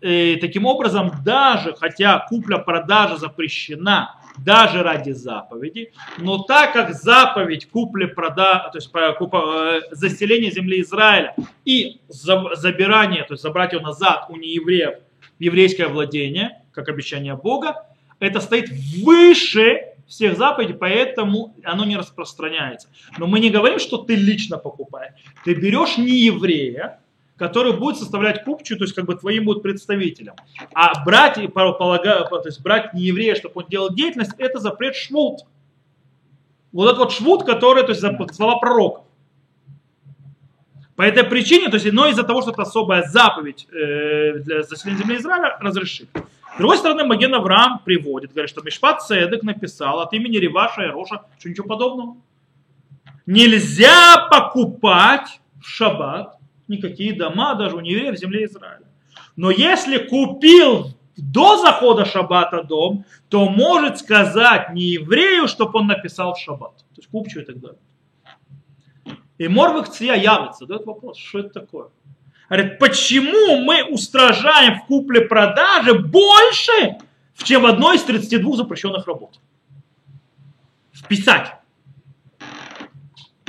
Э, 0.00 0.36
таким 0.40 0.64
образом, 0.64 1.12
даже 1.24 1.74
хотя 1.74 2.24
купля-продажа 2.28 3.16
запрещена 3.16 4.14
даже 4.38 4.84
ради 4.84 5.10
заповеди, 5.10 5.92
но 6.18 6.38
так 6.38 6.72
как 6.72 6.94
заповедь 6.94 7.68
купли-продажи, 7.68 8.70
то 8.70 8.78
есть 8.78 8.92
купа, 9.18 9.80
заселение 9.90 10.52
земли 10.52 10.80
Израиля 10.82 11.34
и 11.64 12.00
забирание, 12.08 13.24
то 13.24 13.34
есть 13.34 13.42
забрать 13.42 13.72
ее 13.72 13.80
назад 13.80 14.26
у 14.28 14.36
неевреев 14.36 15.00
еврейское 15.40 15.88
владение, 15.88 16.62
как 16.72 16.88
обещание 16.88 17.34
Бога, 17.34 17.86
это 18.20 18.40
стоит 18.40 18.68
выше 19.02 19.94
всех 20.06 20.38
заповедей, 20.38 20.74
поэтому 20.74 21.56
оно 21.64 21.84
не 21.84 21.96
распространяется. 21.96 22.88
Но 23.18 23.26
мы 23.26 23.40
не 23.40 23.50
говорим, 23.50 23.78
что 23.78 23.98
ты 23.98 24.14
лично 24.14 24.56
покупаешь. 24.58 25.14
Ты 25.44 25.54
берешь 25.54 25.98
не 25.98 26.26
еврея, 26.26 27.00
который 27.38 27.72
будет 27.72 27.96
составлять 27.96 28.44
купчу, 28.44 28.76
то 28.76 28.84
есть 28.84 28.94
как 28.94 29.06
бы 29.06 29.14
твоим 29.14 29.44
будет 29.44 29.62
представителем. 29.62 30.34
А 30.74 31.04
брать, 31.04 31.40
полагаю, 31.54 32.26
то 32.28 32.42
есть 32.44 32.60
брать 32.60 32.92
не 32.94 33.02
еврея, 33.02 33.36
чтобы 33.36 33.62
он 33.62 33.68
делал 33.68 33.94
деятельность, 33.94 34.32
это 34.38 34.58
запрет 34.58 34.96
швуд. 34.96 35.42
Вот 36.72 36.86
этот 36.86 36.98
вот 36.98 37.12
швуд, 37.12 37.44
который, 37.44 37.84
то 37.84 37.92
есть 37.92 38.34
слова 38.34 38.58
пророков. 38.58 39.04
По 40.96 41.02
этой 41.02 41.22
причине, 41.22 41.68
то 41.68 41.76
есть, 41.76 41.90
но 41.92 42.08
из-за 42.08 42.24
того, 42.24 42.42
что 42.42 42.50
это 42.50 42.62
особая 42.62 43.04
заповедь 43.04 43.68
э, 43.70 44.40
для 44.40 44.64
заселения 44.64 44.98
земли 44.98 45.16
Израиля, 45.18 45.56
разрешит. 45.60 46.08
С 46.54 46.58
другой 46.58 46.76
стороны, 46.76 47.04
Маген 47.04 47.32
Авраам 47.36 47.78
приводит, 47.84 48.32
говорит, 48.32 48.50
что 48.50 48.62
Мишпат 48.62 49.02
Цедек 49.02 49.44
написал 49.44 50.00
от 50.00 50.12
имени 50.12 50.38
Реваша 50.38 50.82
и 50.82 50.88
Роша, 50.88 51.22
что 51.38 51.48
ничего 51.48 51.68
подобного. 51.68 52.16
Нельзя 53.26 54.26
покупать 54.28 55.40
в 55.62 55.68
шаббат 55.68 56.37
никакие 56.68 57.14
дома 57.14 57.54
даже 57.54 57.76
у 57.76 57.80
неевреев 57.80 58.14
в 58.14 58.18
земле 58.18 58.44
Израиля. 58.44 58.86
Но 59.36 59.50
если 59.50 59.98
купил 59.98 60.94
до 61.16 61.56
захода 61.58 62.04
шаббата 62.04 62.62
дом, 62.62 63.04
то 63.28 63.48
может 63.48 63.98
сказать 63.98 64.70
не 64.70 64.82
еврею, 64.82 65.48
чтобы 65.48 65.80
он 65.80 65.86
написал 65.88 66.34
в 66.34 66.38
шаббат. 66.38 66.76
То 66.76 66.98
есть 66.98 67.08
купчу 67.08 67.40
и 67.40 67.44
так 67.44 67.58
далее. 67.58 67.78
И 69.38 69.48
Морвик 69.48 69.88
Ция 69.88 70.16
явится, 70.16 70.60
задает 70.60 70.84
вопрос, 70.86 71.18
что 71.18 71.40
это 71.40 71.60
такое? 71.60 71.88
Говорит, 72.48 72.78
почему 72.78 73.62
мы 73.62 73.84
устражаем 73.84 74.80
в 74.80 74.86
купле-продаже 74.86 75.94
больше, 75.98 76.96
чем 77.44 77.62
в 77.62 77.66
одной 77.66 77.96
из 77.96 78.04
32 78.04 78.56
запрещенных 78.56 79.06
работ? 79.06 79.38
Вписать. 80.92 81.52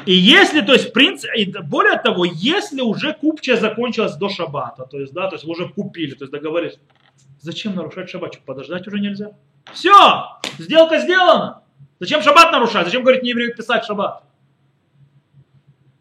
И 0.06 0.14
если, 0.14 0.62
то 0.62 0.74
есть, 0.74 0.90
в 0.90 0.94
принципе, 0.94 1.46
более 1.64 1.98
того, 1.98 2.26
если 2.26 2.82
уже 2.82 3.14
купчая 3.14 3.58
закончилась 3.58 4.16
до 4.16 4.30
шабата, 4.30 4.86
то 4.86 5.00
есть, 5.00 5.14
да, 5.14 5.28
то 5.30 5.36
есть 5.36 5.46
вы 5.46 5.52
уже 5.52 5.68
купили, 5.70 6.16
то 6.16 6.24
есть 6.24 6.32
договорились, 6.32 6.80
зачем 7.40 7.76
нарушать 7.76 8.10
шаббат? 8.10 8.40
Подождать 8.46 8.88
уже 8.88 9.00
нельзя. 9.00 9.32
Все, 9.74 10.40
сделка 10.58 11.00
сделана. 11.00 11.64
Зачем 12.00 12.22
шаббат 12.22 12.52
нарушать? 12.52 12.86
Зачем, 12.86 13.02
говорит, 13.02 13.24
не 13.24 13.30
еврею 13.30 13.56
писать 13.56 13.84
шаббат? 13.86 14.24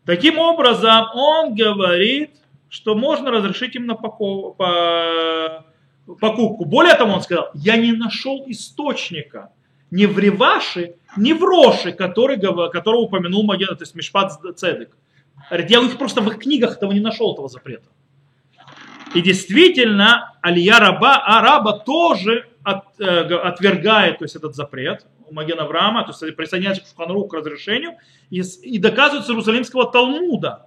Таким 0.04 0.38
образом, 0.38 1.08
он 1.14 1.54
говорит, 1.54 2.30
что 2.68 2.94
можно 2.94 3.30
разрешить 3.30 3.74
им 3.76 3.86
на 3.86 3.94
покупку. 3.94 4.56
Более 6.64 6.94
того, 6.94 7.14
он 7.14 7.20
сказал, 7.20 7.50
я 7.54 7.76
не 7.76 7.92
нашел 7.92 8.44
источника 8.46 9.50
ни 9.90 10.06
в 10.06 10.18
Реваше, 10.18 10.94
ни 11.16 11.32
в 11.32 11.42
Роше, 11.42 11.92
который, 11.92 12.38
которого 12.70 13.02
упомянул 13.02 13.44
Маген, 13.44 13.68
то 13.68 13.82
есть 13.82 13.94
Мишпат 13.94 14.32
Цедек. 14.56 14.96
Говорит, 15.48 15.70
я 15.70 15.80
их 15.80 15.98
просто 15.98 16.20
в 16.20 16.28
их 16.28 16.38
книгах 16.38 16.76
этого 16.76 16.92
не 16.92 17.00
нашел, 17.00 17.32
этого 17.32 17.48
запрета. 17.48 17.88
И 19.14 19.22
действительно, 19.22 20.34
Алия 20.42 20.78
Раба, 20.78 21.16
Араба 21.16 21.78
тоже 21.78 22.46
от, 22.62 23.00
э, 23.00 23.34
отвергает 23.34 24.18
то 24.18 24.24
есть, 24.24 24.36
этот 24.36 24.54
запрет 24.54 25.06
у 25.26 25.34
Маген 25.34 25.58
Авраама, 25.60 26.04
то 26.04 26.10
есть 26.10 26.36
присоединяется 26.36 26.84
к 26.84 26.88
Шуханру 26.88 27.24
к 27.24 27.34
разрешению 27.34 27.92
и, 28.30 28.40
и 28.40 28.78
доказывает 28.78 29.26
с 29.26 29.30
Иерусалимского 29.30 29.90
Талмуда, 29.90 30.66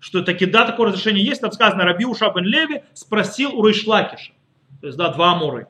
что 0.00 0.22
таки 0.22 0.46
да, 0.46 0.64
такое 0.64 0.88
разрешение 0.88 1.24
есть, 1.24 1.40
там 1.40 1.52
сказано, 1.52 1.84
Раби 1.84 2.04
Уша 2.04 2.30
бен 2.30 2.44
Леви 2.44 2.82
спросил 2.94 3.56
у 3.56 3.64
Рейшлакиша, 3.64 4.32
то 4.80 4.86
есть 4.86 4.98
да, 4.98 5.12
два 5.12 5.32
амуры, 5.32 5.68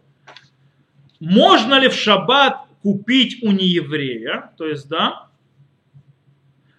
можно 1.21 1.79
ли 1.79 1.89
в 1.89 1.95
шаббат 1.95 2.66
купить 2.87 3.43
у 3.43 3.51
нееврея, 3.51 4.53
то 4.57 4.65
есть 4.65 4.89
да, 4.89 5.27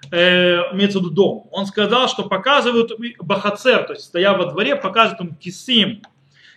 э, 0.09 0.71
имеется 0.71 0.99
в 0.99 1.01
виду 1.01 1.13
дом, 1.13 1.49
он 1.51 1.65
сказал, 1.65 2.07
что 2.07 2.23
показывают 2.23 2.93
бахацер, 3.19 3.83
то 3.83 3.91
есть 3.91 4.05
стоя 4.05 4.31
во 4.31 4.45
дворе, 4.45 4.77
показывают 4.77 5.19
им 5.19 5.35
кисим, 5.35 6.01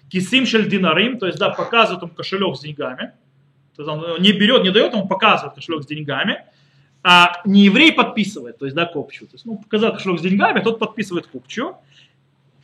кисим 0.09 0.47
шельдинарим, 0.47 1.19
то 1.19 1.27
есть 1.27 1.41
да, 1.41 1.51
показывают 1.51 2.01
им 2.05 2.11
кошелек 2.11 2.55
с 2.55 2.61
деньгами, 2.61 3.13
то 3.75 3.83
есть 3.83 3.89
он 3.89 4.23
не 4.23 4.31
берет, 4.31 4.63
не 4.63 4.71
дает, 4.71 4.95
он 4.95 5.09
показывает 5.09 5.57
кошелек 5.57 5.83
с 5.83 5.87
деньгами, 5.87 6.45
а 7.03 7.43
не 7.45 7.65
еврей 7.65 7.93
подписывает, 7.93 8.57
то 8.57 8.67
есть, 8.67 8.77
да, 8.77 8.87
копчу. 8.87 9.27
То 9.27 9.33
есть, 9.33 9.47
ну, 9.47 9.59
показал 9.59 9.95
кошелек 9.95 10.21
с 10.21 10.23
деньгами, 10.23 10.61
тот 10.61 10.79
подписывает 10.79 11.27
копчу. 11.27 11.75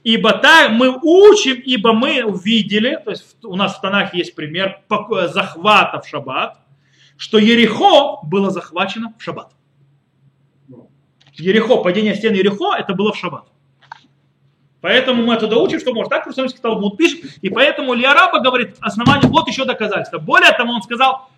Ибо 0.04 0.34
так 0.34 0.70
мы 0.70 0.96
учим, 1.02 1.60
ибо 1.64 1.92
мы 1.92 2.22
увидели, 2.22 2.96
то 3.04 3.10
есть 3.10 3.44
у 3.44 3.56
нас 3.56 3.76
в 3.76 3.80
Танахе 3.80 4.18
есть 4.18 4.36
пример 4.36 4.82
захвата 5.32 6.00
в 6.00 6.06
шаббат, 6.06 6.58
что 7.16 7.38
Ерехо 7.38 8.18
было 8.22 8.50
захвачено 8.50 9.14
в 9.18 9.22
шаббат. 9.22 9.52
Ерехо, 11.34 11.82
падение 11.82 12.14
стен 12.14 12.34
Ерехо, 12.34 12.74
это 12.76 12.94
было 12.94 13.12
в 13.12 13.16
шаббат. 13.16 13.46
Поэтому 14.80 15.24
мы 15.24 15.34
оттуда 15.34 15.56
учим, 15.56 15.80
что 15.80 15.92
может 15.92 16.10
так 16.10 16.26
Иерусалимский 16.26 16.60
Талмуд 16.60 16.96
пишет, 16.96 17.38
и 17.42 17.50
поэтому 17.50 17.94
Лиараба 17.94 18.40
говорит, 18.40 18.76
основание, 18.80 19.28
вот 19.28 19.48
еще 19.48 19.64
доказательство. 19.64 20.18
Более 20.18 20.52
того, 20.52 20.74
он 20.74 20.82
сказал, 20.82 21.28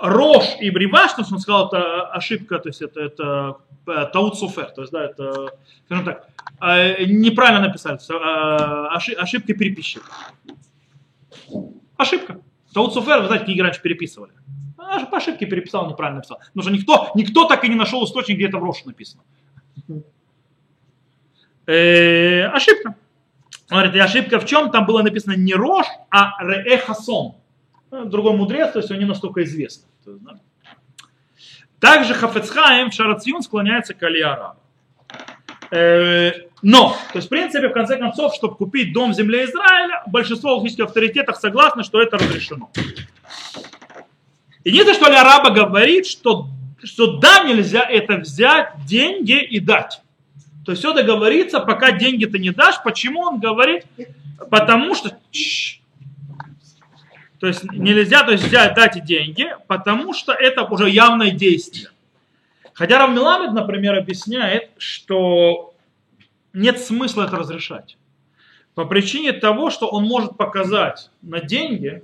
Рош 0.00 0.44
и 0.60 0.70
Брибаш, 0.70 1.12
то 1.14 1.22
есть 1.22 1.32
он 1.32 1.40
сказал, 1.40 1.66
это 1.68 2.06
ошибка, 2.06 2.58
то 2.58 2.68
есть 2.68 2.82
это, 2.82 3.00
это 3.00 3.56
э, 3.86 4.06
Таут 4.12 4.38
Суфер, 4.38 4.70
то 4.70 4.82
есть, 4.82 4.92
да, 4.92 5.04
это, 5.04 5.56
скажем 5.86 6.04
так, 6.04 6.28
э, 6.60 7.04
неправильно 7.04 7.66
написали, 7.66 7.98
э, 7.98 9.16
ошибка 9.18 9.54
переписчика. 9.54 10.06
Ошибка. 11.96 12.40
Таут 12.72 12.94
Суфер, 12.94 13.20
вы 13.20 13.26
знаете, 13.26 13.46
книги 13.46 13.60
раньше 13.60 13.80
переписывали. 13.82 14.32
По 15.10 15.18
ошибке 15.18 15.46
переписал, 15.46 15.88
неправильно 15.88 16.18
написал. 16.18 16.38
Потому 16.38 16.62
что 16.62 16.70
никто, 16.70 17.10
никто 17.14 17.46
так 17.46 17.64
и 17.64 17.68
не 17.68 17.74
нашел 17.74 18.04
источник, 18.04 18.36
где 18.36 18.48
это 18.48 18.58
в 18.58 18.64
Рош 18.64 18.84
написано. 18.84 19.22
Э, 21.66 22.46
ошибка. 22.46 22.96
Говорит, 23.68 24.00
ошибка 24.00 24.38
в 24.38 24.46
чем? 24.46 24.70
Там 24.70 24.86
было 24.86 25.02
написано 25.02 25.34
не 25.34 25.54
Рош, 25.54 25.86
а 26.10 26.32
Реэхасон. 26.42 27.36
Ну, 27.90 28.04
другой 28.06 28.36
мудрец, 28.36 28.72
то 28.72 28.78
есть 28.80 28.90
он 28.90 28.98
не 28.98 29.04
настолько 29.04 29.42
известный. 29.44 29.88
Также 31.80 32.14
Хафецхаем 32.14 32.90
в 32.90 32.94
Шарациюн 32.94 33.42
склоняется 33.42 33.94
к 33.94 34.02
Алиарабу. 34.02 34.60
Э, 35.70 36.32
но, 36.62 36.96
то 37.12 37.16
есть, 37.18 37.26
в 37.26 37.30
принципе, 37.30 37.68
в 37.68 37.72
конце 37.72 37.98
концов, 37.98 38.34
чтобы 38.34 38.56
купить 38.56 38.92
дом 38.92 39.12
в 39.12 39.14
земле 39.14 39.44
Израиля, 39.44 40.02
большинство 40.06 40.56
логических 40.56 40.84
авторитетов 40.86 41.36
согласны, 41.36 41.82
что 41.82 42.00
это 42.00 42.16
разрешено. 42.16 42.70
Единственное, 44.64 44.94
что 44.94 45.06
Алиараба 45.06 45.50
говорит, 45.50 46.06
что, 46.06 46.48
что 46.82 47.18
да, 47.18 47.44
нельзя 47.44 47.82
это 47.82 48.16
взять, 48.16 48.72
деньги 48.86 49.38
и 49.42 49.60
дать. 49.60 50.00
То 50.64 50.72
есть 50.72 50.80
все 50.80 50.94
договориться, 50.94 51.60
пока 51.60 51.92
деньги 51.92 52.24
ты 52.24 52.38
не 52.38 52.50
дашь. 52.50 52.82
Почему 52.82 53.20
он 53.20 53.38
говорит? 53.38 53.84
Потому 54.50 54.94
что... 54.94 55.16
То 57.38 57.48
есть 57.48 57.64
нельзя 57.72 58.22
то 58.22 58.32
есть, 58.32 58.44
взять, 58.44 58.74
дать 58.74 59.04
деньги, 59.04 59.54
потому 59.66 60.14
что 60.14 60.32
это 60.32 60.64
уже 60.64 60.88
явное 60.88 61.30
действие. 61.30 61.90
Хотя 62.72 62.98
Равмиламед, 62.98 63.52
например, 63.52 63.98
объясняет, 63.98 64.70
что 64.78 65.74
нет 66.54 66.80
смысла 66.80 67.24
это 67.24 67.36
разрешать. 67.36 67.98
По 68.74 68.86
причине 68.86 69.32
того, 69.32 69.68
что 69.68 69.88
он 69.88 70.04
может 70.04 70.38
показать 70.38 71.10
на 71.20 71.40
деньги 71.40 72.02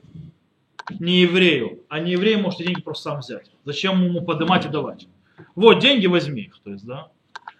не 0.98 1.20
еврею, 1.20 1.84
а 1.88 2.00
не 2.00 2.12
еврей 2.12 2.36
может 2.36 2.60
деньги 2.60 2.80
просто 2.80 3.10
сам 3.10 3.20
взять. 3.20 3.50
Зачем 3.64 4.02
ему 4.02 4.22
поднимать 4.22 4.66
и 4.66 4.68
давать? 4.68 5.06
Вот, 5.54 5.78
деньги 5.78 6.06
возьми 6.06 6.42
их, 6.42 6.58
то 6.62 6.70
есть, 6.70 6.84
да. 6.84 7.08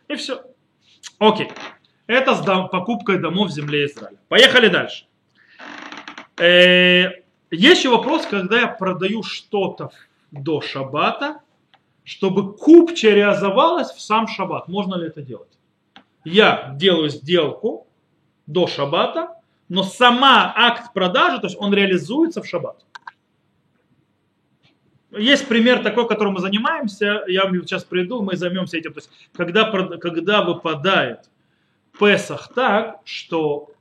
И 0.09 0.17
все. 0.17 0.43
Окей. 1.19 1.51
Это 2.07 2.35
с 2.35 2.45
покупкой 2.69 3.21
домов 3.21 3.51
в 3.51 3.53
земле 3.53 3.87
Израиля. 3.87 4.19
Поехали 4.29 4.69
дальше. 4.69 5.07
Э, 6.39 7.23
есть 7.51 7.81
еще 7.81 7.91
вопрос, 7.91 8.27
когда 8.27 8.61
я 8.61 8.67
продаю 8.67 9.23
что-то 9.23 9.91
до 10.31 10.61
шаббата, 10.61 11.41
чтобы 12.05 12.57
купча 12.57 13.11
реализовалась 13.11 13.91
в 13.91 14.01
сам 14.01 14.27
шаббат. 14.27 14.67
Можно 14.69 14.97
ли 14.97 15.07
это 15.07 15.23
делать? 15.23 15.59
Я 16.25 16.75
делаю 16.77 17.09
сделку 17.09 17.87
до 18.47 18.67
шаббата, 18.67 19.37
но 19.69 19.83
сама 19.85 20.53
акт 20.57 20.93
продажи, 20.93 21.39
то 21.39 21.47
есть 21.47 21.57
он 21.61 21.73
реализуется 21.73 22.43
в 22.43 22.47
шаббат. 22.47 22.85
Есть 25.13 25.49
пример 25.49 25.83
такой, 25.83 26.07
которым 26.07 26.35
мы 26.35 26.41
занимаемся, 26.41 27.25
я 27.27 27.43
сейчас 27.43 27.85
приду, 27.85 28.23
мы 28.23 28.37
займемся 28.37 28.77
этим. 28.77 28.93
То 28.93 29.01
есть, 29.01 29.11
когда, 29.33 29.65
когда 29.99 30.43
выпадает 30.43 31.29
Песах 31.99 32.53
так, 32.55 33.01
что 33.05 33.73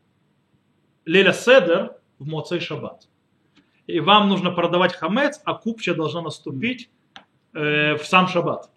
Леля 1.05 1.33
Седер 1.33 1.95
в 2.17 2.27
Моцей 2.27 2.59
Шаббат. 2.59 3.07
И 3.87 3.99
вам 3.99 4.29
нужно 4.29 4.51
продавать 4.51 4.93
хамец, 4.93 5.41
а 5.45 5.53
купча 5.53 5.95
должна 5.95 6.21
наступить 6.21 6.89
э, 7.53 7.95
в 7.95 8.05
сам 8.05 8.27
шаббат. 8.27 8.69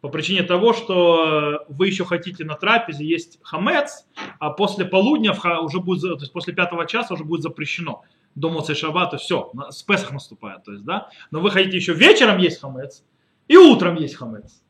По 0.00 0.08
причине 0.08 0.42
того, 0.42 0.72
что 0.72 1.66
вы 1.68 1.88
еще 1.88 2.06
хотите 2.06 2.44
на 2.44 2.54
трапезе 2.54 3.04
есть 3.04 3.38
хамец, 3.42 4.06
а 4.38 4.50
после 4.50 4.86
полудня 4.86 5.34
уже 5.60 5.80
будет, 5.80 6.02
то 6.02 6.20
есть 6.20 6.32
после 6.32 6.54
пятого 6.54 6.86
часа 6.86 7.12
уже 7.12 7.24
будет 7.24 7.42
запрещено. 7.42 8.02
До 8.34 8.50
Моцей 8.50 8.74
Шаббата 8.74 9.16
все, 9.16 9.50
с 9.70 9.82
Песах 9.82 10.12
наступает. 10.12 10.64
То 10.64 10.72
есть, 10.72 10.84
да? 10.84 11.08
Но 11.30 11.40
вы 11.40 11.50
хотите 11.50 11.76
еще 11.76 11.92
вечером 11.92 12.38
есть 12.38 12.60
хамец 12.60 13.04
и 13.48 13.56
утром 13.56 13.96
есть 13.96 14.14
хамец. 14.14 14.62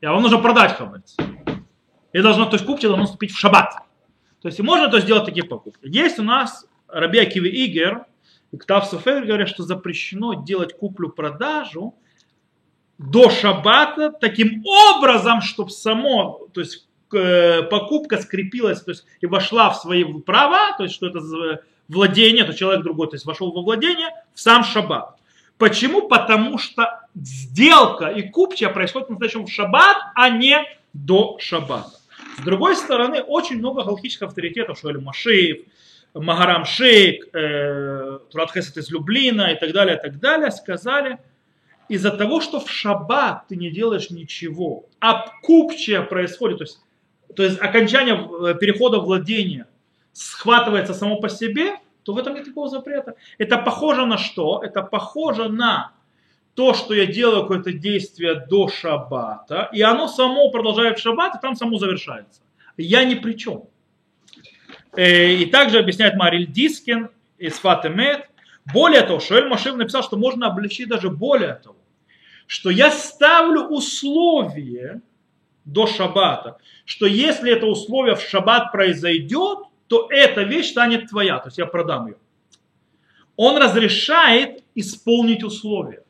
И 0.00 0.06
вам 0.06 0.22
нужно 0.22 0.38
продать 0.38 0.76
хамец. 0.76 1.16
И 2.12 2.20
должно, 2.20 2.46
то 2.46 2.54
есть 2.54 2.64
купча 2.64 2.88
должно 2.88 3.04
наступить 3.04 3.32
в 3.32 3.38
шаббат. 3.38 3.74
То 4.40 4.48
есть 4.48 4.60
можно 4.60 4.88
то 4.88 5.00
сделать 5.00 5.24
такие 5.24 5.44
покупки. 5.44 5.86
Есть 5.86 6.18
у 6.18 6.22
нас 6.22 6.66
Раби 6.88 7.18
Акиви 7.18 7.48
Игер 7.48 8.06
и 8.52 8.56
Ктав 8.56 8.86
Софер 8.86 9.24
говорят, 9.24 9.48
что 9.48 9.62
запрещено 9.62 10.34
делать 10.34 10.76
куплю-продажу 10.76 11.94
до 12.98 13.30
шаббата 13.30 14.10
таким 14.10 14.64
образом, 14.64 15.40
чтобы 15.40 15.70
само, 15.70 16.48
то 16.52 16.60
есть 16.60 16.88
э, 17.12 17.62
покупка 17.64 18.18
скрепилась, 18.18 18.82
то 18.82 18.90
есть 18.90 19.06
и 19.20 19.26
вошла 19.26 19.70
в 19.70 19.76
свои 19.76 20.04
права, 20.04 20.76
то 20.76 20.84
есть 20.84 20.94
что 20.94 21.06
это 21.06 21.20
владение, 21.88 22.44
то 22.44 22.54
человек 22.54 22.82
другой, 22.82 23.08
то 23.08 23.16
есть 23.16 23.24
вошел 23.24 23.52
во 23.52 23.62
владение 23.62 24.10
в 24.34 24.40
сам 24.40 24.64
шаббат. 24.64 25.16
Почему? 25.56 26.08
Потому 26.08 26.58
что 26.58 27.00
сделка 27.14 28.06
и 28.06 28.28
купча 28.28 28.68
происходит 28.68 29.10
настоящем 29.10 29.46
в 29.46 29.50
шаббат, 29.50 29.96
а 30.14 30.30
не 30.30 30.56
до 30.92 31.36
шаббата. 31.40 31.98
С 32.38 32.44
другой 32.44 32.76
стороны, 32.76 33.20
очень 33.20 33.58
много 33.58 33.82
галактических 33.82 34.28
авторитетов, 34.28 34.78
Шуэль 34.78 35.00
Машиев, 35.00 35.66
Магарам 36.14 36.64
Шейк, 36.64 37.28
э, 37.34 38.20
Турат 38.30 38.56
из 38.56 38.90
Люблина 38.90 39.52
и 39.52 39.58
так 39.58 39.72
далее, 39.72 39.96
и 39.96 40.00
так 40.00 40.20
далее, 40.20 40.50
сказали, 40.52 41.18
из-за 41.88 42.10
того, 42.10 42.40
что 42.40 42.60
в 42.60 42.70
шаббат 42.70 43.48
ты 43.48 43.56
не 43.56 43.70
делаешь 43.70 44.10
ничего, 44.10 44.86
а 45.00 45.26
купчая 45.42 46.02
происходит, 46.02 46.58
то 46.58 46.64
есть, 46.64 46.78
то 47.34 47.42
есть 47.42 47.60
окончание 47.60 48.14
э, 48.14 48.54
перехода 48.58 48.98
владения 48.98 49.66
схватывается 50.18 50.94
само 50.94 51.16
по 51.20 51.28
себе, 51.28 51.76
то 52.02 52.12
в 52.12 52.18
этом 52.18 52.34
нет 52.34 52.44
никакого 52.44 52.68
запрета. 52.68 53.14
Это 53.38 53.58
похоже 53.58 54.06
на 54.06 54.18
что? 54.18 54.62
Это 54.64 54.82
похоже 54.82 55.48
на 55.48 55.92
то, 56.54 56.74
что 56.74 56.94
я 56.94 57.06
делаю 57.06 57.42
какое-то 57.42 57.72
действие 57.72 58.46
до 58.50 58.68
шаббата, 58.68 59.68
и 59.72 59.80
оно 59.82 60.08
само 60.08 60.50
продолжает 60.50 60.98
в 60.98 61.02
шаббат, 61.02 61.36
и 61.36 61.38
там 61.40 61.54
само 61.54 61.78
завершается. 61.78 62.40
Я 62.76 63.04
ни 63.04 63.14
при 63.14 63.34
чем. 63.34 63.64
Э, 64.96 65.34
И 65.34 65.46
также 65.46 65.78
объясняет 65.78 66.16
Мариль 66.16 66.50
Дискин 66.50 67.10
из 67.38 67.54
Фатемет. 67.58 68.28
Более 68.72 69.02
того, 69.02 69.20
Шуэль 69.20 69.48
Машив 69.48 69.76
написал, 69.76 70.02
что 70.02 70.16
можно 70.16 70.48
облегчить 70.48 70.88
даже 70.88 71.10
более 71.10 71.54
того, 71.54 71.76
что 72.46 72.70
я 72.70 72.90
ставлю 72.90 73.62
условие 73.68 75.00
до 75.64 75.86
шаббата, 75.86 76.58
что 76.84 77.06
если 77.06 77.52
это 77.52 77.66
условие 77.66 78.16
в 78.16 78.20
шаббат 78.22 78.72
произойдет, 78.72 79.67
то 79.88 80.08
эта 80.10 80.42
вещь 80.42 80.70
станет 80.70 81.08
твоя, 81.08 81.38
то 81.38 81.48
есть 81.48 81.58
я 81.58 81.66
продам 81.66 82.08
ее. 82.08 82.16
Он 83.36 83.56
разрешает 83.56 84.62
исполнить 84.74 85.42
условие. 85.42 86.02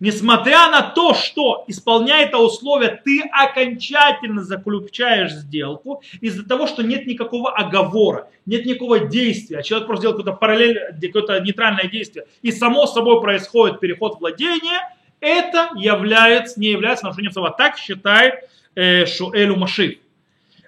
Несмотря 0.00 0.70
на 0.70 0.80
то, 0.80 1.12
что 1.12 1.64
исполняя 1.68 2.26
это 2.26 2.38
условие, 2.38 3.02
ты 3.04 3.20
окончательно 3.30 4.42
заключаешь 4.42 5.30
сделку 5.30 6.02
из-за 6.22 6.48
того, 6.48 6.66
что 6.66 6.82
нет 6.82 7.06
никакого 7.06 7.50
оговора, 7.50 8.30
нет 8.46 8.64
никакого 8.64 9.00
действия. 9.00 9.58
а 9.58 9.62
Человек 9.62 9.86
просто 9.86 10.02
делает 10.02 10.16
какое-то 10.16 10.38
параллель, 10.38 10.78
какое-то 11.02 11.40
нейтральное 11.40 11.86
действие, 11.86 12.26
и 12.40 12.50
само 12.50 12.86
собой 12.86 13.20
происходит 13.20 13.78
переход 13.78 14.20
владения, 14.20 14.96
это 15.20 15.68
является, 15.76 16.58
не 16.58 16.68
является 16.68 17.04
нарушением 17.04 17.32
слова. 17.32 17.50
Так 17.50 17.76
считает 17.76 18.48
э, 18.74 19.04
Шуэлю 19.04 19.56
Машив. 19.56 19.98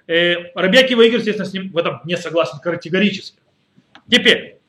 Э, 0.07 0.51
Рабиакива 0.55 1.01
Игорь, 1.01 1.19
естественно, 1.19 1.47
с 1.47 1.53
ним 1.53 1.71
в 1.71 1.77
этом 1.77 2.01
не 2.05 2.17
согласен 2.17 2.59
категорически. 2.59 3.39
Теперь, 4.09 4.59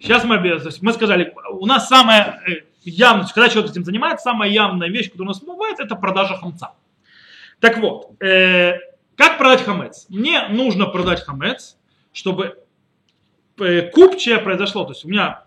сейчас 0.00 0.24
мы, 0.24 0.38
мы 0.38 0.92
сказали, 0.92 1.34
у 1.50 1.66
нас 1.66 1.88
самая 1.88 2.40
э, 2.46 2.62
явная, 2.82 3.26
когда 3.26 3.48
человек 3.48 3.72
этим 3.72 3.84
занимается, 3.84 4.24
самая 4.24 4.50
явная 4.50 4.88
вещь, 4.88 5.06
которая 5.06 5.30
у 5.30 5.32
нас 5.32 5.42
бывает, 5.42 5.80
это 5.80 5.96
продажа 5.96 6.36
хамца. 6.36 6.72
Так 7.60 7.78
вот, 7.78 8.22
э, 8.22 8.74
как 9.16 9.38
продать 9.38 9.64
хамец? 9.64 10.06
Мне 10.08 10.46
нужно 10.48 10.86
продать 10.86 11.24
хамец, 11.24 11.76
чтобы 12.12 12.62
э, 13.58 13.90
купчая 13.90 14.38
произошло. 14.38 14.84
То 14.84 14.92
есть 14.92 15.04
у 15.04 15.08
меня 15.08 15.44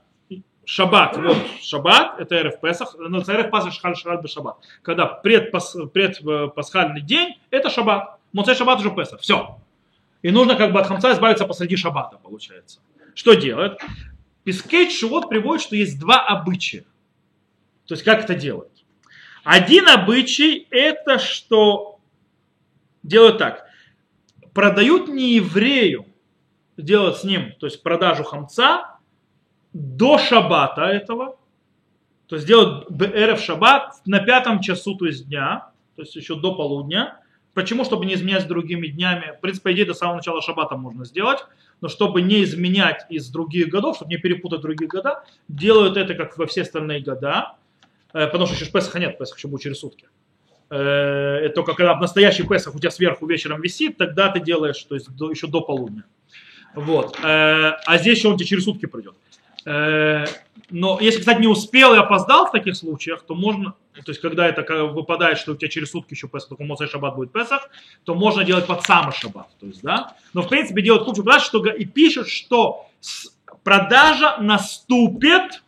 шаббат, 0.65 1.17
вот 1.17 1.37
шаббат, 1.61 2.19
это 2.19 2.43
РФ 2.43 2.59
Песах, 2.59 2.95
но 2.97 3.19
это 3.19 3.37
РФ 3.37 3.49
Песах 3.49 3.73
Шхаль 3.73 3.95
Шхаль 3.95 4.27
Шаббат. 4.27 4.57
Когда 4.81 5.05
предпас, 5.05 5.75
предпасхальный 5.93 7.01
день, 7.01 7.39
это 7.49 7.69
шаббат. 7.69 8.20
Моцей 8.33 8.55
шаббат 8.55 8.79
уже 8.79 8.91
Песах. 8.91 9.21
Все. 9.21 9.59
И 10.21 10.31
нужно 10.31 10.55
как 10.55 10.71
бы 10.71 10.79
от 10.79 10.87
хамца 10.87 11.11
избавиться 11.13 11.45
посреди 11.45 11.75
шаббата, 11.75 12.17
получается. 12.17 12.79
Что 13.15 13.33
делают? 13.33 13.79
Пискейт 14.43 14.91
Шивот 14.91 15.29
приводит, 15.29 15.63
что 15.63 15.75
есть 15.75 15.99
два 15.99 16.25
обычая. 16.25 16.85
То 17.85 17.93
есть 17.93 18.03
как 18.03 18.23
это 18.23 18.35
делают? 18.35 18.71
Один 19.43 19.87
обычай 19.87 20.67
это 20.69 21.19
что 21.19 21.99
делают 23.03 23.37
так. 23.37 23.65
Продают 24.53 25.07
не 25.07 25.35
еврею, 25.35 26.05
делают 26.77 27.17
с 27.17 27.23
ним, 27.23 27.53
то 27.59 27.65
есть 27.65 27.81
продажу 27.81 28.23
хамца 28.23 28.97
до 29.73 30.17
шаббата 30.17 30.81
этого, 30.83 31.37
то 32.27 32.35
есть 32.35 32.47
делают 32.47 32.89
БРФ 32.89 33.39
шаббат 33.41 33.95
на 34.05 34.19
пятом 34.19 34.61
часу, 34.61 34.95
то 34.95 35.05
есть 35.05 35.27
дня, 35.27 35.71
то 35.95 36.01
есть 36.01 36.15
еще 36.15 36.35
до 36.35 36.55
полудня. 36.55 37.17
Почему? 37.53 37.83
Чтобы 37.83 38.05
не 38.05 38.13
изменять 38.13 38.43
с 38.43 38.45
другими 38.45 38.87
днями. 38.87 39.33
В 39.37 39.41
принципе, 39.41 39.73
идея 39.73 39.85
до 39.85 39.93
самого 39.93 40.15
начала 40.17 40.41
шаббата 40.41 40.77
можно 40.77 41.03
сделать, 41.05 41.39
но 41.81 41.89
чтобы 41.89 42.21
не 42.21 42.43
изменять 42.43 43.05
из 43.09 43.29
других 43.29 43.67
годов, 43.69 43.97
чтобы 43.97 44.11
не 44.11 44.17
перепутать 44.17 44.61
другие 44.61 44.87
года, 44.87 45.23
делают 45.49 45.97
это 45.97 46.13
как 46.15 46.37
во 46.37 46.45
все 46.45 46.61
остальные 46.61 47.01
года, 47.01 47.55
Э, 48.13 48.27
потому 48.27 48.45
что 48.45 48.55
еще 48.55 48.69
Песаха 48.69 48.99
нет, 48.99 49.17
Песах 49.17 49.37
еще 49.37 49.47
будет 49.47 49.61
через 49.61 49.79
сутки. 49.79 50.05
Э, 50.69 50.75
Это 51.45 51.55
только 51.55 51.73
когда 51.75 51.93
в 51.93 52.01
настоящий 52.01 52.43
Песах 52.45 52.75
у 52.75 52.79
тебя 52.79 52.91
сверху 52.91 53.25
вечером 53.25 53.61
висит, 53.61 53.97
тогда 53.97 54.29
ты 54.29 54.39
делаешь, 54.41 54.83
то 54.83 54.95
есть 54.95 55.09
до- 55.15 55.31
еще 55.31 55.47
до 55.47 55.61
полудня. 55.61 56.03
Вот. 56.75 57.17
Э, 57.23 57.71
А 57.85 57.97
здесь 57.97 58.17
еще 58.17 58.27
он 58.29 58.35
тебе 58.37 58.47
через 58.47 58.63
сутки 58.65 58.85
придет. 58.85 59.15
Э, 59.65 60.25
Но 60.69 60.99
если, 61.01 61.19
кстати, 61.19 61.41
не 61.41 61.47
успел 61.47 61.93
и 61.93 61.97
опоздал 61.97 62.47
в 62.47 62.51
таких 62.51 62.75
случаях, 62.75 63.23
то 63.23 63.35
можно, 63.35 63.75
то 63.93 64.09
есть 64.11 64.21
когда 64.21 64.47
это 64.47 64.85
выпадает, 64.85 65.37
что 65.37 65.51
у 65.51 65.55
тебя 65.55 65.69
через 65.69 65.91
сутки 65.91 66.13
еще 66.13 66.27
Песах, 66.27 66.49
только 66.49 66.63
Моцай 66.63 66.87
Шаббат 66.87 67.15
будет 67.15 67.31
Песах, 67.31 67.69
то 68.05 68.15
можно 68.15 68.43
делать 68.43 68.65
под 68.65 68.83
самый 68.83 69.13
Шаббат. 69.13 69.47
То 69.59 69.67
есть, 69.67 69.81
да? 69.81 70.15
Но 70.33 70.41
в 70.41 70.49
принципе 70.49 70.81
делают 70.81 71.05
кучу 71.05 71.23
продаж, 71.23 71.43
что 71.43 71.65
и 71.65 71.85
пишут, 71.85 72.29
что 72.29 72.87
продажа 73.63 74.37
наступит 74.39 75.63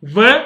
в 0.00 0.44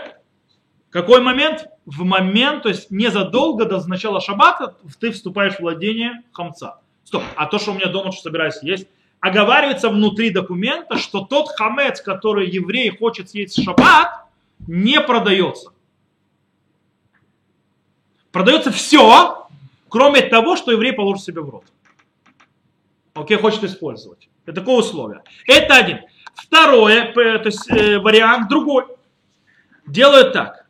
Какой 0.90 1.20
момент? 1.20 1.66
В 1.84 2.04
момент, 2.04 2.62
то 2.62 2.68
есть 2.68 2.90
незадолго 2.90 3.64
до 3.64 3.84
начала 3.86 4.20
шаббата 4.20 4.76
ты 5.00 5.10
вступаешь 5.10 5.54
в 5.54 5.60
владение 5.60 6.22
хамца. 6.32 6.80
Стоп, 7.04 7.22
а 7.34 7.46
то, 7.46 7.58
что 7.58 7.72
у 7.72 7.74
меня 7.74 7.86
дома 7.88 8.12
что 8.12 8.22
собираюсь 8.22 8.62
есть, 8.62 8.86
оговаривается 9.20 9.88
внутри 9.88 10.30
документа, 10.30 10.96
что 10.96 11.20
тот 11.20 11.48
хамец, 11.48 12.00
который 12.00 12.48
еврей 12.48 12.96
хочет 12.96 13.30
съесть 13.30 13.58
в 13.58 13.62
шаббат, 13.62 14.26
не 14.66 15.00
продается. 15.00 15.70
Продается 18.30 18.70
все, 18.70 19.48
кроме 19.88 20.22
того, 20.22 20.56
что 20.56 20.72
еврей 20.72 20.92
положит 20.92 21.24
себе 21.24 21.40
в 21.40 21.50
рот. 21.50 21.64
Окей, 23.14 23.36
хочет 23.36 23.64
использовать. 23.64 24.28
Это 24.46 24.60
такое 24.60 24.76
условие. 24.76 25.22
Это 25.46 25.74
один. 25.74 26.00
Второе, 26.34 27.12
то 27.12 27.42
есть 27.44 27.68
э, 27.70 27.98
вариант 27.98 28.48
другой. 28.48 28.84
Делают 29.86 30.32
так, 30.32 30.66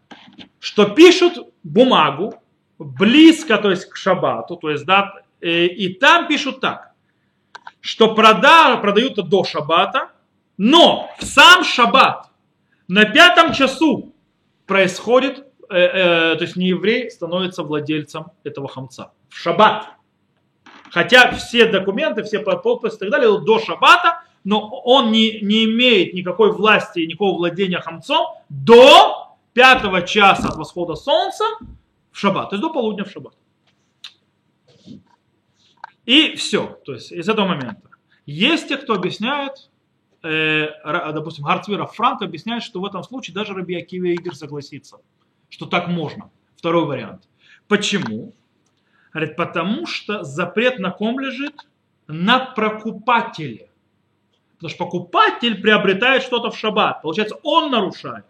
что 0.58 0.86
пишут 0.86 1.52
бумагу 1.62 2.34
близко, 2.78 3.58
то 3.58 3.70
есть 3.70 3.86
к 3.86 3.96
шабату, 3.96 4.56
то 4.56 4.70
есть 4.70 4.84
да, 4.86 5.12
э, 5.40 5.66
и 5.66 5.92
там 5.94 6.26
пишут 6.26 6.60
так, 6.60 6.87
что 7.80 8.14
прода, 8.14 8.76
продают 8.76 9.14
до 9.28 9.44
шабата, 9.44 10.10
но 10.56 11.10
в 11.18 11.24
сам 11.24 11.64
шаббат 11.64 12.30
на 12.88 13.04
пятом 13.04 13.52
часу 13.52 14.14
происходит, 14.66 15.46
э, 15.70 15.76
э, 15.76 16.36
то 16.36 16.42
есть 16.42 16.56
не 16.56 16.68
еврей 16.68 17.10
становится 17.10 17.62
владельцем 17.62 18.32
этого 18.44 18.68
хамца. 18.68 19.12
В 19.28 19.36
шаббат. 19.36 19.88
Хотя 20.90 21.32
все 21.32 21.66
документы, 21.66 22.22
все 22.22 22.40
подписи 22.40 22.96
и 22.96 22.98
так 22.98 23.10
далее 23.10 23.40
до 23.40 23.58
шаббата, 23.58 24.22
но 24.44 24.68
он 24.84 25.12
не, 25.12 25.40
не 25.40 25.66
имеет 25.66 26.14
никакой 26.14 26.52
власти, 26.52 27.00
никакого 27.00 27.36
владения 27.36 27.80
хамцом 27.80 28.26
до 28.48 29.36
пятого 29.52 30.02
часа 30.02 30.48
от 30.48 30.56
восхода 30.56 30.94
солнца 30.94 31.44
в 32.10 32.18
шаббат, 32.18 32.50
то 32.50 32.56
есть 32.56 32.62
до 32.62 32.72
полудня 32.72 33.04
в 33.04 33.10
шаббат. 33.10 33.34
И 36.08 36.36
все, 36.36 36.80
то 36.86 36.94
есть 36.94 37.12
из 37.12 37.28
этого 37.28 37.46
момента. 37.46 37.90
Есть 38.24 38.68
те, 38.68 38.78
кто 38.78 38.94
объясняет, 38.94 39.70
э, 40.22 40.68
допустим, 41.12 41.44
Гарцвира 41.44 41.84
Франк 41.84 42.22
объясняет, 42.22 42.62
что 42.62 42.80
в 42.80 42.86
этом 42.86 43.02
случае 43.02 43.34
даже 43.34 43.52
Раби 43.52 43.76
Акива 43.76 44.06
Игорь 44.06 44.32
согласится, 44.32 45.00
что 45.50 45.66
так 45.66 45.88
можно. 45.88 46.30
Второй 46.56 46.86
вариант. 46.86 47.28
Почему? 47.66 48.32
Говорит, 49.12 49.36
потому 49.36 49.86
что 49.86 50.24
запрет 50.24 50.78
на 50.78 50.92
ком 50.92 51.20
лежит? 51.20 51.68
На 52.06 52.38
прокупателе. 52.38 53.68
Потому 54.54 54.70
что 54.70 54.84
покупатель 54.86 55.60
приобретает 55.60 56.22
что-то 56.22 56.50
в 56.50 56.56
шаббат. 56.56 57.02
Получается, 57.02 57.36
он 57.42 57.70
нарушает. 57.70 58.24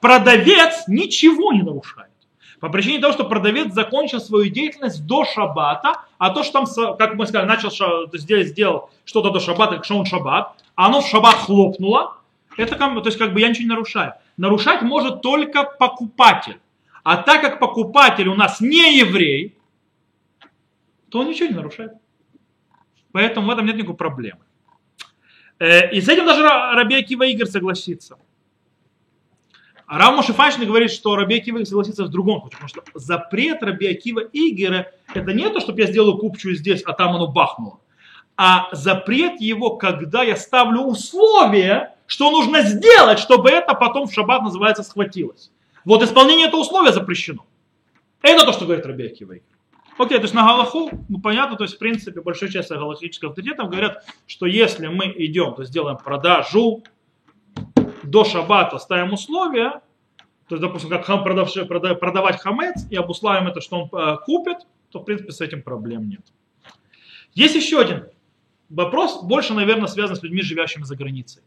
Продавец 0.00 0.84
ничего 0.86 1.52
не 1.52 1.62
нарушает. 1.62 2.12
По 2.60 2.68
причине 2.70 3.00
того, 3.00 3.12
что 3.12 3.24
продавец 3.24 3.72
закончил 3.72 4.20
свою 4.20 4.50
деятельность 4.50 5.06
до 5.06 5.24
шаббата, 5.24 6.02
а 6.18 6.30
то, 6.30 6.42
что 6.42 6.64
там, 6.64 6.96
как 6.96 7.14
мы 7.14 7.26
сказали, 7.26 7.46
начал 7.46 7.70
сделать, 8.12 8.48
сделал 8.48 8.90
что-то 9.04 9.30
до 9.30 9.40
шаббата, 9.40 9.76
как 9.76 9.84
что 9.84 9.98
он 9.98 10.06
шаббат, 10.06 10.54
а 10.74 10.86
оно 10.86 11.02
в 11.02 11.06
шаббат 11.06 11.34
хлопнуло, 11.34 12.16
это 12.56 12.76
то 12.76 13.02
есть 13.04 13.18
как 13.18 13.34
бы 13.34 13.40
я 13.40 13.48
ничего 13.48 13.64
не 13.64 13.70
нарушаю. 13.70 14.14
Нарушать 14.36 14.82
может 14.82 15.20
только 15.20 15.64
покупатель. 15.64 16.58
А 17.04 17.18
так 17.18 17.40
как 17.42 17.60
покупатель 17.60 18.28
у 18.28 18.34
нас 18.34 18.60
не 18.60 18.98
еврей, 18.98 19.56
то 21.10 21.20
он 21.20 21.28
ничего 21.28 21.48
не 21.48 21.54
нарушает. 21.54 21.92
Поэтому 23.12 23.46
в 23.46 23.50
этом 23.50 23.66
нет 23.66 23.76
никакой 23.76 23.96
проблемы. 23.96 24.40
Э, 25.58 25.90
и 25.90 26.00
с 26.00 26.08
этим 26.08 26.26
даже 26.26 26.42
Раби 26.42 26.96
Акива 26.96 27.24
Игорь 27.24 27.46
согласится. 27.46 28.18
А 29.86 29.98
Рав 29.98 30.16
Мошефаншин 30.16 30.66
говорит, 30.66 30.90
что 30.90 31.14
Раби 31.14 31.42
согласится 31.64 32.04
в 32.04 32.08
другом 32.08 32.40
случае, 32.40 32.58
потому 32.58 32.68
что 32.68 32.82
запрет 32.94 33.62
Раби 33.62 33.86
Акива 33.86 34.20
Игоря 34.32 34.92
это 35.14 35.32
не 35.32 35.48
то, 35.48 35.60
чтобы 35.60 35.80
я 35.80 35.86
сделаю 35.86 36.18
купчую 36.18 36.56
здесь, 36.56 36.82
а 36.82 36.92
там 36.92 37.14
оно 37.14 37.28
бахнуло, 37.28 37.78
а 38.36 38.68
запрет 38.72 39.40
его, 39.40 39.76
когда 39.76 40.24
я 40.24 40.36
ставлю 40.36 40.80
условие, 40.80 41.94
что 42.06 42.30
нужно 42.32 42.62
сделать, 42.62 43.20
чтобы 43.20 43.50
это 43.50 43.74
потом 43.74 44.08
в 44.08 44.12
шаббат 44.12 44.42
называется 44.42 44.82
схватилось. 44.82 45.52
Вот 45.84 46.02
исполнение 46.02 46.48
этого 46.48 46.62
условия 46.62 46.92
запрещено. 46.92 47.46
Это 48.22 48.44
то, 48.44 48.52
что 48.52 48.64
говорит 48.64 48.84
Раби 48.86 49.06
Акива. 49.06 49.36
Окей, 49.98 50.18
то 50.18 50.24
есть 50.24 50.34
на 50.34 50.42
Галаху, 50.42 50.90
ну 51.08 51.20
понятно, 51.20 51.56
то 51.56 51.64
есть 51.64 51.76
в 51.76 51.78
принципе 51.78 52.20
большая 52.20 52.50
часть 52.50 52.70
галахических 52.70 53.30
авторитетов 53.30 53.70
говорят, 53.70 54.04
что 54.26 54.44
если 54.44 54.88
мы 54.88 55.14
идем, 55.16 55.54
то 55.54 55.62
есть 55.62 55.72
делаем 55.72 55.96
продажу, 55.96 56.82
до 58.10 58.24
шаббата 58.24 58.78
ставим 58.78 59.12
условия, 59.12 59.80
то 60.48 60.54
есть, 60.54 60.62
допустим, 60.62 60.90
как 60.90 61.04
хам 61.04 61.24
продавший, 61.24 61.66
продавать 61.66 62.40
хамец 62.40 62.86
и 62.90 62.96
обуславим 62.96 63.48
это, 63.48 63.60
что 63.60 63.80
он 63.80 64.00
э, 64.00 64.16
купит, 64.24 64.58
то 64.90 65.00
в 65.00 65.04
принципе 65.04 65.32
с 65.32 65.40
этим 65.40 65.62
проблем 65.62 66.08
нет. 66.08 66.22
Есть 67.34 67.56
еще 67.56 67.80
один 67.80 68.06
вопрос, 68.68 69.22
больше, 69.22 69.54
наверное, 69.54 69.88
связан 69.88 70.16
с 70.16 70.22
людьми, 70.22 70.42
живящими 70.42 70.84
за 70.84 70.96
границей. 70.96 71.42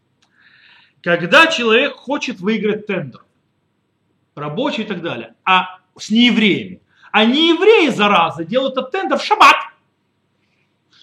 Когда 1.02 1.46
человек 1.46 1.94
хочет 1.94 2.40
выиграть 2.40 2.86
тендер, 2.86 3.24
рабочий 4.34 4.82
и 4.82 4.86
так 4.86 5.00
далее, 5.02 5.34
а 5.44 5.78
с 5.98 6.10
неевреями, 6.10 6.82
а 7.10 7.24
не 7.24 7.48
евреи, 7.48 7.88
зараза, 7.88 8.44
делают 8.44 8.74
этот 8.76 8.90
тендер 8.90 9.18
в 9.18 9.24
шаббат. 9.24 9.56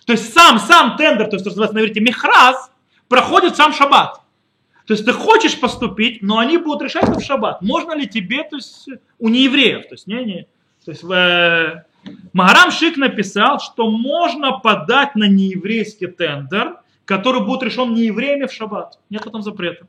То 0.06 0.14
есть 0.14 0.34
сам, 0.34 0.60
сам 0.60 0.96
тендер, 0.98 1.28
то 1.28 1.36
есть, 1.36 1.46
называется 1.46 1.76
на 1.76 1.82
иврите, 1.82 2.00
мехраз, 2.00 2.72
проходит 3.10 3.56
сам 3.56 3.74
шаббат. 3.74 4.22
То 4.88 4.94
есть 4.94 5.06
ты 5.06 5.12
хочешь 5.12 5.60
поступить, 5.60 6.22
но 6.22 6.38
они 6.38 6.58
будут 6.58 6.84
решать 6.84 7.04
это 7.04 7.20
в 7.20 7.24
шаббат. 7.24 7.62
Можно 7.62 7.94
ли 7.94 8.08
тебе, 8.08 8.44
то 8.44 8.56
есть 8.56 8.88
у 9.20 9.28
неевреев, 9.28 9.84
то 9.90 9.96
есть 9.96 10.08
не, 10.08 10.24
не, 10.24 10.48
то 10.86 10.92
есть 10.92 11.04
э, 11.04 11.84
Магарам 12.32 12.72
Шик 12.72 12.96
написал, 12.96 13.60
что 13.60 13.92
можно 13.92 14.60
подать 14.60 15.16
на 15.16 15.28
нееврейский 15.28 16.08
тендер, 16.08 16.78
который 17.04 17.42
будет 17.42 17.64
решен 17.64 17.94
неевреями 17.94 18.46
в 18.46 18.54
шаббат. 18.54 18.98
Нет 19.10 19.26
в 19.26 19.28
этом 19.28 19.42
запрета. 19.42 19.88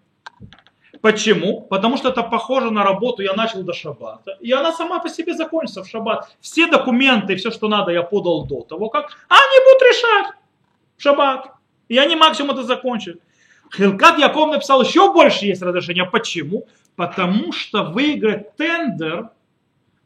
Почему? 1.01 1.61
Потому 1.61 1.97
что 1.97 2.09
это 2.09 2.25
похоже 2.25 2.73
на 2.73 2.83
работу, 2.83 3.23
я 3.23 3.35
начал 3.35 3.63
до 3.63 3.73
шаббата, 3.73 4.37
и 4.41 4.51
она 4.51 4.73
сама 4.73 4.99
по 4.99 5.09
себе 5.09 5.35
закончится 5.35 5.85
в 5.85 5.89
шаббат. 5.89 6.29
Все 6.41 6.67
документы, 6.67 7.37
все, 7.37 7.53
что 7.53 7.69
надо, 7.69 7.93
я 7.93 8.03
подал 8.03 8.47
до 8.47 8.63
того, 8.63 8.89
как 8.89 9.17
они 9.29 9.65
будут 9.65 9.83
решать 9.83 10.35
в 10.97 11.03
шаббат. 11.03 11.53
И 11.87 11.97
они 11.97 12.17
максимум 12.17 12.51
это 12.51 12.65
закончат. 12.65 13.19
Хилкат 13.75 14.19
Яков 14.19 14.51
написал 14.51 14.83
еще 14.83 15.13
больше 15.13 15.47
есть 15.47 15.63
разрешения. 15.63 16.05
Почему? 16.05 16.67
Потому 16.97 17.53
что 17.53 17.85
выиграть 17.85 18.57
тендер 18.57 19.31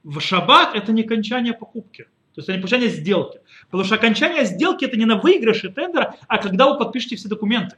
в 0.02 0.20
шаббат 0.20 0.74
это 0.74 0.92
не 0.92 1.02
окончание 1.02 1.52
покупки. 1.52 2.04
То 2.34 2.38
есть 2.38 2.48
это 2.48 2.52
не 2.52 2.58
окончание 2.58 2.88
сделки. 2.88 3.40
Потому 3.70 3.84
что 3.84 3.94
окончание 3.94 4.44
сделки 4.44 4.84
это 4.84 4.96
не 4.96 5.04
на 5.04 5.16
выигрыше 5.16 5.70
тендера, 5.70 6.16
а 6.28 6.38
когда 6.38 6.68
вы 6.68 6.78
подпишете 6.78 7.16
все 7.16 7.28
документы. 7.28 7.76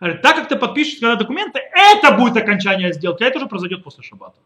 Так 0.00 0.36
как 0.36 0.48
ты 0.48 0.56
подпишешь 0.56 0.98
когда 1.00 1.16
документы, 1.16 1.60
это 1.72 2.12
будет 2.12 2.36
окончание 2.36 2.92
сделки, 2.92 3.22
а 3.22 3.26
это 3.26 3.38
уже 3.38 3.46
произойдет 3.46 3.82
после 3.84 4.02
шаббата. 4.02 4.38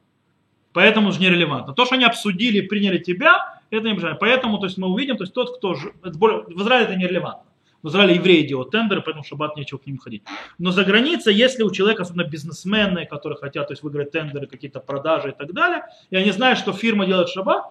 Поэтому 0.73 1.09
уже 1.09 1.21
нерелевантно. 1.21 1.75
То, 1.75 1.85
что 1.85 1.97
они 1.97 2.05
обсудили 2.05 2.59
и 2.59 2.63
приняли 2.63 2.99
тебя, 2.99 3.61
это 3.71 3.85
не 3.87 3.93
обязательно. 3.93 4.19
Поэтому 4.21 4.59
то 4.59 4.67
есть 4.67 4.79
мы 4.79 4.87
увидим, 4.87 5.17
то 5.17 5.25
есть 5.25 5.35
тот, 5.35 5.57
кто... 5.57 5.75
В 5.75 6.63
Израиле 6.63 6.85
это 6.85 6.97
нерелевантно. 6.97 7.50
В 7.83 7.89
Израиле 7.89 8.17
евреи 8.17 8.47
делают 8.47 8.71
тендеры, 8.71 9.01
поэтому 9.01 9.23
в 9.23 9.27
шаббат 9.27 9.57
нечего 9.57 9.79
к 9.79 9.87
ним 9.87 9.99
ходить. 9.99 10.23
Но 10.59 10.71
за 10.71 10.85
границей, 10.85 11.35
если 11.35 11.63
у 11.63 11.71
человека, 11.71 12.03
особенно 12.03 12.25
бизнесмены, 12.25 13.07
которые 13.07 13.39
хотят 13.39 13.69
то 13.69 13.73
есть, 13.73 13.83
выиграть 13.83 14.11
тендеры, 14.11 14.47
какие-то 14.47 14.81
продажи 14.81 15.31
и 15.31 15.33
так 15.33 15.53
далее, 15.53 15.85
и 16.11 16.17
они 16.17 16.31
знают, 16.31 16.59
что 16.59 16.73
фирма 16.73 17.07
делает 17.07 17.29
шаббат, 17.29 17.65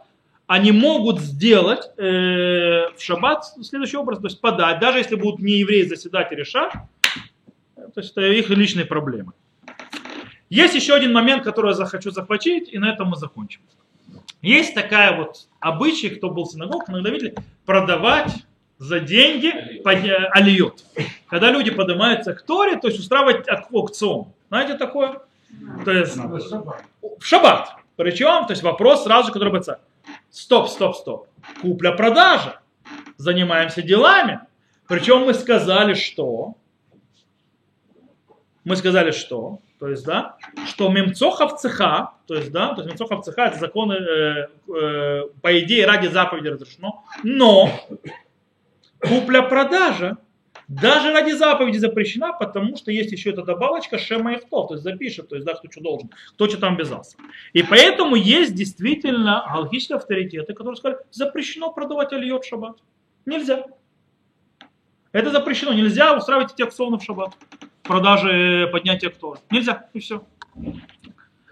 они 0.47 0.71
могут 0.71 1.19
сделать 1.19 1.91
э, 1.97 2.89
в 2.95 3.01
шаббат 3.01 3.45
следующий 3.61 3.97
образ, 3.97 4.17
то 4.17 4.25
есть 4.25 4.41
подать, 4.41 4.79
даже 4.79 4.97
если 4.97 5.15
будут 5.15 5.39
не 5.39 5.59
евреи 5.59 5.83
заседать 5.83 6.31
и 6.31 6.35
решать, 6.35 6.73
то 7.75 8.01
есть 8.01 8.11
это 8.11 8.21
их 8.21 8.49
личные 8.49 8.85
проблемы. 8.85 9.33
Есть 10.49 10.73
еще 10.73 10.95
один 10.95 11.13
момент, 11.13 11.43
который 11.43 11.77
я 11.77 11.85
хочу 11.85 12.09
захватить, 12.09 12.73
и 12.73 12.79
на 12.79 12.89
этом 12.89 13.09
мы 13.09 13.15
закончим. 13.15 13.61
Есть 14.41 14.73
такая 14.73 15.15
вот 15.15 15.47
обычай, 15.59 16.09
кто 16.09 16.29
был 16.29 16.45
в 16.45 16.51
синагог, 16.51 16.89
иногда 16.89 17.09
видели, 17.09 17.35
продавать 17.65 18.45
за 18.79 19.01
деньги 19.01 19.81
алиот. 19.83 20.83
Когда 21.27 21.51
люди 21.51 21.69
поднимаются 21.69 22.33
к 22.33 22.41
Торе, 22.41 22.77
то 22.77 22.87
есть 22.87 22.99
устраивать 22.99 23.47
аукцион. 23.47 24.33
Знаете 24.47 24.75
такое? 24.75 25.21
То 25.85 25.91
есть 25.91 26.15
в 26.15 27.23
шаббат. 27.23 27.75
Причем, 27.97 28.45
то 28.45 28.53
есть 28.53 28.63
вопрос 28.63 29.03
сразу, 29.03 29.31
который 29.31 29.51
бывает. 29.51 29.79
Стоп, 30.31 30.69
стоп, 30.69 30.95
стоп. 30.95 31.27
Купля-продажа. 31.61 32.61
Занимаемся 33.17 33.81
делами. 33.81 34.39
Причем 34.87 35.25
мы 35.25 35.33
сказали, 35.33 35.93
что 35.93 36.55
мы 38.63 38.75
сказали, 38.75 39.11
что, 39.11 39.59
то 39.79 39.87
есть, 39.89 40.05
да, 40.05 40.37
что 40.67 40.89
мемцохов 40.89 41.59
цеха, 41.59 42.13
то 42.27 42.35
есть, 42.35 42.51
да, 42.51 42.69
то 42.69 42.81
есть 42.81 42.89
мемцохов 42.89 43.25
цеха 43.25 43.47
это 43.47 43.59
законы, 43.59 43.93
э, 43.93 44.47
э, 44.73 45.23
по 45.41 45.59
идее, 45.59 45.85
ради 45.85 46.07
заповеди 46.07 46.47
разрешено, 46.47 47.03
но 47.23 47.71
купля-продажа 49.01 50.17
даже 50.69 51.11
ради 51.11 51.31
заповеди 51.31 51.77
запрещена, 51.77 52.31
потому 52.33 52.77
что 52.77 52.91
есть 52.91 53.11
еще 53.11 53.31
эта 53.31 53.43
добавочка 53.43 53.97
шема 53.97 54.33
и 54.33 54.37
то 54.37 54.67
есть 54.71 54.83
запишет, 54.83 55.27
то 55.27 55.35
есть 55.35 55.45
да, 55.45 55.55
кто 55.55 55.69
что 55.71 55.81
должен, 55.81 56.11
кто 56.35 56.47
что 56.47 56.59
там 56.59 56.75
обязался. 56.75 57.17
И 57.53 57.63
поэтому 57.63 58.15
есть 58.15 58.53
действительно 58.53 59.45
галактические 59.51 59.97
авторитеты, 59.97 60.53
которые 60.53 60.75
сказали, 60.75 60.99
запрещено 61.11 61.71
продавать 61.71 62.13
альот 62.13 62.45
в 62.45 62.47
шаббат. 62.47 62.77
Нельзя. 63.25 63.65
Это 65.11 65.31
запрещено. 65.31 65.73
Нельзя 65.73 66.15
устраивать 66.15 66.59
аукционы 66.61 66.99
в 66.99 67.03
шаббат. 67.03 67.33
Продажи, 67.81 68.69
поднятия 68.71 69.09
ктора. 69.09 69.39
Нельзя. 69.49 69.89
И 69.93 69.99
все. 69.99 70.23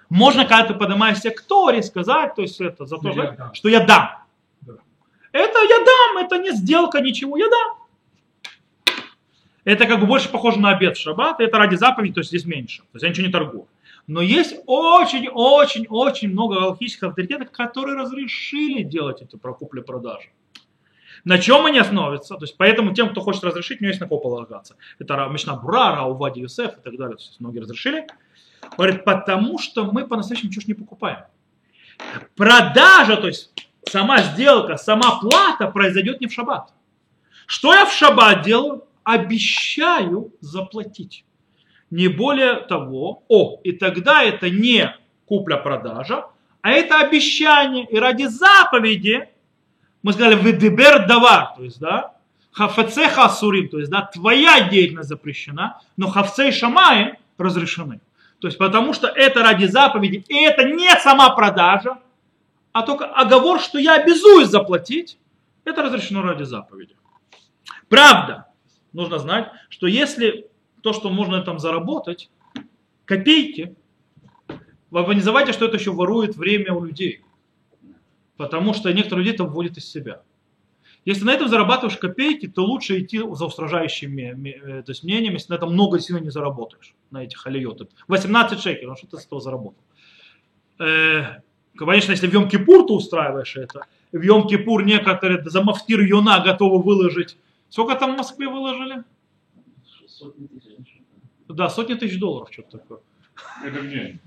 Можно, 0.10 0.46
когда 0.46 0.66
ты 0.66 0.74
поднимаешься 0.76 1.32
к 1.32 1.42
Торе, 1.42 1.82
сказать, 1.82 2.36
то 2.36 2.44
есть 2.44 2.62
это 2.62 2.86
за 2.86 2.98
то, 2.98 3.14
дам. 3.14 3.54
что 3.54 3.68
я 3.68 3.84
дам. 3.84 4.27
Это 5.38 5.60
я 5.60 5.78
дам, 5.86 6.26
это 6.26 6.40
не 6.40 6.52
сделка, 6.52 7.00
ничего, 7.00 7.38
я 7.38 7.46
дам. 7.48 8.96
Это 9.66 9.86
как 9.86 10.00
бы 10.00 10.08
больше 10.08 10.30
похоже 10.30 10.60
на 10.60 10.72
обед 10.72 10.98
в 10.98 11.00
шаббат, 11.00 11.40
это 11.40 11.58
ради 11.60 11.76
заповеди, 11.76 12.16
то 12.16 12.22
есть 12.22 12.30
здесь 12.30 12.46
меньше. 12.46 12.82
То 12.82 12.96
есть 12.96 13.04
я 13.04 13.10
ничего 13.10 13.28
не 13.28 13.32
торгую. 13.32 13.68
Но 14.08 14.22
есть 14.22 14.56
очень-очень-очень 14.66 16.30
много 16.30 16.56
галактических 16.56 17.10
авторитетов, 17.10 17.52
которые 17.52 17.98
разрешили 17.98 18.82
делать 18.82 19.22
эти 19.22 19.36
прокупли-продажи. 19.36 20.30
На 21.24 21.38
чем 21.38 21.68
они 21.68 21.78
основываются? 21.78 22.36
То 22.36 22.46
есть 22.46 22.58
поэтому 22.58 22.96
тем, 22.96 23.10
кто 23.10 23.22
хочет 23.22 23.44
разрешить, 23.44 23.80
у 23.80 23.84
него 23.84 23.90
есть 23.90 24.02
на 24.02 24.08
кого 24.08 24.20
полагаться. 24.20 24.76
Это 24.98 25.28
Мишна 25.30 25.56
Бура, 25.56 25.96
Раувади 25.96 26.40
Юсеф 26.40 26.80
и 26.80 26.82
так 26.82 26.98
далее. 26.98 27.18
То 27.18 27.22
есть 27.22 27.40
многие 27.40 27.60
разрешили. 27.60 28.08
Говорит, 28.76 29.04
потому 29.04 29.60
что 29.60 29.92
мы 29.92 30.08
по-настоящему 30.08 30.52
чушь 30.52 30.66
не 30.66 30.74
покупаем. 30.74 31.26
Продажа, 32.36 33.18
то 33.18 33.28
есть 33.28 33.52
сама 33.90 34.20
сделка, 34.20 34.78
сама 34.78 35.20
плата 35.20 35.68
произойдет 35.68 36.22
не 36.22 36.28
в 36.28 36.34
шаббат. 36.34 36.74
Что 37.46 37.74
я 37.74 37.86
в 37.86 37.94
шаббат 37.94 38.44
делаю? 38.44 38.84
Обещаю 39.04 40.34
заплатить. 40.42 41.24
Не 41.90 42.10
более 42.10 42.56
того, 42.56 43.24
о, 43.30 43.60
и 43.64 43.72
тогда 43.72 44.24
это 44.24 44.50
не 44.50 44.94
купля-продажа, 45.26 46.26
а 46.62 46.72
это 46.72 47.00
обещание. 47.00 47.86
И 47.86 47.98
ради 47.98 48.26
заповеди, 48.26 49.30
мы 50.04 50.12
сказали, 50.12 50.36
выдебер 50.36 51.08
давар, 51.08 51.54
то 51.56 51.64
есть, 51.64 51.80
да, 51.80 52.16
хафаце 52.52 53.08
хасурим, 53.08 53.70
то 53.70 53.80
есть, 53.80 53.90
да, 53.90 54.02
твоя 54.02 54.68
деятельность 54.68 55.10
запрещена, 55.10 55.80
но 55.96 56.08
хафце 56.08 56.50
и 56.50 56.52
шамаем 56.52 57.16
разрешены. 57.38 58.02
То 58.40 58.48
есть, 58.48 58.58
потому 58.58 58.94
что 58.94 59.08
это 59.08 59.42
ради 59.44 59.66
заповеди, 59.66 60.26
и 60.28 60.36
это 60.44 60.64
не 60.64 60.90
сама 61.00 61.30
продажа, 61.30 61.98
а 62.78 62.84
только 62.84 63.06
оговор, 63.06 63.60
что 63.60 63.80
я 63.80 63.96
обязуюсь 63.96 64.50
заплатить, 64.50 65.18
это 65.64 65.82
разрешено 65.82 66.22
ради 66.22 66.44
заповеди. 66.44 66.96
Правда, 67.90 68.46
нужно 68.94 69.18
знать, 69.18 69.50
что 69.70 69.88
если 69.88 70.48
то, 70.84 70.94
что 70.94 71.10
можно 71.10 71.42
там 71.42 71.58
заработать, 71.58 72.30
копейки, 73.06 73.76
вы 74.92 75.16
не 75.16 75.22
забывайте, 75.22 75.54
что 75.54 75.66
это 75.66 75.78
еще 75.78 75.92
ворует 75.92 76.36
время 76.36 76.72
у 76.74 76.86
людей. 76.86 77.24
Потому 78.36 78.76
что 78.76 78.94
некоторые 78.94 79.24
людей 79.26 79.34
это 79.34 79.46
вводят 79.46 79.78
из 79.78 79.92
себя. 79.92 80.22
Если 81.04 81.24
на 81.26 81.32
этом 81.32 81.48
зарабатываешь 81.48 81.98
копейки, 81.98 82.48
то 82.48 82.64
лучше 82.64 83.00
идти 83.00 83.18
за 83.18 83.46
устражающим 83.48 84.14
ме- 84.14 84.36
ме- 84.36 84.52
э, 84.52 84.84
то 84.84 84.92
есть 84.92 85.04
мнением, 85.04 85.34
если 85.34 85.52
на 85.52 85.56
этом 85.56 85.74
много 85.74 86.00
сильно 86.00 86.20
не 86.20 86.30
заработаешь, 86.30 86.94
на 87.10 87.24
этих 87.24 87.48
алиотах. 87.48 87.88
18 88.08 88.60
шекелей, 88.62 88.86
ну 88.86 88.96
что 88.96 89.08
ты 89.08 89.18
с 89.18 89.26
этого 89.26 89.42
заработал? 89.42 89.82
Конечно, 91.78 92.12
если 92.12 92.28
в 92.28 92.34
Йом-Кипур 92.34 92.88
ты 92.88 92.94
устраиваешь 92.94 93.56
это, 93.56 93.86
в 94.12 94.22
Йом-Кипур 94.22 94.84
некоторые 94.84 95.44
за 95.50 95.62
мафтир 95.64 96.02
юна 96.02 96.40
готовы 96.40 96.82
выложить. 96.82 97.38
Сколько 97.70 97.96
там 97.96 98.14
в 98.16 98.18
Москве 98.18 98.48
выложили? 98.48 99.04
Сотни 100.08 100.48
тысяч. 100.48 101.02
Да, 101.48 101.70
сотни 101.70 101.94
тысяч 101.96 102.20
долларов, 102.20 102.50
что-то 102.52 102.78
такое. 102.80 103.00
Это 103.64 103.82
где? 103.82 104.20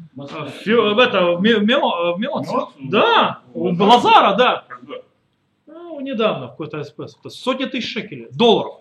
Фи- 0.63 1.03
это, 1.03 1.33
в 1.37 1.43
Ме- 1.43 1.57
в 1.57 1.63
Мео- 1.65 2.15
в 2.15 2.19
Меоце. 2.21 2.53
Меоце? 2.53 2.73
Да, 2.79 3.41
у 3.55 3.69
У 3.71 3.75
Лазара, 3.85 4.35
да. 4.37 4.65
Когда? 4.69 4.95
Ну, 5.67 6.01
недавно 6.01 6.47
в 6.47 6.51
какой-то 6.51 6.83
СП. 6.85 6.97
То 6.97 7.03
есть 7.25 7.37
Сотни 7.43 7.65
тысяч 7.65 7.93
шекелей, 7.93 8.29
долларов. 8.33 8.75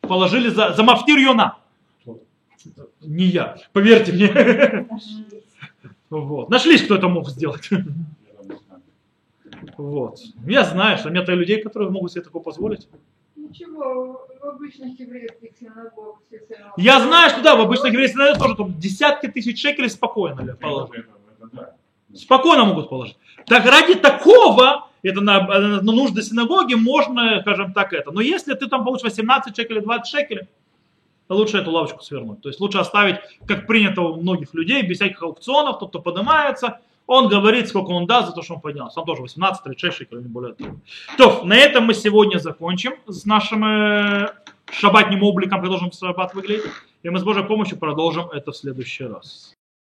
Положили 0.00 0.48
за, 0.48 0.72
за 0.72 0.82
мафтир 0.82 1.18
юна. 1.18 1.58
Не 3.02 3.24
я, 3.26 3.56
поверьте 3.72 4.12
мне. 4.12 4.86
Вот. 6.10 6.50
Нашлись, 6.50 6.82
кто 6.82 6.96
это 6.96 7.08
мог 7.08 7.28
сделать. 7.28 7.68
Вот. 9.76 10.18
Я 10.46 10.64
знаю, 10.64 10.98
что 10.98 11.10
нет 11.10 11.28
людей, 11.28 11.62
которые 11.62 11.90
могут 11.90 12.12
себе 12.12 12.22
такое 12.22 12.42
позволить. 12.42 12.88
Ничего, 13.34 14.26
в 14.40 14.44
обычных 14.44 14.98
еврейских 14.98 15.50
синагогах. 15.58 16.20
Я 16.76 17.00
знаю, 17.00 17.30
что 17.30 17.42
да, 17.42 17.56
в 17.56 17.60
обычных 17.60 17.92
еврейских 17.92 18.16
синагогах 18.16 18.42
тоже 18.42 18.56
там 18.56 18.78
десятки 18.78 19.26
тысяч 19.26 19.60
шекелей 19.60 19.90
спокойно 19.90 20.56
положат. 20.56 21.06
Спокойно 22.14 22.64
могут 22.64 22.88
положить. 22.88 23.16
Так 23.46 23.66
ради 23.66 23.94
такого, 23.94 24.88
это 25.02 25.20
на, 25.20 25.40
на 25.42 25.92
нужды 25.92 26.22
синагоги, 26.22 26.74
можно, 26.74 27.40
скажем 27.42 27.72
так, 27.72 27.92
это. 27.92 28.10
Но 28.10 28.20
если 28.20 28.54
ты 28.54 28.66
там 28.68 28.84
получишь 28.84 29.04
18 29.04 29.54
шекелей, 29.54 29.82
20 29.82 30.06
шекелей, 30.06 30.48
лучше 31.28 31.58
эту 31.58 31.70
лавочку 31.70 32.02
свернуть. 32.02 32.40
То 32.42 32.48
есть 32.48 32.60
лучше 32.60 32.78
оставить, 32.78 33.16
как 33.46 33.66
принято 33.66 34.02
у 34.02 34.20
многих 34.20 34.54
людей, 34.54 34.82
без 34.82 34.96
всяких 34.96 35.22
аукционов, 35.22 35.78
тот, 35.78 35.90
кто 35.90 36.00
поднимается, 36.00 36.80
он 37.06 37.28
говорит, 37.28 37.68
сколько 37.68 37.90
он 37.90 38.06
даст 38.06 38.28
за 38.28 38.34
то, 38.34 38.42
что 38.42 38.54
он 38.54 38.60
поднялся. 38.60 39.00
Он 39.00 39.06
тоже 39.06 39.22
18, 39.22 39.62
36 39.62 39.96
шекелей, 39.96 40.22
не 40.22 40.28
более 40.28 40.54
того. 40.54 40.76
То, 41.16 41.44
на 41.44 41.56
этом 41.56 41.84
мы 41.84 41.94
сегодня 41.94 42.38
закончим 42.38 42.94
с 43.06 43.24
нашим 43.24 43.64
э, 43.64 44.32
шабатним 44.70 45.22
обликом, 45.22 45.60
как 45.60 45.68
должен 45.68 45.90
выглядеть. 46.34 46.64
И 47.02 47.10
мы 47.10 47.18
с 47.18 47.22
Божьей 47.22 47.44
помощью 47.44 47.78
продолжим 47.78 48.28
это 48.30 48.50
в 48.50 48.56
следующий 48.56 49.04
раз. 49.04 49.55